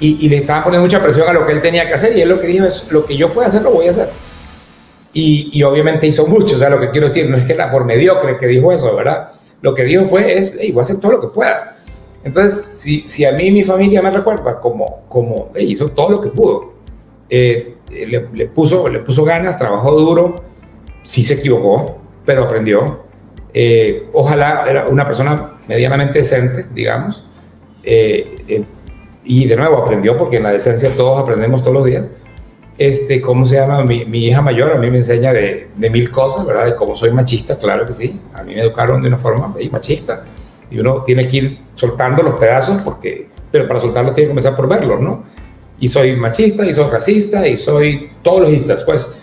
y, 0.00 0.28
le 0.28 0.38
estaban 0.38 0.64
poniendo 0.64 0.84
mucha 0.84 1.02
presión 1.02 1.28
a 1.28 1.32
lo 1.32 1.46
que 1.46 1.52
él 1.52 1.62
tenía 1.62 1.86
que 1.86 1.94
hacer 1.94 2.16
y 2.16 2.20
él 2.20 2.28
lo 2.28 2.40
que 2.40 2.46
dijo 2.46 2.66
es, 2.66 2.90
lo 2.90 3.04
que 3.06 3.16
yo 3.16 3.30
pueda 3.30 3.48
hacer, 3.48 3.62
lo 3.62 3.70
voy 3.70 3.86
a 3.86 3.90
hacer. 3.90 4.08
Y, 5.12 5.50
y, 5.52 5.62
obviamente 5.62 6.06
hizo 6.06 6.26
mucho, 6.26 6.56
o 6.56 6.58
sea, 6.58 6.68
lo 6.68 6.80
que 6.80 6.90
quiero 6.90 7.06
decir, 7.06 7.30
no 7.30 7.36
es 7.36 7.44
que 7.44 7.52
era 7.52 7.70
por 7.70 7.84
mediocre 7.84 8.36
que 8.36 8.46
dijo 8.48 8.72
eso, 8.72 8.94
¿verdad? 8.96 9.30
Lo 9.62 9.74
que 9.74 9.84
dijo 9.84 10.04
fue, 10.06 10.36
es, 10.36 10.58
hey, 10.60 10.72
voy 10.72 10.80
a 10.80 10.82
hacer 10.82 10.98
todo 10.98 11.12
lo 11.12 11.20
que 11.20 11.28
pueda. 11.28 11.76
Entonces, 12.24 12.64
si, 12.64 13.06
si 13.06 13.24
a 13.24 13.32
mí 13.32 13.46
y 13.46 13.50
mi 13.52 13.62
familia 13.62 14.02
me 14.02 14.10
recuerda 14.10 14.60
como, 14.60 15.04
como 15.08 15.52
hizo 15.56 15.90
todo 15.90 16.10
lo 16.10 16.20
que 16.20 16.30
pudo, 16.30 16.72
eh, 17.30 17.76
le, 17.90 18.28
le, 18.32 18.46
puso, 18.46 18.88
le 18.88 18.98
puso 18.98 19.24
ganas, 19.24 19.58
trabajó 19.58 19.92
duro, 19.92 20.42
sí 21.04 21.22
se 21.22 21.34
equivocó, 21.34 21.98
pero 22.26 22.44
aprendió. 22.44 23.04
Eh, 23.52 24.08
ojalá 24.12 24.64
era 24.68 24.88
una 24.88 25.06
persona 25.06 25.52
medianamente 25.68 26.18
decente, 26.18 26.66
digamos. 26.74 27.24
Eh, 27.84 28.44
eh 28.48 28.64
y 29.24 29.46
de 29.46 29.56
nuevo 29.56 29.78
aprendió, 29.78 30.16
porque 30.18 30.36
en 30.36 30.42
la 30.42 30.52
decencia 30.52 30.90
todos 30.96 31.18
aprendemos 31.18 31.62
todos 31.62 31.74
los 31.74 31.84
días. 31.84 32.10
Este, 32.76 33.20
¿Cómo 33.20 33.46
se 33.46 33.56
llama? 33.56 33.82
Mi, 33.84 34.04
mi 34.04 34.26
hija 34.26 34.42
mayor 34.42 34.72
a 34.72 34.78
mí 34.78 34.90
me 34.90 34.98
enseña 34.98 35.32
de, 35.32 35.68
de, 35.76 35.90
mil 35.90 36.10
cosas, 36.10 36.46
¿verdad? 36.46 36.66
De 36.66 36.74
cómo 36.74 36.94
soy 36.94 37.12
machista, 37.12 37.58
claro 37.58 37.86
que 37.86 37.92
sí. 37.92 38.20
A 38.34 38.42
mí 38.42 38.54
me 38.54 38.60
educaron 38.60 39.00
de 39.00 39.08
una 39.08 39.18
forma 39.18 39.54
machista. 39.70 40.24
Y 40.70 40.78
uno 40.78 41.02
tiene 41.04 41.28
que 41.28 41.36
ir 41.36 41.58
soltando 41.74 42.22
los 42.22 42.34
pedazos, 42.34 42.82
porque, 42.82 43.28
pero 43.50 43.68
para 43.68 43.80
soltarlos 43.80 44.14
tiene 44.14 44.26
que 44.26 44.30
comenzar 44.32 44.56
por 44.56 44.68
verlos, 44.68 45.00
¿no? 45.00 45.24
Y 45.78 45.88
soy 45.88 46.16
machista, 46.16 46.66
y 46.66 46.72
soy 46.72 46.90
racista, 46.90 47.46
y 47.46 47.56
soy 47.56 48.10
todos 48.22 48.42
los 48.42 48.50
istas, 48.50 48.82
pues. 48.82 49.14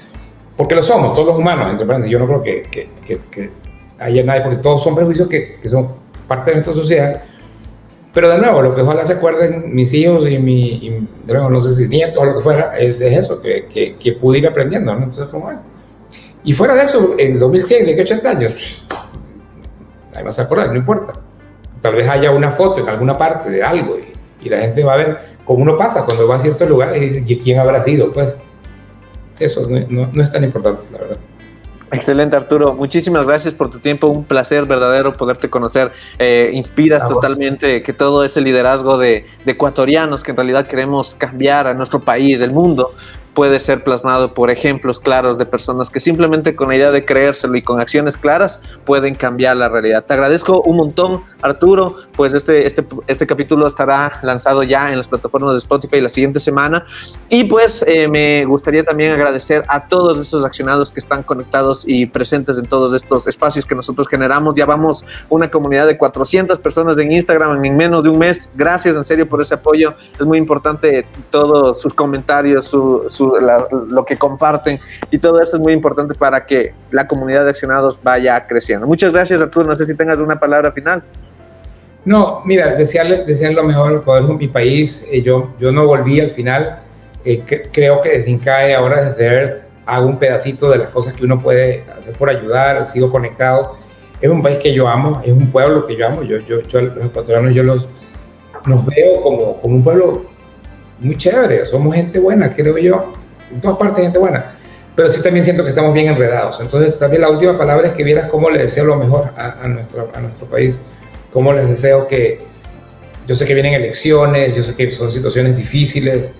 Porque 0.55 0.75
lo 0.75 0.83
somos, 0.83 1.13
todos 1.13 1.27
los 1.27 1.37
humanos, 1.37 1.69
entre 1.69 1.85
paréntesis. 1.85 2.11
Yo 2.11 2.19
no 2.19 2.27
creo 2.27 2.43
que, 2.43 2.63
que, 2.71 2.87
que, 3.05 3.19
que 3.29 3.49
haya 3.99 4.23
nadie, 4.23 4.41
porque 4.41 4.57
todos 4.57 4.81
son 4.81 4.95
prejuicios 4.95 5.27
que, 5.27 5.57
que 5.61 5.69
son 5.69 5.87
parte 6.27 6.51
de 6.51 6.55
nuestra 6.55 6.73
sociedad 6.73 7.21
pero 8.13 8.29
de 8.29 8.37
nuevo, 8.37 8.61
lo 8.61 8.75
que 8.75 8.81
ojalá 8.81 9.05
se 9.05 9.13
acuerden 9.13 9.73
mis 9.73 9.93
hijos 9.93 10.27
y 10.27 10.37
mi, 10.37 11.07
de 11.25 11.33
nuevo, 11.33 11.49
no 11.49 11.61
sé 11.61 11.71
si 11.71 11.87
nietos 11.87 12.21
o 12.21 12.25
lo 12.25 12.35
que 12.35 12.41
fuera, 12.41 12.77
es, 12.77 12.99
eso, 12.99 13.41
que, 13.41 13.67
que, 13.67 13.95
que, 13.95 14.13
pude 14.13 14.39
ir 14.39 14.47
aprendiendo, 14.47 14.93
¿no? 14.93 14.99
Entonces, 14.99 15.27
como, 15.29 15.45
bueno. 15.45 15.61
Y 16.43 16.53
fuera 16.53 16.75
de 16.75 16.83
eso, 16.83 17.15
en 17.17 17.39
2100, 17.39 17.85
de 17.85 17.95
que 17.95 18.01
80 18.01 18.29
años, 18.29 18.87
ahí 20.13 20.23
vas 20.23 20.39
a 20.39 20.43
acordar, 20.43 20.69
no 20.69 20.75
importa. 20.75 21.13
Tal 21.81 21.95
vez 21.95 22.07
haya 22.07 22.31
una 22.31 22.51
foto 22.51 22.81
en 22.81 22.89
alguna 22.89 23.17
parte 23.17 23.49
de 23.49 23.63
algo 23.63 23.97
y, 23.97 24.45
y 24.45 24.49
la 24.49 24.59
gente 24.59 24.83
va 24.83 24.93
a 24.93 24.97
ver 24.97 25.17
cómo 25.45 25.63
uno 25.63 25.77
pasa 25.77 26.03
cuando 26.03 26.27
va 26.27 26.35
a 26.35 26.39
ciertos 26.39 26.67
lugares 26.67 27.01
y 27.01 27.09
dice, 27.09 27.41
¿quién 27.41 27.59
habrá 27.59 27.81
sido? 27.81 28.11
Pues 28.11 28.39
eso 29.39 29.67
no, 29.69 29.79
no, 29.87 30.09
no 30.11 30.23
es 30.23 30.29
tan 30.31 30.43
importante, 30.43 30.83
la 30.91 30.97
verdad. 30.97 31.17
Excelente, 31.91 32.37
Arturo. 32.37 32.73
Muchísimas 32.73 33.25
gracias 33.25 33.53
por 33.53 33.69
tu 33.69 33.79
tiempo. 33.79 34.07
Un 34.07 34.23
placer 34.23 34.65
verdadero 34.65 35.11
poderte 35.13 35.49
conocer. 35.49 35.91
Eh, 36.19 36.51
inspiras 36.53 37.05
totalmente 37.05 37.81
que 37.81 37.91
todo 37.91 38.23
ese 38.23 38.39
liderazgo 38.39 38.97
de, 38.97 39.25
de, 39.43 39.51
ecuatorianos 39.51 40.23
que 40.23 40.31
en 40.31 40.37
realidad 40.37 40.67
queremos 40.67 41.15
cambiar 41.15 41.67
a 41.67 41.73
nuestro 41.73 41.99
país, 41.99 42.39
el 42.39 42.51
mundo, 42.51 42.93
puede 43.33 43.59
ser 43.59 43.83
plasmado 43.83 44.33
por 44.33 44.51
ejemplos 44.51 44.99
claros 44.99 45.37
de 45.37 45.45
personas 45.45 45.89
que 45.89 45.99
simplemente 45.99 46.55
con 46.55 46.69
la 46.69 46.75
idea 46.75 46.91
de 46.91 47.05
creérselo 47.05 47.55
y 47.55 47.61
con 47.61 47.79
acciones 47.79 48.17
claras 48.17 48.61
pueden 48.85 49.15
cambiar 49.15 49.57
la 49.57 49.69
realidad. 49.69 50.05
Te 50.05 50.13
agradezco 50.13 50.61
un 50.61 50.77
montón, 50.77 51.23
Arturo, 51.41 51.95
pues 52.15 52.33
este, 52.33 52.65
este, 52.65 52.85
este 53.07 53.25
capítulo 53.25 53.67
estará 53.67 54.19
lanzado 54.23 54.63
ya 54.63 54.91
en 54.91 54.97
las 54.97 55.07
plataformas 55.07 55.53
de 55.53 55.59
Spotify 55.59 56.01
la 56.01 56.09
siguiente 56.09 56.39
semana 56.39 56.85
y 57.29 57.45
pues 57.45 57.83
eh, 57.87 58.07
me 58.07 58.45
gustaría 58.45 58.83
también 58.83 59.11
agradecer 59.13 59.63
a 59.67 59.87
todos 59.87 60.19
esos 60.19 60.43
accionados 60.43 60.91
que 60.91 60.99
están 60.99 61.23
conectados 61.23 61.83
y 61.87 62.05
presentes 62.05 62.57
en 62.57 62.65
todos 62.65 62.93
estos 62.93 63.27
espacios 63.27 63.65
que 63.65 63.75
nosotros 63.75 64.07
generamos. 64.07 64.55
Ya 64.55 64.65
vamos 64.65 65.03
una 65.29 65.49
comunidad 65.49 65.87
de 65.87 65.97
400 65.97 66.59
personas 66.59 66.97
en 66.97 67.11
Instagram 67.11 67.63
en 67.63 67.75
menos 67.75 68.03
de 68.03 68.09
un 68.09 68.19
mes. 68.19 68.49
Gracias 68.55 68.95
en 68.95 69.03
serio 69.03 69.27
por 69.27 69.41
ese 69.41 69.55
apoyo. 69.55 69.93
Es 70.19 70.25
muy 70.25 70.37
importante 70.37 71.05
todos 71.29 71.79
sus 71.79 71.93
comentarios, 71.93 72.65
su 72.65 73.05
lo 73.21 74.05
que 74.05 74.17
comparten 74.17 74.79
y 75.09 75.17
todo 75.17 75.41
eso 75.41 75.57
es 75.57 75.61
muy 75.61 75.73
importante 75.73 76.13
para 76.15 76.45
que 76.45 76.73
la 76.91 77.07
comunidad 77.07 77.43
de 77.43 77.51
accionados 77.51 77.99
vaya 78.01 78.45
creciendo. 78.47 78.87
Muchas 78.87 79.11
gracias 79.11 79.41
Arturo, 79.41 79.67
no 79.67 79.75
sé 79.75 79.85
si 79.85 79.95
tengas 79.95 80.19
una 80.19 80.39
palabra 80.39 80.71
final. 80.71 81.03
No, 82.03 82.41
mira, 82.45 82.73
desearle, 82.75 83.25
desearle 83.25 83.57
lo 83.57 83.63
mejor 83.63 84.03
al 84.07 84.27
de 84.27 84.33
mi 84.33 84.47
país. 84.47 85.07
Eh, 85.11 85.21
yo, 85.21 85.51
yo 85.59 85.71
no 85.71 85.85
volví 85.85 86.19
al 86.19 86.31
final. 86.31 86.79
Eh, 87.23 87.43
creo 87.71 88.01
que 88.01 88.09
desde 88.17 88.31
INCAE, 88.31 88.73
ahora 88.73 89.09
desde 89.09 89.25
Earth, 89.25 89.63
hago 89.85 90.07
un 90.07 90.17
pedacito 90.17 90.71
de 90.71 90.79
las 90.79 90.89
cosas 90.89 91.13
que 91.13 91.25
uno 91.25 91.39
puede 91.39 91.83
hacer 91.97 92.15
por 92.15 92.29
ayudar, 92.29 92.85
sigo 92.87 93.11
conectado. 93.11 93.75
Es 94.19 94.29
un 94.29 94.41
país 94.41 94.57
que 94.57 94.73
yo 94.73 94.87
amo, 94.87 95.21
es 95.23 95.31
un 95.31 95.51
pueblo 95.51 95.85
que 95.85 95.95
yo 95.95 96.07
amo. 96.07 96.23
Yo, 96.23 96.37
yo, 96.39 96.61
yo 96.61 96.81
los 96.81 97.05
ecuatorianos, 97.05 97.53
yo 97.53 97.63
los, 97.63 97.87
nos 98.65 98.85
veo 98.85 99.21
como, 99.21 99.61
como 99.61 99.75
un 99.75 99.83
pueblo 99.83 100.25
muy 101.01 101.17
chévere. 101.17 101.65
Somos 101.65 101.93
gente 101.95 102.19
buena, 102.19 102.49
creo 102.49 102.77
yo. 102.77 103.13
En 103.51 103.59
todas 103.59 103.77
partes, 103.77 104.03
gente 104.03 104.17
buena. 104.17 104.53
Pero 104.95 105.09
sí 105.09 105.21
también 105.21 105.43
siento 105.43 105.63
que 105.63 105.69
estamos 105.69 105.93
bien 105.93 106.07
enredados. 106.07 106.59
Entonces, 106.61 106.97
también 106.97 107.21
la 107.21 107.29
última 107.29 107.57
palabra 107.57 107.87
es 107.87 107.93
que 107.93 108.03
vieras 108.03 108.27
cómo 108.29 108.49
le 108.49 108.59
deseo 108.59 108.85
lo 108.85 108.95
mejor 108.97 109.31
a, 109.37 109.63
a 109.63 109.67
nuestro, 109.67 110.09
a 110.13 110.19
nuestro 110.19 110.47
país 110.47 110.79
cómo 111.31 111.53
les 111.53 111.67
deseo 111.67 112.07
que, 112.07 112.39
yo 113.27 113.35
sé 113.35 113.45
que 113.45 113.53
vienen 113.53 113.73
elecciones, 113.73 114.55
yo 114.55 114.63
sé 114.63 114.75
que 114.75 114.89
son 114.91 115.11
situaciones 115.11 115.55
difíciles, 115.57 116.33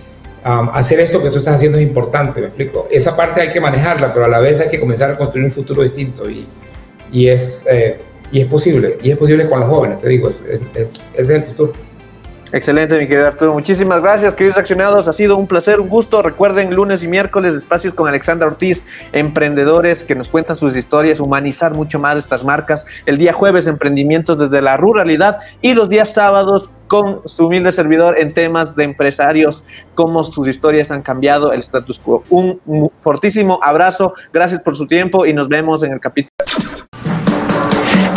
hacer 0.44 1.00
esto 1.00 1.22
que 1.22 1.30
tú 1.30 1.38
estás 1.38 1.56
haciendo 1.56 1.78
es 1.78 1.84
importante, 1.84 2.42
me 2.42 2.48
explico. 2.48 2.88
Esa 2.92 3.16
parte 3.16 3.42
hay 3.42 3.50
que 3.50 3.62
manejarla, 3.62 4.14
pero 4.14 4.26
a 4.26 4.28
la 4.28 4.40
vez 4.40 4.60
hay 4.60 4.70
que 4.70 4.80
comenzar 4.80 5.12
a 5.12 5.18
construir 5.18 5.46
un 5.46 5.52
futuro 5.52 5.84
distinto 5.84 6.30
y, 6.30 6.48
y 7.12 7.28
es, 7.28 7.66
eh, 7.70 7.98
y 8.32 8.42
es 8.42 8.48
posible, 8.48 8.98
y 9.02 9.12
es 9.12 9.18
posible 9.18 9.48
con 9.48 9.60
los 9.60 9.70
jóvenes, 9.70 10.00
te 10.00 10.10
digo, 10.10 10.30
es, 10.30 10.44
es, 10.76 11.02
es 11.14 11.30
el 11.30 11.44
futuro. 11.44 11.74
Excelente, 12.54 13.00
mi 13.00 13.08
querido 13.08 13.28
Arturo. 13.28 13.54
Muchísimas 13.54 14.02
gracias, 14.02 14.34
queridos 14.34 14.58
accionados. 14.58 15.08
Ha 15.08 15.14
sido 15.14 15.38
un 15.38 15.48
placer, 15.48 15.80
un 15.80 15.88
gusto. 15.88 16.22
Recuerden, 16.22 16.74
lunes 16.76 17.02
y 17.02 17.08
miércoles, 17.08 17.54
espacios 17.54 17.94
con 17.94 18.10
Alexandra 18.10 18.48
Ortiz, 18.48 18.86
emprendedores 19.14 20.04
que 20.04 20.16
nos 20.16 20.28
cuentan 20.28 20.58
sus 20.58 20.76
historias, 20.76 21.22
humanizar 21.22 21.74
mucho 21.74 21.98
más 21.98 22.18
estas 22.18 22.44
marcas. 22.44 22.86
El 23.06 23.18
día 23.18 23.32
jueves, 23.32 23.68
emprendimientos 23.68 24.38
desde 24.38 24.62
la 24.62 24.76
ruralidad. 24.76 25.38
Y 25.62 25.74
los 25.74 25.88
días 25.88 26.14
sábados, 26.14 26.72
con 26.88 27.22
su 27.26 27.48
humilde 27.48 27.72
servidor 27.72 28.20
en 28.20 28.34
temas 28.34 28.76
de 28.76 28.84
empresarios, 28.84 29.64
cómo 29.96 30.22
sus 30.26 30.50
historias 30.50 30.92
han 30.92 31.04
cambiado 31.04 31.54
el 31.54 31.62
status 31.62 32.00
quo. 32.00 32.26
Un 32.30 32.60
fortísimo 33.00 33.60
abrazo. 33.64 34.14
Gracias 34.34 34.60
por 34.60 34.76
su 34.76 34.88
tiempo 34.88 35.26
y 35.26 35.32
nos 35.32 35.48
vemos 35.48 35.84
en 35.84 35.94
el 35.94 36.02
capítulo. 36.02 36.32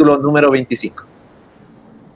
capítulo. 0.00 0.16
número 0.18 0.50
25. 0.50 1.09